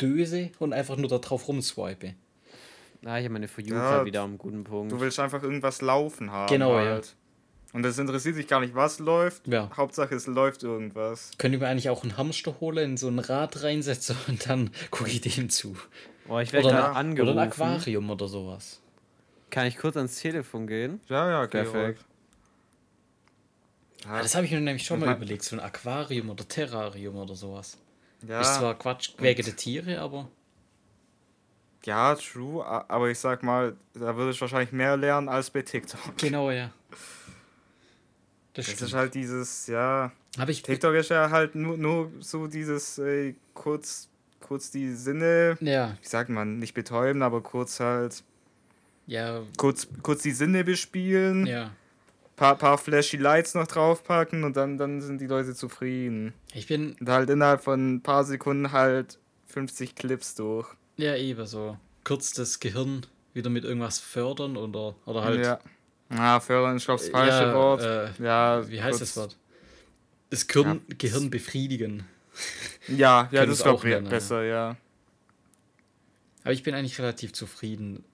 [0.00, 2.14] döse und einfach nur da drauf rumswipe.
[3.04, 4.92] Ah, ich habe meine For You Ja, gerade wieder am guten Punkt.
[4.92, 6.48] Du willst einfach irgendwas laufen haben.
[6.52, 7.16] Genau, halt.
[7.72, 9.46] Und es interessiert dich gar nicht, was läuft.
[9.46, 9.70] Ja.
[9.76, 11.30] Hauptsache, es läuft irgendwas.
[11.38, 14.70] Könnte ich mir eigentlich auch einen Hamster holen, in so ein Rad reinsetzen und dann
[14.90, 15.76] gucke ich dem zu.
[16.28, 17.32] Oh, ich werde Oder, gerade ein- angerufen.
[17.32, 18.80] oder ein Aquarium oder sowas.
[19.50, 21.00] Kann ich kurz ans Telefon gehen?
[21.08, 22.04] Ja, ja, Perfekt.
[24.06, 27.34] Ah, das habe ich mir nämlich schon mal überlegt, so ein Aquarium oder Terrarium oder
[27.34, 27.76] sowas.
[28.26, 30.28] Ja, Ist zwar Quatsch wegen der Tiere, aber
[31.84, 32.64] ja, true.
[32.64, 36.16] Aber ich sag mal, da würde ich wahrscheinlich mehr lernen als bei TikTok.
[36.18, 36.70] genau, ja.
[38.54, 40.10] Das Das ist halt dieses, ja.
[40.36, 44.08] Habe ich TikTok ist ja halt nur, nur so dieses äh, kurz,
[44.40, 48.24] kurz die Sinne, Ja, wie sagt man, nicht betäuben, aber kurz halt,
[49.06, 51.70] ja, kurz, kurz die Sinne bespielen, ja.
[52.34, 56.34] paar, paar flashy Lights noch draufpacken und dann, dann sind die Leute zufrieden.
[56.52, 60.66] Ich bin Und halt innerhalb von ein paar Sekunden halt 50 Clips durch.
[61.02, 65.44] Ja eben so kurz das Gehirn wieder mit irgendwas fördern oder, oder halt.
[65.44, 65.60] Ja.
[66.08, 67.82] Ah, fördern ist, glaube ich, das falsche ja, Wort.
[67.82, 69.36] Äh, ja, wie heißt kurz- das Wort?
[70.30, 70.94] Das Gehirn, Ja.
[70.98, 72.04] Gehirn befriedigen.
[72.88, 74.76] Ja, ja, das ist, glaube auch ich, besser, ja.
[76.42, 78.04] Aber ich bin eigentlich relativ zufrieden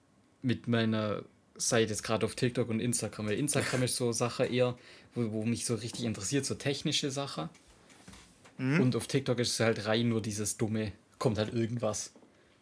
[0.41, 1.23] mit meiner
[1.55, 3.27] Seite jetzt gerade auf TikTok und Instagram.
[3.27, 4.77] Weil Instagram ist so Sache eher,
[5.15, 7.49] wo, wo mich so richtig interessiert, so technische Sache.
[8.57, 8.81] Mhm.
[8.81, 12.13] Und auf TikTok ist es halt rein nur dieses dumme, kommt halt irgendwas.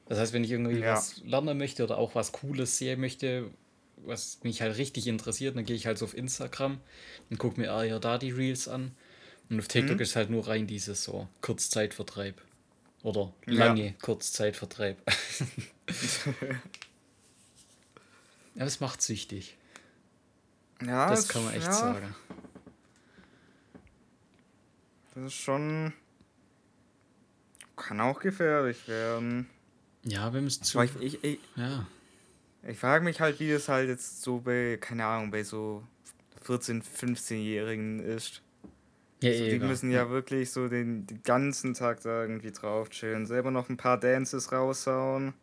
[0.07, 0.93] Das heißt, wenn ich irgendwie Ja.
[0.93, 3.49] was lernen möchte oder auch was Cooles sehen möchte,
[3.97, 6.79] was mich halt richtig interessiert, dann gehe ich halt so auf Instagram
[7.29, 8.91] und gucke mir eher da die Reels an.
[9.49, 10.01] Und auf TikTok Mhm.
[10.01, 12.39] ist halt nur rein dieses so Kurzzeitvertreib.
[13.03, 13.65] Oder Ja.
[13.65, 14.97] lange Kurzzeitvertreib.
[18.55, 19.57] Ja, es macht süchtig.
[20.81, 22.15] Ja, Das es- kann man echt ja, sagen.
[25.13, 25.93] Das ist schon.
[27.75, 29.49] Kann auch gefährlich werden.
[30.05, 30.79] Ja, wir müssen zu.
[30.81, 31.85] Ich, ich, ich, Ja.
[32.67, 35.83] ich frage mich halt, wie das halt jetzt so bei, keine Ahnung, bei so
[36.45, 38.41] 14-, 15-Jährigen ist.
[39.21, 39.67] Ja, So, die eben.
[39.67, 43.25] müssen ja wirklich so den, den ganzen Tag da irgendwie drauf chillen.
[43.25, 45.33] Selber noch ein paar Dances raushauen.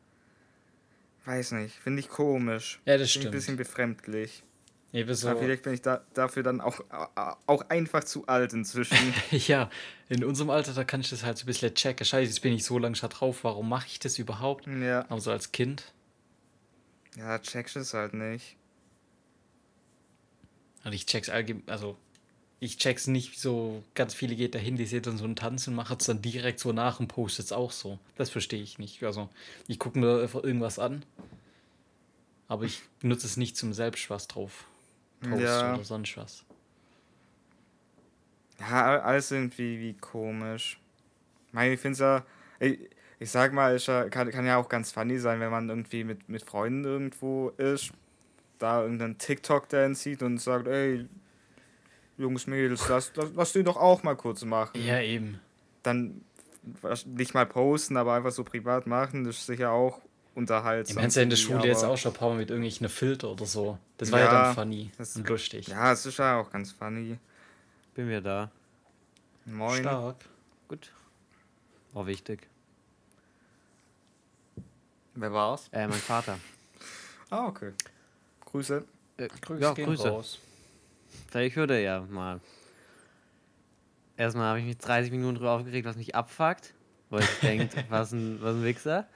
[1.25, 2.81] Weiß nicht, finde ich komisch.
[2.85, 3.33] Ja, das ich ein stimmt.
[3.35, 4.43] bisschen befremdlich.
[4.93, 5.28] Eben so.
[5.28, 8.97] Aber vielleicht bin ich da, dafür dann auch, au- auch einfach zu alt inzwischen.
[9.30, 9.70] Ja,
[10.11, 12.05] in unserem Alter, da kann ich das halt so ein bisschen checken.
[12.05, 13.45] Scheiße, jetzt bin ich so lange schon drauf.
[13.45, 14.66] Warum mache ich das überhaupt?
[14.66, 15.07] ja.
[15.09, 15.93] Aber so als Kind.
[17.16, 18.57] Ja, checkst es halt nicht.
[20.84, 21.62] Und ich check's allgemein.
[21.68, 21.97] Also,
[22.61, 23.82] ich check's nicht so.
[23.95, 26.59] Ganz viele geht dahin, die sehen dann so einen Tanz und machen es dann direkt
[26.61, 27.99] so nach und postet es auch so.
[28.16, 29.03] Das verstehe ich nicht.
[29.05, 29.28] Also,
[29.68, 31.05] ich gucke mir einfach irgendwas an.
[32.49, 34.66] Aber ich nutze es nicht zum Selbstspaß drauf.
[35.23, 35.75] Post Ja.
[35.75, 36.45] oder sonst was.
[38.61, 40.79] Ja, alles irgendwie wie komisch.
[41.49, 42.25] Ich meine, ich finde es ja,
[42.61, 42.79] ich,
[43.18, 46.29] ich sag mal, ja, kann, kann ja auch ganz funny sein, wenn man irgendwie mit,
[46.29, 47.93] mit Freunden irgendwo ist,
[48.59, 51.09] da irgendeinen TikTok-Dance sieht und sagt, ey,
[52.18, 54.81] Jungs, Mädels, lass, lass, lass den doch auch mal kurz machen.
[54.85, 55.41] Ja, eben.
[55.83, 56.23] Dann
[57.07, 60.01] nicht mal posten, aber einfach so privat machen, das ist sicher auch
[60.35, 60.93] unterhaltsam.
[60.93, 63.30] Ich meine, ja in der Schule jetzt auch schon ein paar Mal mit irgendwelchen Filter
[63.30, 63.78] oder so.
[63.99, 65.68] Das war ja, Ja, dann funny das- und lustig.
[65.68, 67.18] Ja, es ist ja auch ganz funny.
[67.95, 68.51] Bin wieder da.
[69.45, 69.80] Moin.
[69.83, 70.16] Stark.
[70.68, 70.91] Gut.
[71.93, 72.49] War wichtig.
[75.14, 75.68] Wer war's?
[75.72, 76.39] Äh, mein Vater.
[77.30, 77.72] Ah, okay.
[78.45, 78.85] Grüße.
[79.16, 80.07] Äh, Grüße ja, Grüße.
[80.07, 80.39] raus.
[81.30, 82.41] Vielleicht er ja mal.
[84.18, 86.74] Erstmal habe ich mich 30 Minuten drüber aufgeregt, was mich abfuckt.
[87.09, 89.07] Weil ich denkt, was ein, was ein Wichser.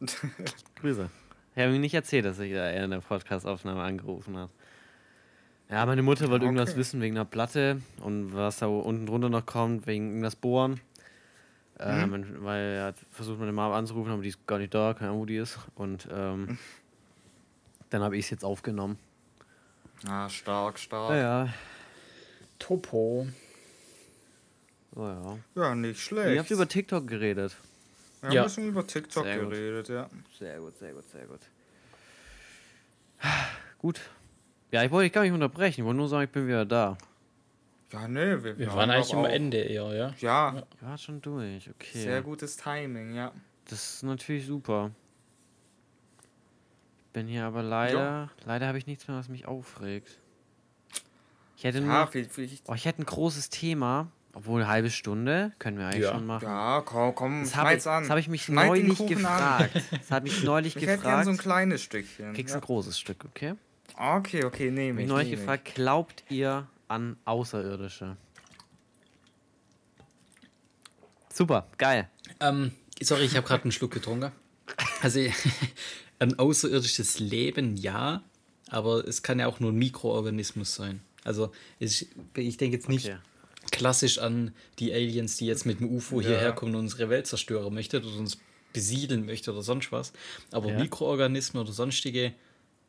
[0.80, 1.08] Grüße.
[1.54, 4.50] Ich habe ihm nicht erzählt, dass ich da in der Podcast-Aufnahme angerufen habe.
[5.70, 6.78] Ja, meine Mutter wollte irgendwas Okay.
[6.78, 10.80] wissen wegen einer Platte und was da unten drunter noch kommt, wegen irgendwas Bohren.
[11.78, 12.36] Ähm, Mhm.
[12.44, 15.22] weil er hat versucht, meine Mama anzurufen, aber die ist gar nicht da, keine Ahnung,
[15.22, 15.58] wo die ist.
[15.74, 16.56] Und ähm,
[17.90, 18.98] dann habe ich es jetzt aufgenommen.
[20.08, 21.10] Ah, stark, stark.
[21.10, 21.54] Ja, ja.
[22.58, 23.26] Topo.
[24.94, 25.38] Oh, ja.
[25.54, 26.30] Ja, nicht schlecht.
[26.32, 27.56] Ihr habt über TikTok geredet.
[28.22, 28.40] Wir Ja.
[28.40, 29.50] haben bisschen über TikTok Sehr gut.
[29.50, 30.08] geredet, ja.
[30.38, 31.40] Sehr gut, sehr gut, sehr gut.
[33.78, 34.00] Gut.
[34.72, 35.80] Ja, ich wollte dich gar nicht unterbrechen.
[35.80, 36.96] Ich wollte nur sagen, ich bin wieder da.
[37.92, 40.14] Ja, nee, wir, Wir waren eigentlich am Ende eher, ja.
[40.18, 41.70] Ja, Ja, schon durch.
[41.70, 41.98] Okay.
[41.98, 43.32] sehr gutes Timing, ja.
[43.68, 44.90] Das ist natürlich super.
[47.06, 48.30] Ich bin hier aber leider.
[48.44, 50.18] Leider habe ich nichts mehr, was mich aufregt.
[51.56, 52.30] Ich hätte Ja, vielleicht
[52.66, 54.10] Oh, ich hätte ein großes Thema.
[54.38, 56.12] Obwohl eine halbe Stunde können wir eigentlich Ja.
[56.12, 56.44] schon machen.
[56.44, 58.02] ja, komm, komm, Das habe schneid's an.
[58.02, 59.58] das hab ich mich neulich Kuchen an.
[59.62, 59.82] gefragt.
[59.92, 61.24] Das hat mich neulich Ich hätte gern gefragt.
[61.24, 62.34] so ein kleines Stückchen.
[62.34, 62.60] Kriegst ja.
[62.60, 63.54] ein großes Stück, okay?
[63.96, 65.08] Okay, okay, nehme Mich ich.
[65.08, 65.40] neulich nehm ich.
[65.40, 68.18] gefragt, glaubt ihr an Außerirdische?
[71.32, 72.08] Super, geil.
[72.40, 74.32] Ähm, sorry, ich habe gerade einen Schluck getrunken.
[75.02, 75.20] Also
[76.18, 78.22] ein außerirdisches Leben, ja,
[78.68, 81.00] aber es kann ja auch nur ein Mikroorganismus sein.
[81.24, 83.16] Also ich, ich denke jetzt nicht Okay.
[83.76, 86.28] Klassisch an die Aliens, die jetzt mit dem UFO Ja.
[86.28, 88.38] hierher kommen und unsere Welt zerstören möchte oder uns
[88.72, 90.12] besiedeln möchte oder sonst was.
[90.50, 90.78] Aber Ja.
[90.78, 92.32] Mikroorganismen oder sonstige,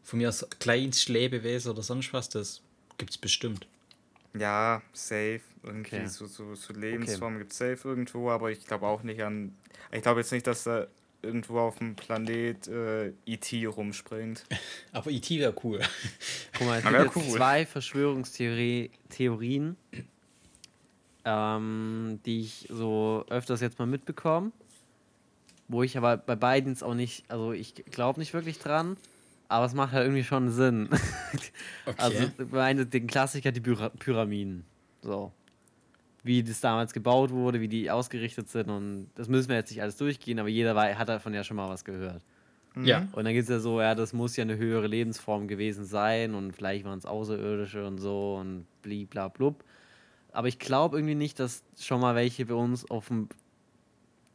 [0.04, 2.62] von mir aus Kleinst-Lebewesen oder sonst was, das
[2.98, 3.68] gibt es bestimmt.
[4.38, 5.42] Ja, safe.
[5.64, 6.08] Irgendwie Okay.
[6.08, 9.56] so, so, so Lebensformen gibt es safe irgendwo, aber ich glaube auch nicht an.
[9.92, 10.88] Ich glaube jetzt nicht, dass da
[11.24, 13.66] irgendwo auf dem Planet äh, E.T.
[13.66, 14.46] rumspringt.
[14.94, 15.82] Aber IT wäre cool.
[16.58, 17.36] Guck mal, es gibt cool.
[17.38, 19.76] zwei Verschwörungstheorien,
[21.28, 24.52] ähm, die ich so öfters jetzt mal mitbekomme,
[25.68, 28.96] wo ich aber bei beiden jetzt auch nicht, also ich glaube nicht wirklich dran,
[29.50, 30.90] aber es macht halt irgendwie schon Sinn.
[31.86, 31.96] Okay.
[31.98, 34.66] Also ich meine den Klassiker, die Pyra Pyramiden.
[35.02, 35.32] So.
[36.24, 39.82] Wie das damals gebaut wurde, wie die ausgerichtet sind und das müssen wir jetzt nicht
[39.82, 42.22] alles durchgehen, aber jeder wei- hat davon ja schon mal was gehört.
[42.84, 43.08] ja.
[43.14, 46.36] Und dann gibt es ja so, ja, das muss ja eine höhere Lebensform gewesen sein
[46.36, 49.64] und vielleicht waren es Außerirdische und so und bliblablub.
[50.38, 53.28] Aber ich glaube irgendwie nicht, dass schon mal welche bei uns auf dem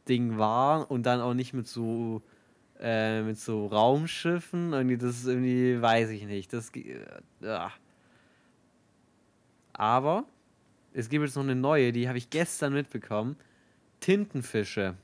[0.09, 2.21] Ding waren und dann auch nicht mit so
[2.77, 4.73] äh, mit so Raumschiffen.
[4.73, 6.51] Irgendwie, das ist irgendwie, weiß ich nicht.
[6.51, 7.05] Das, äh,
[7.39, 7.71] ja.
[9.71, 10.25] Aber
[10.91, 13.37] es gibt jetzt noch eine neue, die habe ich gestern mitbekommen.
[14.01, 14.95] Tintenfische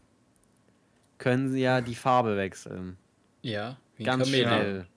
[1.17, 2.97] können ja die Farbe wechseln.
[3.41, 4.49] Ja, wie ein Ganz Chamäleon.
[4.51, 4.87] schnell.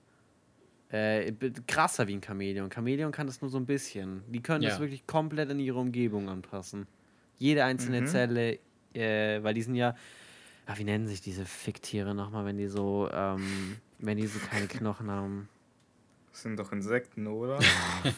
[0.93, 1.33] Äh,
[1.67, 2.69] krasser wie ein Chamäleon.
[2.71, 4.21] Chamäleon kann das nur so ein bisschen.
[4.27, 4.79] Die können das Ja.
[4.79, 6.85] wirklich komplett an ihre Umgebung anpassen.
[7.39, 8.05] Jede einzelne Mhm.
[8.07, 8.59] Zelle,
[8.93, 9.95] äh, weil die sind ja.
[10.67, 14.67] Ach, wie nennen sich diese Ficktiere nochmal, wenn die so, ähm, wenn die so keine
[14.67, 15.49] Knochen haben?
[16.31, 17.59] Das sind doch Insekten, oder?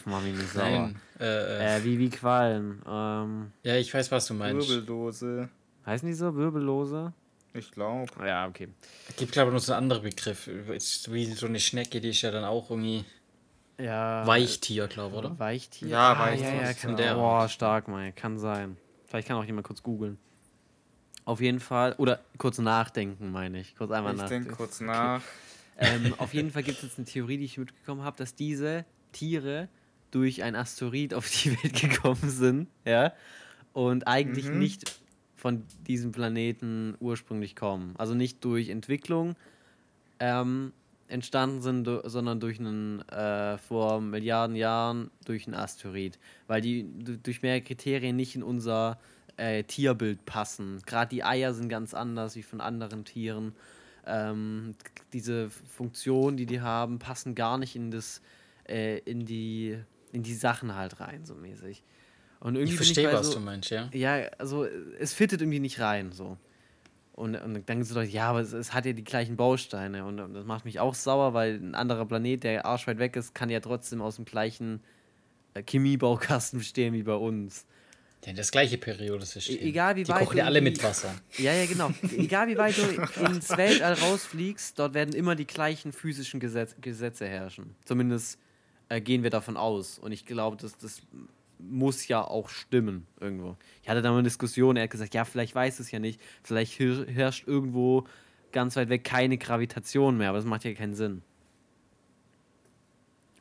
[0.04, 0.90] Mach mich nicht sauer.
[1.18, 2.82] Äh, äh, Äh, wie, wie Quallen.
[2.86, 4.68] Ähm, ja, ich weiß, was du meinst.
[4.68, 5.48] Wirbeldose.
[5.86, 6.34] heißen die so?
[6.34, 7.12] Wirbellose?
[7.56, 8.10] Ich glaube.
[8.26, 8.68] Ja, okay.
[9.16, 10.48] Gibt, glaube ich, noch so einen anderen Begriff.
[10.48, 13.04] Wie so eine Schnecke, die ist ja dann auch irgendwie
[13.78, 14.26] Ja.
[14.26, 15.38] Weichtier, glaube ich, oder?
[15.38, 15.88] Weichtier?
[15.88, 18.12] Ja, ah, Weichtier, Ja, ja, kann, in der boah, stark, mal.
[18.12, 18.76] Kann sein.
[19.06, 20.18] Vielleicht kann auch jemand kurz googeln.
[21.24, 21.94] Auf jeden Fall.
[21.98, 23.74] Oder kurz nachdenken, meine ich.
[23.76, 24.44] Kurz einmal Ich nachdenken.
[24.48, 25.22] denke kurz nach.
[25.78, 28.84] Ähm, auf jeden Fall gibt es jetzt eine Theorie, die ich mitbekommen habe, dass diese
[29.12, 29.68] Tiere
[30.10, 33.12] durch ein Asteroid auf die Welt gekommen sind, ja,
[33.72, 34.58] und eigentlich Mhm.
[34.58, 34.84] nicht
[35.46, 37.94] von diesem Planeten ursprünglich kommen.
[37.98, 39.36] Also nicht durch Entwicklung
[40.18, 40.72] ähm,
[41.06, 46.18] entstanden sind, sondern durch einen äh, vor Milliarden Jahren durch einen Asteroid,
[46.48, 48.98] weil die du- durch mehrere Kriterien nicht in unser
[49.36, 50.82] äh, Tierbild passen.
[50.84, 53.54] Gerade die Eier sind ganz anders wie von anderen Tieren.
[54.04, 54.74] Ähm,
[55.12, 58.20] diese Funktionen, die die haben, passen gar nicht in das
[58.68, 59.78] äh, in die
[60.10, 61.84] in die Sachen halt rein so mäßig.
[62.40, 63.88] Und irgendwie Ich verstehe, was so, du meinst, ja.
[63.92, 64.66] ja, also
[64.98, 66.36] es fittet irgendwie nicht rein, so.
[67.12, 70.04] Und, und dann sind Leute, ja, aber es, es hat ja die gleichen Bausteine.
[70.04, 73.34] Und, und das macht mich auch sauer, weil ein anderer Planet, der arschweit weg ist,
[73.34, 74.80] kann ja trotzdem aus dem gleichen
[75.54, 77.64] äh, Chemiebaukasten bestehen wie bei uns.
[78.26, 79.56] Ja, das gleiche Periodensystem.
[79.56, 81.14] E- egal wie die weit kochen ja alle mit Wasser.
[81.38, 81.90] Ja, ja, genau.
[82.18, 82.82] Egal wie weit du
[83.24, 87.76] ins Weltall rausfliegst, dort werden immer die gleichen physischen Gesetz Gesetze herrschen.
[87.86, 88.38] Zumindest
[88.90, 89.98] äh, gehen wir davon aus.
[89.98, 91.00] Und ich glaube, das, das
[91.58, 93.56] muss ja auch stimmen irgendwo.
[93.82, 96.20] Ich hatte da mal eine Diskussion, er hat gesagt, ja, vielleicht weiß es ja nicht.
[96.42, 98.04] Vielleicht herrscht irgendwo
[98.52, 101.22] ganz weit weg keine Gravitation mehr, aber das macht ja keinen Sinn.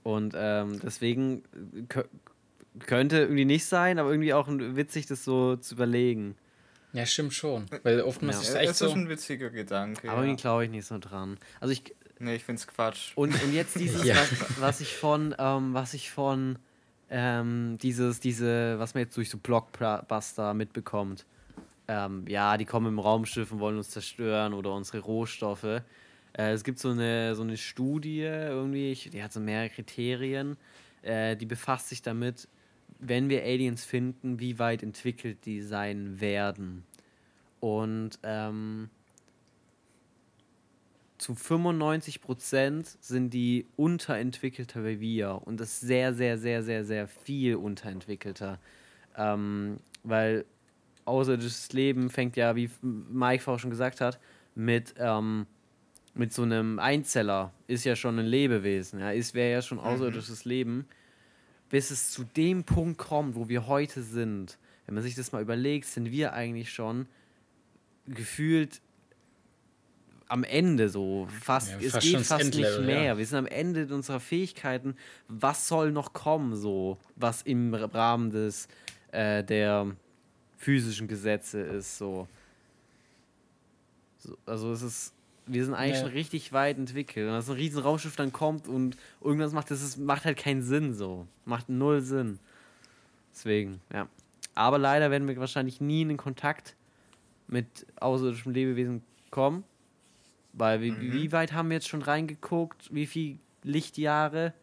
[0.03, 1.43] Und ähm, deswegen
[1.74, 2.05] äh, kö-
[2.80, 6.36] könnte irgendwie nicht sein, aber irgendwie auch ein- witzig, das so zu überlegen.
[6.93, 7.66] Ja, stimmt schon.
[7.84, 8.41] Weil oftmals Ja.
[8.43, 8.86] ist es Ja, echt es so.
[8.88, 10.07] ist ein witziger Gedanke.
[10.09, 10.24] Aber ja.
[10.28, 11.38] irgendwie glaube ich nicht so dran.
[11.59, 13.11] Also ich, Nee, ich find's Quatsch.
[13.16, 14.16] Und, und jetzt dieses, Ja.
[14.16, 16.57] was, was ich von, ähm, was ich von,
[17.10, 21.26] ähm, dieses, diese, was man jetzt durch so Blockbuster mitbekommt.
[21.88, 25.64] Ähm, ja, die kommen im Raumschiff und wollen uns zerstören oder unsere Rohstoffe.
[25.64, 25.82] Äh,
[26.34, 30.58] es gibt so eine, so eine Studie irgendwie, ich, die hat so mehrere Kriterien,
[31.03, 32.47] äh, die befasst sich damit,
[32.99, 36.86] wenn wir Aliens finden, wie weit entwickelt die sein werden.
[37.60, 38.89] Und ähm,
[41.18, 47.55] zu 95% sind die unterentwickelter wie wir und das sehr, sehr, sehr, sehr, sehr viel
[47.55, 48.59] unterentwickelter.
[49.18, 50.45] Ähm, weil
[51.05, 54.20] außerirdisches Leben fängt ja, wie Mike vorhin schon gesagt hat,
[54.55, 55.45] mit, ähm,
[56.13, 57.53] mit so einem Einzeller.
[57.68, 58.99] Ist ja schon ein Lebewesen.
[58.99, 60.49] Ja, ist wäre ja schon außerirdisches mhm.
[60.49, 60.86] Leben.
[61.70, 64.57] Bis es zu dem Punkt kommt, wo wir heute sind.
[64.86, 67.07] Wenn man sich das mal überlegt, sind wir eigentlich schon
[68.07, 68.82] gefühlt
[70.28, 71.28] am Ende so.
[71.41, 73.03] Fast, ja, es geht fast nicht mehr.
[73.03, 73.17] Ja.
[73.17, 74.95] Wir sind am Ende unserer Fähigkeiten.
[75.28, 78.67] Was soll noch kommen, so, was im Rahmen des
[79.11, 79.95] äh, der
[80.57, 82.28] physischen Gesetze ist, so.
[84.17, 84.38] so.
[84.45, 85.11] Also es ist.
[85.47, 86.05] Wir sind eigentlich ja.
[86.05, 87.28] schon richtig weit entwickelt.
[87.28, 90.63] Und dass ein riesen Raumschiff dann kommt und irgendwas macht, das ist, macht halt keinen
[90.63, 91.28] Sinn so.
[91.45, 92.39] Macht null Sinn.
[93.32, 94.07] Deswegen, ja.
[94.55, 96.76] Aber leider werden wir wahrscheinlich nie in Kontakt
[97.47, 97.67] mit
[97.97, 99.63] außerirdischem Lebewesen kommen.
[100.58, 101.12] Weil wie, mhm.
[101.12, 102.93] wie weit haben wir jetzt schon reingeguckt?
[102.93, 104.53] Wie viele Lichtjahre?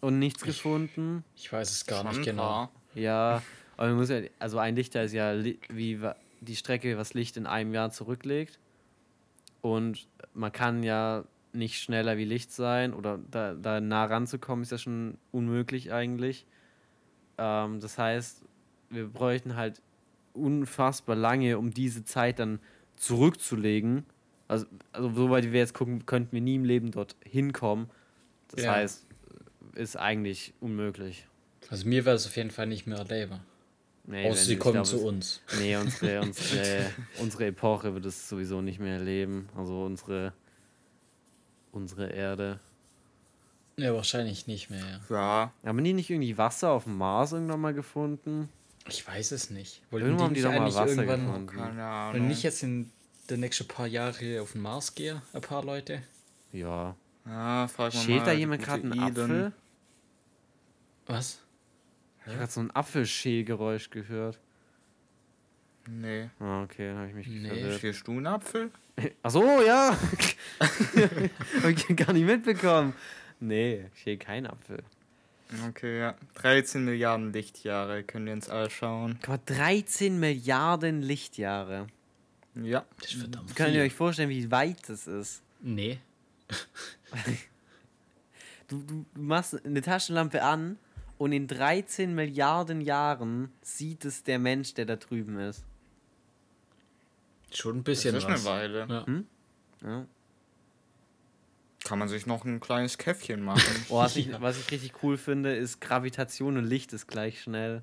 [0.00, 1.24] Und nichts ich, gefunden?
[1.34, 2.70] Ich weiß es gar nicht genau.
[2.94, 3.42] Ja,
[3.76, 5.34] aber man muss ja, also ein Lichter ist ja
[5.68, 6.00] wie
[6.40, 8.58] die Strecke, was Licht in einem Jahr zurücklegt.
[9.62, 14.72] Und man kann ja nicht schneller wie Licht sein oder da, da nah ranzukommen, ist
[14.72, 16.46] ja schon unmöglich eigentlich.
[17.38, 18.44] Ähm, das heißt,
[18.90, 19.82] wir bräuchten halt
[20.32, 22.60] unfassbar lange, um diese Zeit dann
[22.96, 24.04] zurückzulegen
[24.50, 27.88] also, also soweit wir jetzt gucken, könnten wir nie im Leben dort hinkommen.
[28.48, 28.74] Das ja.
[28.74, 29.06] heißt,
[29.76, 31.24] ist eigentlich unmöglich.
[31.68, 33.38] Also mir wäre es auf jeden Fall nicht mehr erleben.
[34.04, 35.40] Nee, Außer sie kommen zu uns.
[35.60, 39.48] Nee, unsere, unsere, unsere Epoche wird es sowieso nicht mehr erleben.
[39.56, 40.32] Also unsere,
[41.70, 42.58] unsere Erde.
[43.76, 45.00] Ja, wahrscheinlich nicht mehr.
[45.08, 45.52] Ja.
[45.62, 45.68] ja.
[45.68, 48.48] Haben die nicht irgendwie Wasser auf dem Mars irgendwann mal gefunden?
[48.88, 49.80] Ich weiß es nicht.
[49.92, 51.46] Wollten irgendwann haben die doch mal Wasser gefunden.
[51.46, 52.22] Keine Ahnung.
[52.22, 52.90] Und nicht jetzt in
[53.30, 56.02] der nächsten paar Jahre auf den Mars gehe, ein paar Leute.
[56.52, 56.96] Ja.
[57.24, 59.52] Ah, frag mal Schält da jemand gerade einen Apfel?
[61.06, 61.40] Was?
[62.20, 64.38] Ich habe gerade so ein Apfelschälgeräusch gehört.
[65.88, 66.28] Nee.
[66.38, 67.48] Ah, okay, dann habe ich mich nee.
[67.48, 67.80] verwirrt.
[67.80, 68.70] Schälst du einen Apfel?
[69.22, 69.96] Ach so, ja.
[71.62, 72.94] habe ich gar nicht mitbekommen.
[73.40, 74.82] Nee, ich schäle keinen Apfel.
[75.68, 76.14] Okay, ja.
[76.34, 79.18] 13 Milliarden Lichtjahre können wir uns alle schauen.
[79.46, 81.88] 13 Milliarden Lichtjahre.
[82.54, 82.84] Ja.
[83.00, 85.42] Das ist verdammt Könnt ihr euch vorstellen, wie weit das ist?
[85.60, 86.00] Nee.
[88.68, 90.78] du, du machst eine Taschenlampe an
[91.18, 95.64] und in 13 Milliarden Jahren sieht es der Mensch, der da drüben ist.
[97.52, 98.14] Schon ein bisschen.
[98.14, 98.46] Das ist was.
[98.46, 98.86] eine Weile.
[98.88, 99.06] Ja.
[99.06, 99.26] Hm?
[99.82, 100.06] ja.
[101.84, 103.86] Kann man sich noch ein kleines Käffchen machen.
[103.88, 107.82] oh, was, ich, was ich richtig cool finde, ist Gravitation und Licht ist gleich schnell.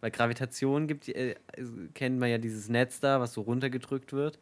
[0.00, 1.34] Weil Gravitation gibt, äh,
[1.94, 4.38] kennt man ja dieses Netz da, was so runtergedrückt wird.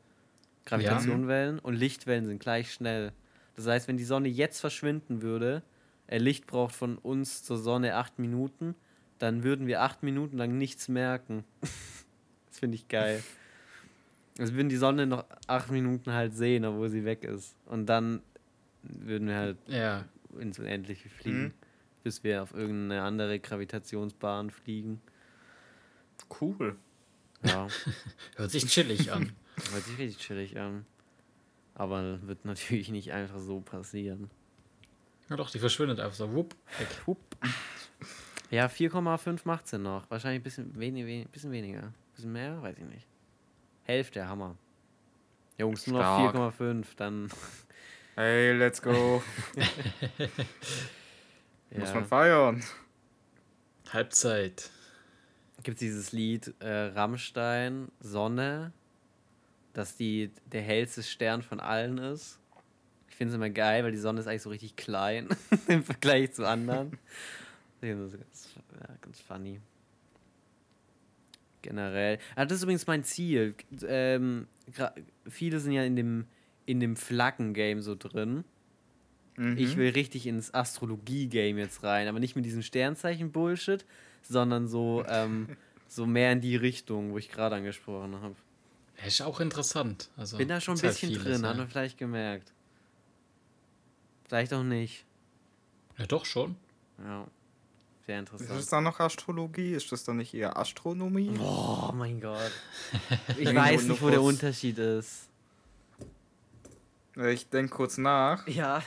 [0.67, 1.63] Gravitationwellen ja.
[1.63, 3.13] und Lichtwellen sind gleich schnell.
[3.55, 5.63] Das heißt, wenn die Sonne jetzt verschwinden würde,
[6.09, 8.75] äh, Licht braucht von uns zur Sonne acht Minuten,
[9.19, 11.45] dann würden wir acht Minuten lang nichts merken.
[11.61, 13.23] das finde ich geil.
[14.39, 17.57] Also würden die Sonne noch acht Minuten halt sehen, obwohl sie weg ist.
[17.65, 18.21] Und dann
[18.83, 20.05] würden wir halt ja.
[20.39, 21.53] ins Unendliche fliegen, mhm.
[22.03, 25.01] bis wir auf irgendeine andere Gravitationsbahn fliegen.
[26.41, 26.77] Cool.
[27.43, 27.69] Ja.
[28.37, 29.33] Hört sich chillig an.
[29.73, 30.87] Hört sich richtig chillig an.
[31.75, 34.31] Aber wird natürlich nicht einfach so passieren.
[35.29, 36.33] Ja doch, die verschwindet einfach so.
[36.33, 36.89] Wupp, weg.
[37.05, 37.37] Wupp.
[38.51, 40.09] Ja, 4,5 macht sie noch.
[40.11, 41.83] Wahrscheinlich ein bisschen, wenig, wenig, bisschen weniger.
[41.83, 42.63] Ein bisschen mehr?
[42.63, 43.07] Weiß ich nicht.
[43.83, 44.57] Hälfte, Hammer.
[45.59, 47.29] Jungs, nur noch 4,5, dann.
[48.19, 49.23] Hey, let's go.
[51.71, 51.79] ja.
[51.79, 52.65] Muss man feiern.
[53.93, 54.71] Halbzeit
[55.63, 58.73] gibt es dieses Lied äh, Rammstein, Sonne,
[59.73, 62.39] dass die der hellste Stern von allen ist.
[63.09, 65.29] Ich finde es immer geil, weil die Sonne ist eigentlich so richtig klein
[65.69, 66.99] im Vergleich zu anderen.
[67.81, 69.61] das ist ganz, ja, ganz funny.
[71.63, 72.19] Generell.
[72.37, 73.55] Ah, das ist übrigens mein Ziel.
[73.87, 74.47] Ähm,
[75.29, 76.27] viele sind ja in dem,
[76.65, 78.45] in dem Flaggen-Game so drin.
[79.37, 79.59] Mhm.
[79.59, 83.85] Ich will richtig ins Astrologie-Game jetzt rein, aber nicht mit diesem Sternzeichen-Bullshit,
[84.23, 85.57] sondern so, ähm,
[85.89, 88.35] so mehr in die Richtung, wo ich gerade angesprochen habe.
[88.99, 90.09] Ja, ist auch interessant.
[90.17, 91.49] Also, Bin da schon ein bisschen halt vieles, drin, ja.
[91.51, 92.53] hat man vielleicht gemerkt.
[94.27, 95.05] Vielleicht auch nicht.
[95.99, 96.57] Ja, doch schon.
[96.99, 97.27] Ja.
[98.07, 98.51] Sehr interessant.
[98.51, 99.73] Ist das dann noch Astrologie?
[99.73, 101.37] Ist das dann nicht eher Astronomie?
[101.41, 102.53] Oh mein Gott.
[103.39, 105.29] Ich weiß nicht, wo der Unterschied ist.
[107.17, 108.47] Ich denke kurz nach.
[108.47, 108.83] Ja.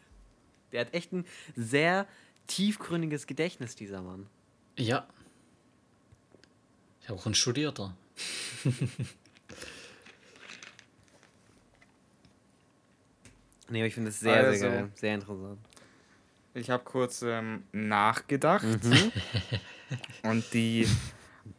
[0.72, 1.24] der hat echt ein
[1.56, 2.06] sehr
[2.46, 4.26] tiefgründiges Gedächtnis, dieser Mann.
[4.76, 5.06] Ja.
[7.00, 7.94] Ich habe auch ein Studierter.
[13.68, 14.90] Nee, aber ich finde es sehr, Also- sehr geil.
[14.94, 15.58] Sehr interessant.
[16.56, 19.12] Ich habe kurz ähm, nachgedacht Mhm.
[20.22, 20.86] und die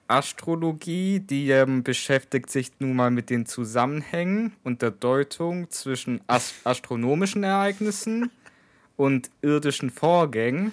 [0.08, 6.54] Astrologie, die ähm, beschäftigt sich nun mal mit den Zusammenhängen und der Deutung zwischen as
[6.64, 8.32] astronomischen Ereignissen
[8.98, 10.72] und irdischen Vorgängen.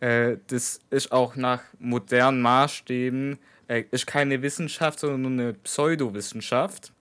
[0.00, 3.38] Äh, das ist auch nach modernen Maßstäben
[3.68, 6.92] äh, ist keine Wissenschaft, sondern nur eine Pseudowissenschaft.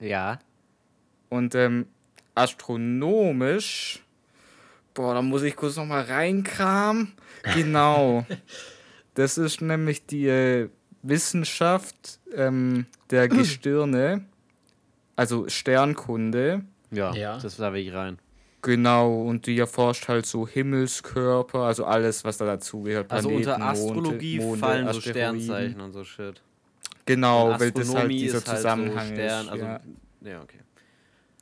[0.00, 0.40] Ja.
[1.28, 1.86] Und ähm,
[2.34, 4.02] astronomisch,
[4.94, 7.12] boah, da muss ich kurz noch mal reinkramen.
[7.54, 8.26] Genau.
[9.14, 10.68] das ist nämlich die äh,
[11.02, 14.24] Wissenschaft ähm, der Gestirne,
[15.16, 16.62] also Sternkunde.
[16.90, 17.38] Ja, Ja.
[17.38, 18.18] das da will ich rein.
[18.62, 23.10] Genau, und die erforscht halt so Himmelskörper, also alles, was da dazugehört.
[23.10, 25.40] Also unter Planeten, Monde- Astrologie Monde, fallen so Asteroiden.
[25.40, 26.42] Sternzeichen und so Shit.
[27.06, 29.50] Genau, weil das halt dieser ist halt so Zusammenhang Stern, ist.
[29.52, 29.80] also, ja.
[30.22, 30.58] ja, okay.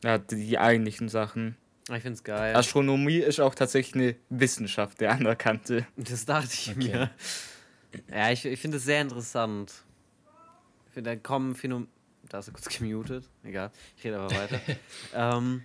[0.05, 1.57] ja, die, die eigentlichen Sachen.
[1.93, 2.55] Ich find's geil.
[2.55, 5.87] Astronomie ist auch tatsächlich eine Wissenschaft, der anerkannte.
[5.97, 6.79] Das dachte ich Okay.
[6.93, 7.11] mir.
[8.11, 9.73] Ja, ich, ich finde es sehr interessant.
[10.89, 11.89] Ich finde, da kommen Phänomen.
[12.29, 13.25] Da ist er kurz gemutet.
[13.45, 13.71] Egal.
[13.97, 14.61] Ich rede aber weiter.
[15.15, 15.63] ähm,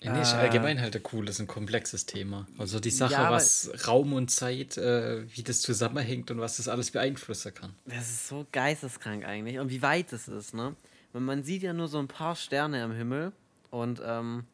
[0.00, 0.36] Ja, nee, ist Äh.
[0.36, 2.46] allgemein halt ein cooles und komplexes Thema.
[2.58, 6.68] Also die Sache, Ja, was Raum und Zeit, äh, wie das zusammenhängt und was das
[6.68, 7.74] alles beeinflussen kann.
[7.84, 9.58] das ist so geisteskrank eigentlich.
[9.58, 10.74] Und wie weit es ist, ne?
[11.12, 13.32] Man, man sieht ja nur so ein paar Sterne am Himmel.
[13.70, 14.44] Und ähm,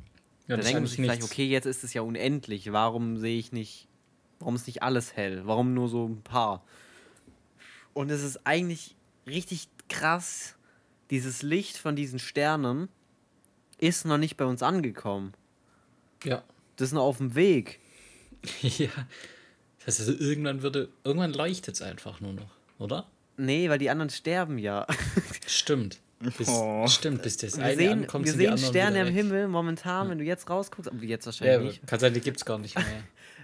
[0.49, 1.33] Ja, da das ist denkt man sich vielleicht, nichts.
[1.33, 2.73] okay, jetzt ist es ja unendlich.
[2.73, 3.88] Warum sehe ich nicht.
[4.39, 5.43] Warum ist nicht alles hell?
[5.45, 6.65] Warum nur so ein paar?
[7.93, 8.97] Und es ist eigentlich
[9.27, 10.55] richtig krass.
[11.11, 12.89] Dieses Licht von diesen Sternen
[13.79, 15.33] ist noch nicht bei uns angekommen.
[16.25, 16.43] Ja.
[16.77, 17.81] Das ist noch auf dem Weg.
[18.63, 18.91] ja.
[19.85, 23.09] Das heißt, also irgendwann würde, irgendwann leuchtet es einfach nur noch, oder?
[23.37, 24.87] Nee, weil die anderen sterben ja.
[25.47, 26.01] Stimmt.
[26.21, 26.87] Bis, Oh.
[26.89, 29.15] Stimmt, bis das Wir eine sehen, ankommt, wir sehen Sterne weg.
[29.15, 31.87] Himmel momentan, wenn du jetzt rausguckst, aber jetzt Ja, wahrscheinlich nicht.
[31.87, 32.85] kann sein, die gibt es gar nicht mehr.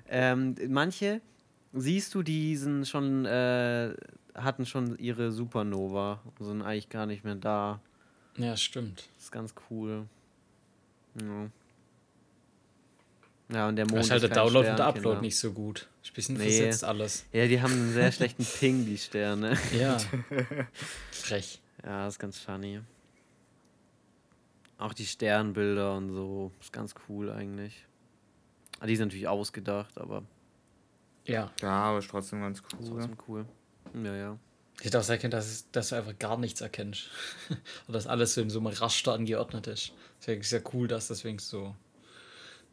[0.07, 1.23] Ähm, manche
[1.73, 3.95] siehst du, die sind schon, äh,
[4.35, 7.81] hatten schon ihre Supernova und sind eigentlich gar nicht mehr da.
[8.37, 9.09] ja, stimmt.
[9.17, 10.05] Das ist ganz cool.
[11.21, 11.49] Ja.
[13.57, 15.21] Ja, und der Mond Das ist halt der Download und der Stern, Upload Kinder.
[15.23, 15.89] nicht so gut.
[16.03, 16.45] Ist ein bisschen Nee.
[16.45, 17.25] versetzt alles.
[17.33, 19.57] Ja, die haben einen sehr schlechten Ping, die Sterne.
[19.79, 19.97] Ja.
[21.13, 21.61] Frech.
[21.85, 22.81] Ja, ist ganz funny.
[24.79, 26.51] Auch die Sternbilder und so.
[26.61, 27.87] Ist ganz cool eigentlich.
[28.81, 30.23] Ah, die sind natürlich ausgedacht, aber
[31.27, 31.53] Ja.
[31.61, 32.89] Ja, aber ist trotzdem ganz ist cool.
[32.89, 33.47] trotzdem cool.
[34.03, 34.39] Ja, ja.
[34.81, 37.09] Ich hätte auch sagen können, dass, dass du einfach gar nichts erkennst.
[37.87, 39.93] Und dass alles so in so einem Raster angeordnet ist.
[40.21, 41.77] Deswegen ist ja cool, dass das wenigstens so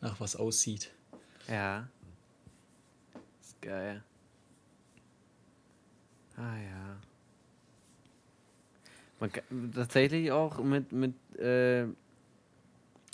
[0.01, 0.91] nach was aussieht.
[1.47, 1.87] Ja.
[3.41, 4.03] Ist geil.
[6.37, 6.97] Ah ja.
[9.21, 11.85] Man kann, tatsächlich auch mit, mit äh,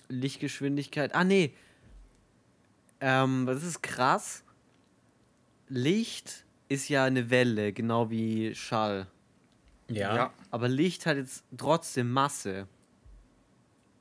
[0.08, 1.14] Lichtgeschwindigkeit.
[1.14, 1.54] Ah nee.
[3.02, 4.44] Ähm, das ist krass.
[5.68, 9.08] Licht ist ja eine Welle, genau wie Schall.
[9.90, 10.16] Ja.
[10.16, 12.68] Ja, Aber Licht hat jetzt trotzdem Masse.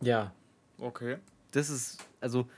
[0.01, 0.33] Ja.
[0.79, 1.17] okay.
[1.51, 2.49] Das ist, also,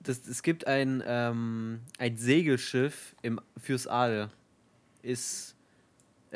[0.00, 4.30] das, es gibt ein, ähm, ein Segelschiff im, fürs All.
[5.02, 5.55] Ist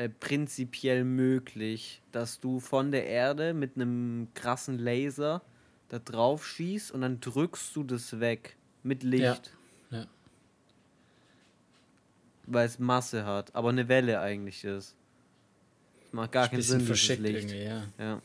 [0.01, 5.43] äh, prinzipiell möglich, dass du von der Erde mit einem krassen Laser
[5.91, 9.53] da drauf schießt und dann drückst du das weg mit Licht.
[9.91, 10.07] Ja.
[12.47, 14.97] Weil es Masse hat, aber eine Welle eigentlich ist.
[16.05, 17.51] Das macht gar keinen Sinn, verschickt Licht.
[17.51, 17.85] irgendwie, ja.
[17.99, 18.23] Ja.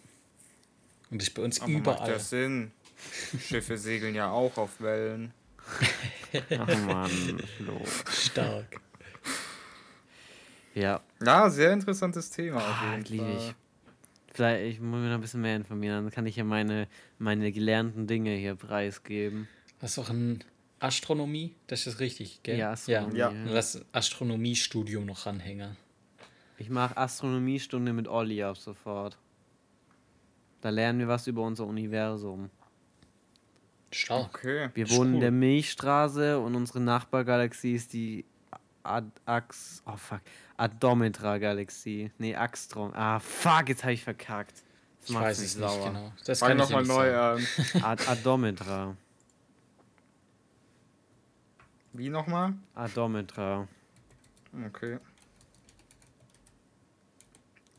[1.12, 2.10] Und ist bei uns Aber macht überall.
[2.10, 2.72] ja Sinn.
[3.42, 5.34] Schiffe segeln ja auch auf Wellen.
[6.58, 7.10] Ach man,
[7.58, 7.82] Flo.
[8.10, 8.80] Stark.
[10.76, 13.56] Ja, Ja, sehr interessantes Thema auf Ah, liebe ich.
[14.34, 16.88] Vielleicht, ich muss mir noch ein bisschen mehr informieren, dann kann ich ja meine,
[17.18, 19.48] meine gelernten Dinge hier preisgeben.
[19.82, 20.44] Hast du auch ein
[20.80, 21.56] Astronomie?
[21.68, 22.58] Das ist richtig, gell?
[22.58, 23.18] Ja, Astronomie.
[23.18, 23.30] Ja.
[23.30, 25.78] Und das Astronomiestudium noch ranhängen.
[26.58, 29.18] Ich mache Astronomiestunde mit Olli ab sofort.
[30.60, 32.50] Da lernen wir was über unser Universum.
[33.92, 34.36] Stark.
[34.36, 34.70] Okay.
[34.74, 35.22] Wir wohnen in cool.
[35.22, 38.26] der Milchstraße und unsere Nachbargalaxie ist die
[38.86, 40.22] Ad Ax oh fuck,
[40.57, 42.12] Adometra-Galaxie.
[42.18, 42.91] Nee, Axtrom.
[42.94, 44.64] Ah, fuck, jetzt habe ich verkackt.
[45.02, 45.88] Das Ich macht weiß es nicht sauer.
[45.88, 46.12] genau.
[46.26, 47.48] Das Fang kann ich nochmal nicht neu an.
[47.84, 48.95] Ad Adometra.
[51.94, 52.53] Wie nochmal?
[52.74, 53.68] Adometra.
[54.68, 54.99] Okay.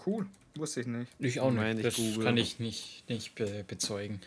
[0.04, 0.26] Cool.
[0.54, 1.12] Wusste ich nicht.
[1.18, 1.76] Ich auch nicht.
[1.78, 2.24] ich Das google.
[2.24, 4.20] kann ich nicht, nicht be bezeugen.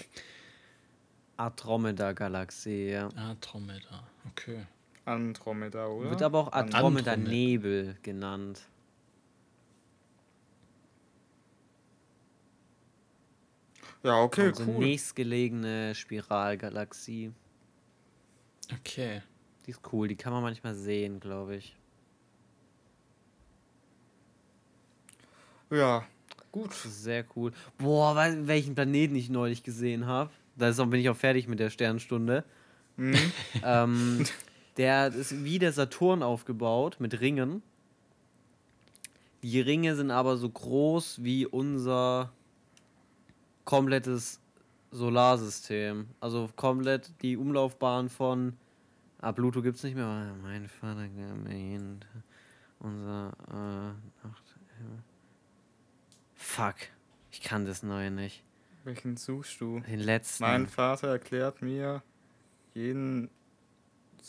[1.36, 3.08] Andromeda-Galaxie, ja.
[3.08, 4.04] Andromeda.
[4.30, 4.64] Okay.
[5.10, 6.10] Andromeda, oder?
[6.10, 7.12] Wird aber auch Andromeda.
[7.12, 8.62] Andromeda-Nebel genannt.
[14.02, 14.78] Ja, okay, Unsere cool.
[14.78, 17.32] nächstgelegene Spiralgalaxie.
[18.72, 19.22] Okay.
[19.66, 21.76] Die ist cool, die kann man manchmal sehen, glaube ich.
[25.70, 26.04] Ja,
[26.50, 26.72] gut.
[26.72, 27.52] Sehr cool.
[27.78, 30.30] Boah, du, welchen Planeten ich neulich gesehen habe?
[30.56, 32.44] Da ist auch, bin ich auch fertig mit der Sternstunde.
[32.96, 33.32] Mhm.
[33.62, 34.24] ähm,
[34.76, 37.62] der ist wie der Saturn aufgebaut mit Ringen.
[39.42, 42.32] Die Ringe sind aber so groß wie unser
[43.64, 44.40] komplettes
[44.90, 46.08] Solarsystem.
[46.20, 48.56] Also komplett die Umlaufbahn von.
[49.18, 50.06] Ah, Pluto gibt's nicht mehr.
[50.06, 51.08] aber Mein Vater
[52.78, 54.56] unser äh, Nacht.
[56.34, 56.76] Fuck.
[57.30, 58.42] Ich kann das neue nicht.
[58.84, 59.80] Welchen suchst du?
[59.80, 60.42] Den letzten.
[60.42, 62.02] Mein Vater erklärt mir
[62.74, 63.28] jeden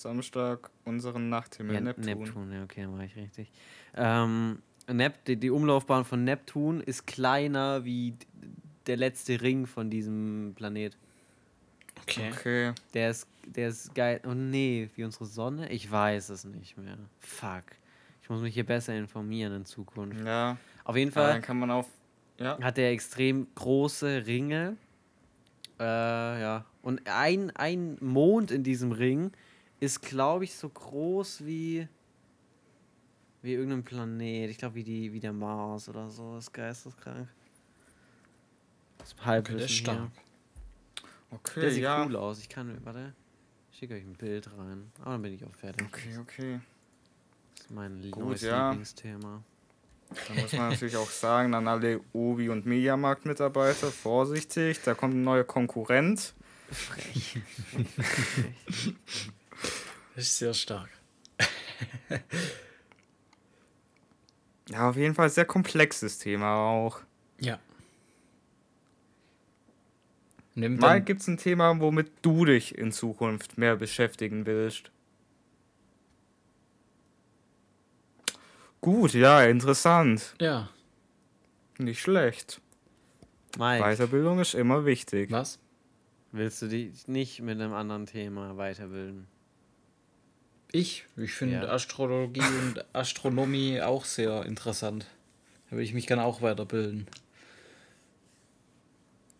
[0.01, 2.05] Samstag unseren Nachthimmel Ja, Neptun.
[2.05, 2.51] Neptun.
[2.51, 3.51] ja, okay, war ich richtig.
[3.95, 8.15] Ähm, Nep die, die Umlaufbahn von Neptun ist kleiner wie
[8.87, 10.97] der letzte Ring von diesem Planet.
[12.01, 12.31] Okay.
[12.31, 12.73] Okay.
[12.93, 14.21] Der ist, der ist geil.
[14.25, 15.69] Oh nee, wie unsere Sonne?
[15.71, 16.97] Ich weiß es nicht mehr.
[17.19, 17.63] Fuck.
[18.23, 20.23] Ich muss mich hier besser informieren in Zukunft.
[20.25, 21.87] Ja, Auf jeden Fall dann kann man auf.
[22.39, 22.57] Ja.
[22.59, 24.77] hat er extrem große Ringe.
[25.79, 26.65] Äh, ja.
[26.81, 29.31] Und ein, ein Mond in diesem Ring
[29.81, 31.87] ist, glaube ich, so groß wie.
[33.41, 34.49] Wie irgendein Planet.
[34.51, 36.35] Ich glaube, wie, die, wie der Mars oder so.
[36.35, 37.27] Das ist geisteskrank.
[38.99, 39.83] Das ist Halbwissen Okay, der ist hier.
[39.83, 40.11] stark.
[41.31, 42.05] Okay, Der sieht ja.
[42.05, 42.39] cool aus.
[42.39, 42.77] Ich kann.
[42.85, 43.13] Warte.
[43.71, 44.91] Ich schicke euch ein Bild rein.
[45.01, 45.87] Aber dann bin ich auch fertig.
[45.87, 46.59] Okay, okay.
[47.55, 48.69] Das ist mein Gut, neues ja.
[48.69, 49.43] Lieblingsthema.
[50.27, 55.23] Da muss man natürlich auch sagen, an alle Obi- und Mediamarkt-Mitarbeiter, vorsichtig, da kommt ein
[55.23, 56.33] neuer Konkurrent.
[56.69, 57.39] Frech.
[60.15, 60.89] Das ist sehr stark.
[64.71, 67.01] Ja, auf jeden Fall sehr komplexes Thema auch.
[67.41, 67.59] Ja.
[70.55, 74.91] Nimm Mal gibt es ein Thema, womit du dich in Zukunft mehr beschäftigen willst.
[78.79, 80.35] Gut, ja, interessant.
[80.39, 80.69] ja.
[81.77, 82.61] Nicht schlecht.
[83.57, 85.31] Mike, Weiterbildung ist immer wichtig.
[85.31, 85.59] Was?
[86.31, 89.27] willst du dich nicht mit einem anderen Thema weiterbilden?
[90.71, 91.05] Ich?
[91.17, 91.69] Ich finde Ja.
[91.69, 95.05] Astrologie und Astronomie auch sehr interessant.
[95.69, 97.07] Da würde ich mich gerne auch weiterbilden.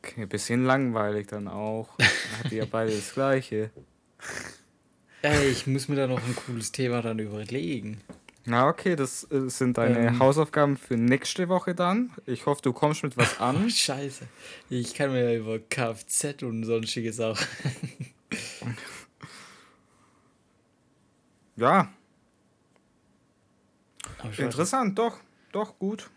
[0.03, 1.90] Okay, bisschen langweilig dann auch.
[2.44, 3.70] Hat ja beide das gleiche.
[5.22, 8.02] Ey, ich muss mir da noch ein cooles Thema dann überlegen.
[8.45, 10.20] Na okay, das äh, sind deine Ähm.
[10.20, 12.10] Hausaufgaben für nächste Woche dann.
[12.26, 13.70] Ich hoffe, du kommst mit was Oh, an.
[13.70, 14.26] scheiße.
[14.72, 17.45] Ich kann mir ja über Kfz und sonstige Sachen.
[21.56, 21.91] Ja,
[24.32, 25.19] ich interessant, doch.
[25.52, 26.10] Doch, gut.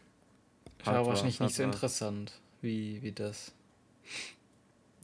[0.78, 3.52] nicht, war Hat wahrscheinlich nicht so hat interessant wie, wie das.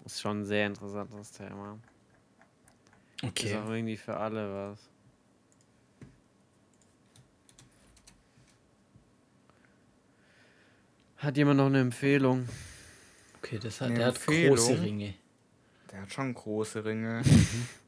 [0.04, 1.78] Ist schon ein sehr interessantes Thema.
[3.22, 3.56] Ist Okay.
[3.56, 4.78] auch irgendwie für alle was.
[11.18, 12.48] Hat jemand noch eine Empfehlung?
[13.38, 14.56] Okay, das hat, Eine der hat Empfehlung?
[14.56, 15.14] große Ringe.
[15.92, 17.22] Der hat schon große Ringe.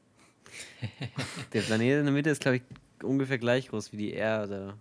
[1.53, 2.63] Der Planet in der Mitte ist, glaube ich,
[3.03, 4.75] ungefähr gleich groß wie die Erde.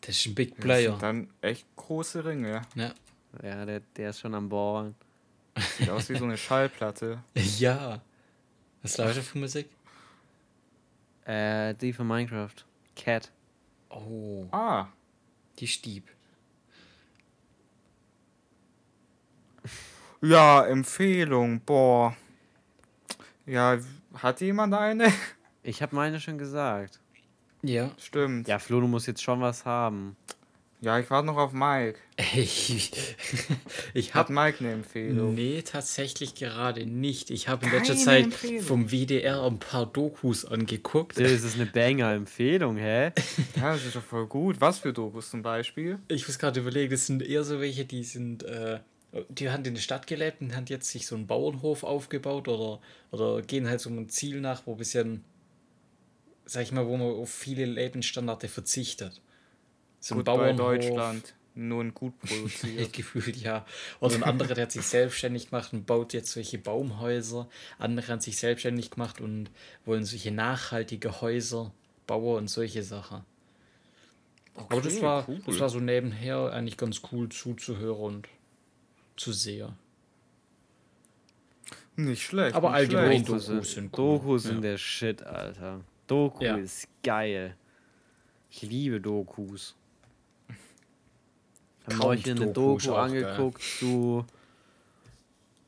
[0.00, 0.90] Das ist ein Big Das Player.
[0.92, 2.62] sind dann echt große Ringe.
[2.74, 2.94] Ja.
[3.42, 4.94] Ja, der, der ist schon am Ballen.
[5.76, 7.22] Sieht aus wie so eine Schallplatte.
[7.58, 8.00] ja.
[8.82, 9.68] Was läuft da für Musik?
[11.24, 12.54] Äh, die von Minecraft.
[12.96, 13.30] Cat.
[13.90, 14.86] Oh, Ah,
[15.58, 16.08] die Stieb.
[20.22, 21.60] ja, Empfehlung.
[21.60, 22.16] Boah.
[23.48, 23.78] Ja,
[24.14, 25.12] hat jemand eine?
[25.62, 27.00] Ich habe meine schon gesagt.
[27.62, 27.90] Ja.
[27.98, 28.46] Stimmt.
[28.48, 30.16] Ja, Ja, Flo, du musst jetzt schon was haben.
[30.80, 31.98] ich warte noch auf Mike.
[32.36, 32.92] Ich,
[33.94, 35.34] ich habe Mike eine Empfehlung?
[35.34, 37.30] Nee, tatsächlich gerade nicht.
[37.30, 38.62] Ich habe in Keine letzter Zeit Empfehlung.
[38.62, 41.18] vom WDR ein paar Dokus angeguckt.
[41.18, 43.12] Das ist eine Banger-Empfehlung, hä?
[43.56, 44.60] Ja, das ist doch voll gut.
[44.60, 45.98] Was für Dokus zum Beispiel?
[46.08, 48.78] Ich muss gerade überlegen, das sind eher so welche, die sind, äh,
[49.28, 52.80] die haben in der Stadt gelebt und haben jetzt sich so einen Bauernhof aufgebaut oder,
[53.10, 55.24] oder gehen halt so einem Ziel nach, wo ein bisschen,
[56.44, 59.20] sag ich mal, wo man auf viele Lebensstandards verzichtet.
[60.00, 60.56] So ein Gut bei Bauernhof.
[60.56, 61.34] Deutschland.
[61.54, 62.92] Nur ein gut produziert.
[62.92, 63.66] gefühlt, ja.
[63.98, 67.48] Oder ein anderer, der hat sich selbstständig gemacht und baut jetzt solche Baumhäuser.
[67.78, 69.50] Andere haben sich selbstständig gemacht und
[69.84, 71.72] wollen solche nachhaltige Häuser
[72.06, 73.24] bauen und solche Sachen.
[74.68, 75.40] Aber das Okay, war, cool.
[75.46, 78.28] das war so nebenher eigentlich ganz cool zuzuhören und
[79.18, 79.72] zu sehen.
[81.96, 82.54] Nicht schlecht.
[82.54, 83.28] Aber nicht allgemein schlecht.
[83.28, 84.18] Dokus sind sind, cool.
[84.18, 84.50] Dokus Ja.
[84.50, 85.80] sind der Shit, Alter.
[86.06, 86.56] Doku Ja.
[86.56, 87.56] ist geil.
[88.50, 89.74] Ich liebe Dokus.
[90.48, 90.54] Ich
[91.86, 92.96] habe Count neulich eine Doku geil.
[92.96, 94.24] angeguckt zu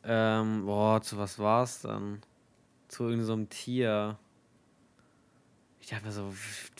[0.02, 2.22] Ähm, boah, zu was war's dann?
[2.88, 4.18] Zu irgendeinem so Tier.
[5.90, 6.32] Ich dachte mir so,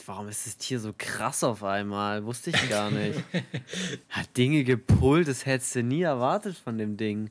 [0.05, 2.23] warum ist das Tier so krass auf einmal?
[2.23, 3.21] Wusste ich gar nicht.
[4.09, 7.29] Hat Dinge gepullt, das hättest du nie erwartet von dem Ding.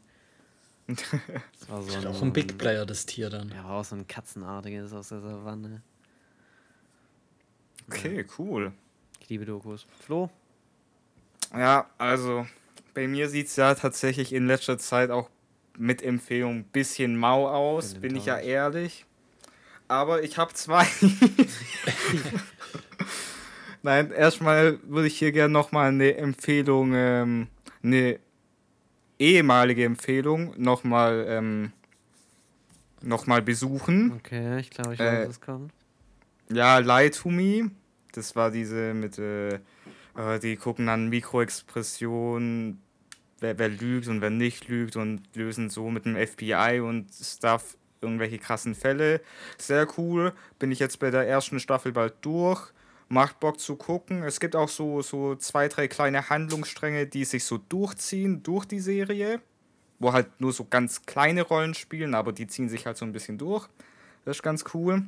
[0.88, 3.48] Das war so ein, auch ein Big Player, das Tier dann.
[3.48, 5.80] Ja, war auch so ein Katzenartiges aus der Savanne.
[7.86, 8.74] Okay, cool.
[9.20, 9.86] Ich liebe Dokus.
[10.04, 10.28] Flo?
[11.54, 12.46] Ja, also
[12.92, 15.30] bei mir sieht es ja tatsächlich in letzter Zeit auch
[15.78, 19.06] mit Empfehlung ein bisschen mau aus, bin ich ja ehrlich.
[19.90, 20.86] Aber ich habe zwei.
[23.82, 27.48] Nein, erstmal würde ich hier gerne nochmal eine Empfehlung, ähm,
[27.82, 28.20] eine
[29.18, 31.72] ehemalige Empfehlung nochmal ähm,
[33.02, 34.12] noch besuchen.
[34.12, 35.72] Okay, ich glaube, ich weiß, äh, was kommt.
[36.52, 37.72] Ja, Lie to Me.
[38.12, 39.58] Das war diese mit, äh, äh
[40.40, 42.80] die gucken dann Mikroexpressionen,
[43.40, 47.76] wer, wer lügt und wer nicht lügt und lösen so mit dem FBI und Stuff
[48.00, 49.20] irgendwelche krassen Fälle.
[49.58, 50.32] Sehr cool.
[50.58, 52.72] Bin ich jetzt bei der ersten Staffel bald durch.
[53.08, 54.22] Macht Bock zu gucken.
[54.22, 58.80] Es gibt auch so, so zwei, drei kleine Handlungsstränge, die sich so durchziehen durch die
[58.80, 59.40] Serie.
[59.98, 63.12] Wo halt nur so ganz kleine Rollen spielen, aber die ziehen sich halt so ein
[63.12, 63.68] bisschen durch.
[64.24, 65.02] Das ist ganz cool.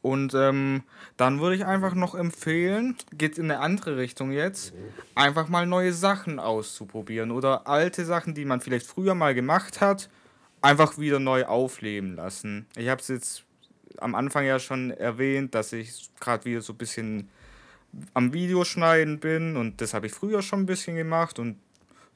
[0.00, 0.82] Und ähm,
[1.16, 4.72] dann würde ich einfach noch empfehlen, geht in eine andere Richtung jetzt,
[5.14, 10.08] einfach mal neue Sachen auszuprobieren oder alte Sachen, die man vielleicht früher mal gemacht hat,
[10.60, 12.66] einfach wieder neu aufleben lassen.
[12.76, 13.44] Ich habe es jetzt
[13.98, 17.28] am Anfang ja schon erwähnt, dass ich gerade wieder so ein bisschen
[18.14, 21.58] am Videoschneiden bin und das habe ich früher schon ein bisschen gemacht und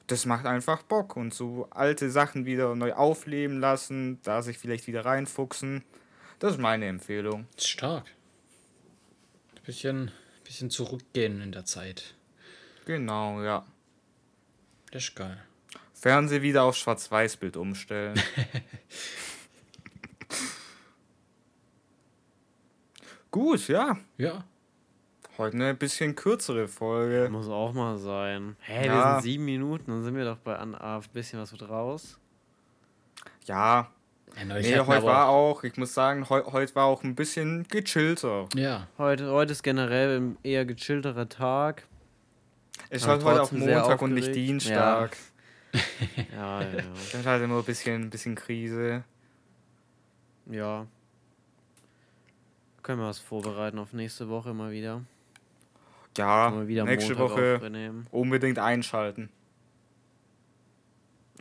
[0.07, 4.87] das macht einfach Bock und so alte Sachen wieder neu aufleben lassen, da sich vielleicht
[4.87, 5.83] wieder reinfuchsen.
[6.39, 7.47] Das ist meine Empfehlung.
[7.57, 8.05] Stark.
[9.55, 10.11] Ein bisschen,
[10.43, 12.15] bisschen zurückgehen in der Zeit.
[12.85, 13.65] Genau, ja.
[14.91, 15.41] Das ist geil.
[16.03, 18.15] Fernseh wieder auf Schwarz-Weiß-Bild umstellen.
[23.31, 23.95] Gut, ja.
[24.17, 24.43] Ja.
[25.37, 27.29] Heute eine bisschen kürzere Folge.
[27.31, 28.57] Muss auch mal sein.
[28.59, 28.95] Hä, hey, ja.
[28.95, 30.75] wir sind sieben Minuten, dann sind wir doch bei ein
[31.13, 32.19] bisschen was wird raus.
[33.45, 33.87] Ja,
[34.35, 38.49] ja, nee, heute war auch, ich muss sagen, heu, heute war auch ein bisschen gechillter.
[38.55, 38.87] Ja.
[38.97, 41.87] Heute, heute ist generell ein eher gechillterer Tag.
[42.89, 45.15] Ich war heute auch Montag und nicht Dienstag.
[45.15, 45.17] Ja,
[46.31, 46.71] ja, ja.
[46.71, 49.03] Das ist halt immer ein bisschen, ein bisschen Krise.
[50.45, 50.87] Ja.
[52.81, 55.01] Können wir was vorbereiten auf nächste Woche mal wieder.
[56.17, 59.29] Ja, wieder nächste Montag Woche unbedingt einschalten.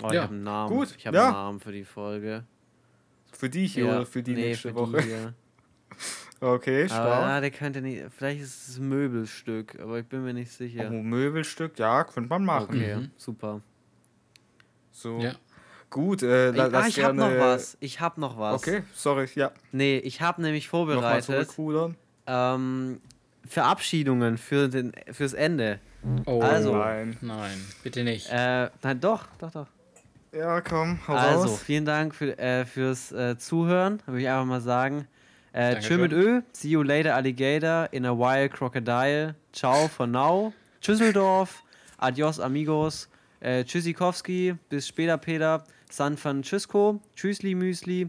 [0.02, 0.22] Oh, ich ja.
[0.22, 0.74] habe einen Namen.
[0.74, 0.94] Gut.
[0.96, 1.24] Ich habe ja.
[1.24, 2.44] einen Namen für die Folge.
[3.32, 5.02] Für die hier ja, oder für die nee, nächste für Woche?
[5.02, 7.00] Die okay, stark.
[7.00, 8.04] Aber, ja, der könnte nicht.
[8.16, 10.88] Vielleicht ist es ein Möbelstück, aber ich bin mir nicht sicher.
[10.90, 12.76] Oh, Möbelstück, ja, könnte man machen.
[12.76, 13.10] Okay, mhm.
[13.16, 13.60] super.
[14.93, 15.19] So.
[15.19, 15.32] Ja.
[15.90, 17.77] Gut, äh, la, ah, ich hab noch was.
[17.81, 18.62] Ich hab noch was.
[18.62, 19.51] Okay, sorry, ja.
[19.73, 21.48] Nee, ich hab nämlich vorbereitet.
[22.27, 23.01] Ähm,
[23.47, 25.81] Verabschiedungen für den, fürs Ende.
[26.24, 27.19] Oh also, nein.
[27.20, 28.28] Nein, bitte nicht.
[28.31, 29.66] Äh, nein, doch, doch, doch.
[30.32, 31.62] Ja, komm, hau Also, raus.
[31.62, 35.06] vielen Dank für, äh, fürs äh, Zuhören, würde ich einfach mal sagen.
[35.52, 40.55] Äh, tschö mit Ö, see you later Alligator, in a while Crocodile, ciao for now,
[40.81, 41.62] Tschüsseldorf,
[41.98, 43.10] adios amigos,
[43.43, 48.09] äh, Tschüssikowski, bis später Peter, San Francisco, Tschüssli Müsli,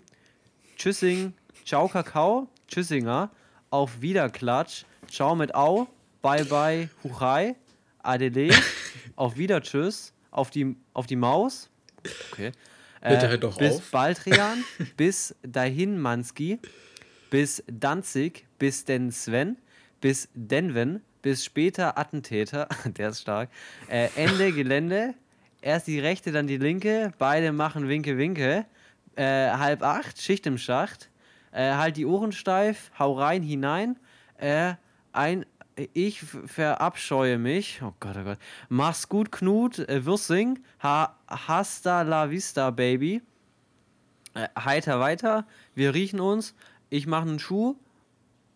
[0.77, 1.33] Tschüssing,
[1.65, 3.29] ciao Kakao, Tschüssinger,
[3.69, 5.87] auf Wiederklatsch, ciao mit Au,
[6.21, 7.55] bye bye, Huchai,
[7.99, 8.53] Adele,
[9.15, 11.69] auf Wieder Tschüss, auf die, auf die Maus,
[12.31, 12.51] Okay.
[13.01, 13.91] Bitte äh, doch bis auf.
[13.91, 14.63] Baldrian,
[14.97, 16.59] bis dahin Manski,
[17.29, 19.57] bis Danzig, bis den Sven,
[20.01, 23.49] bis Denven, bis später Attentäter, der ist stark.
[23.89, 25.15] Äh, Ende Gelände,
[25.63, 28.65] erst die rechte, dann die linke, beide machen Winke Winke.
[29.15, 31.09] Äh, halb acht, Schicht im Schacht.
[31.51, 33.99] Äh, halt die Ohren steif, hau rein hinein.
[34.37, 34.73] Äh,
[35.11, 35.45] ein,
[35.93, 37.81] ich verabscheue mich.
[37.83, 38.39] Oh Gott, oh Gott.
[38.69, 39.79] Mach's gut, Knut.
[39.79, 40.59] Äh, Würsing.
[40.81, 43.21] Ha, hasta la vista, Baby.
[44.33, 45.45] Äh, heiter weiter.
[45.75, 46.55] Wir riechen uns.
[46.89, 47.75] Ich mache einen Schuh.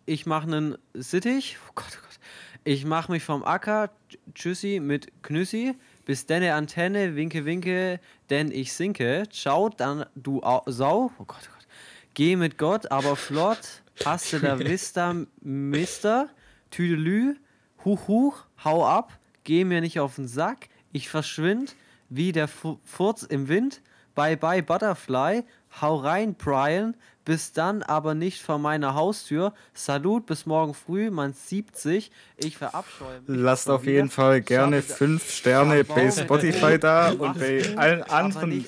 [0.06, 1.56] Ich mache einen Sittich.
[1.68, 2.18] Oh Gott, oh Gott.
[2.64, 3.90] Ich mache mich vom Acker.
[4.34, 5.76] Tschüssi mit Knüssi.
[6.08, 7.16] Bis denne Antenne.
[7.16, 8.00] Winke, winke.
[8.30, 9.24] Denn ich sinke.
[9.30, 11.12] Ciao, dann du Sau.
[11.18, 11.66] Oh Gott, oh Gott.
[12.14, 13.82] Geh mit Gott, aber flott.
[14.06, 16.30] Hasta la vista, Mister.
[16.70, 17.36] Tüdelü,
[17.84, 21.76] huch, huch, hau ab, geh mir nicht auf den Sack, ich verschwind
[22.10, 23.82] wie der Furz im Wind,
[24.14, 25.44] Bye bye Butterfly.
[25.80, 26.96] Hau rein, Brian.
[27.28, 29.52] Bis dann, aber nicht vor meiner Haustür.
[29.74, 32.10] Salut, bis morgen früh, man 70.
[32.38, 33.38] Ich verabscheue mich.
[33.38, 34.08] Lasst auf jeden.
[34.08, 38.64] Fall gerne Schaffe- 5 Sterne bei Spotify da und bei allen anderen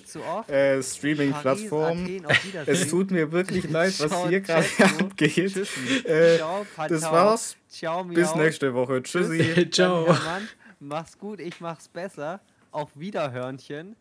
[0.47, 2.23] äh, Streaming-Plattformen.
[2.66, 4.66] Es tut mir wirklich leid, was Ciao, hier gerade
[4.99, 5.57] abgeht.
[6.05, 6.39] Äh,
[6.87, 7.57] das war's.
[7.66, 9.03] Ciao, Bis nächste Woche.
[9.03, 9.55] Tschüssi.
[9.55, 9.70] Tschüss.
[9.70, 10.15] Ciao.
[10.81, 12.43] Mach's gut, ich mach's besser.
[12.73, 13.97] Auf Wiederhörnchen.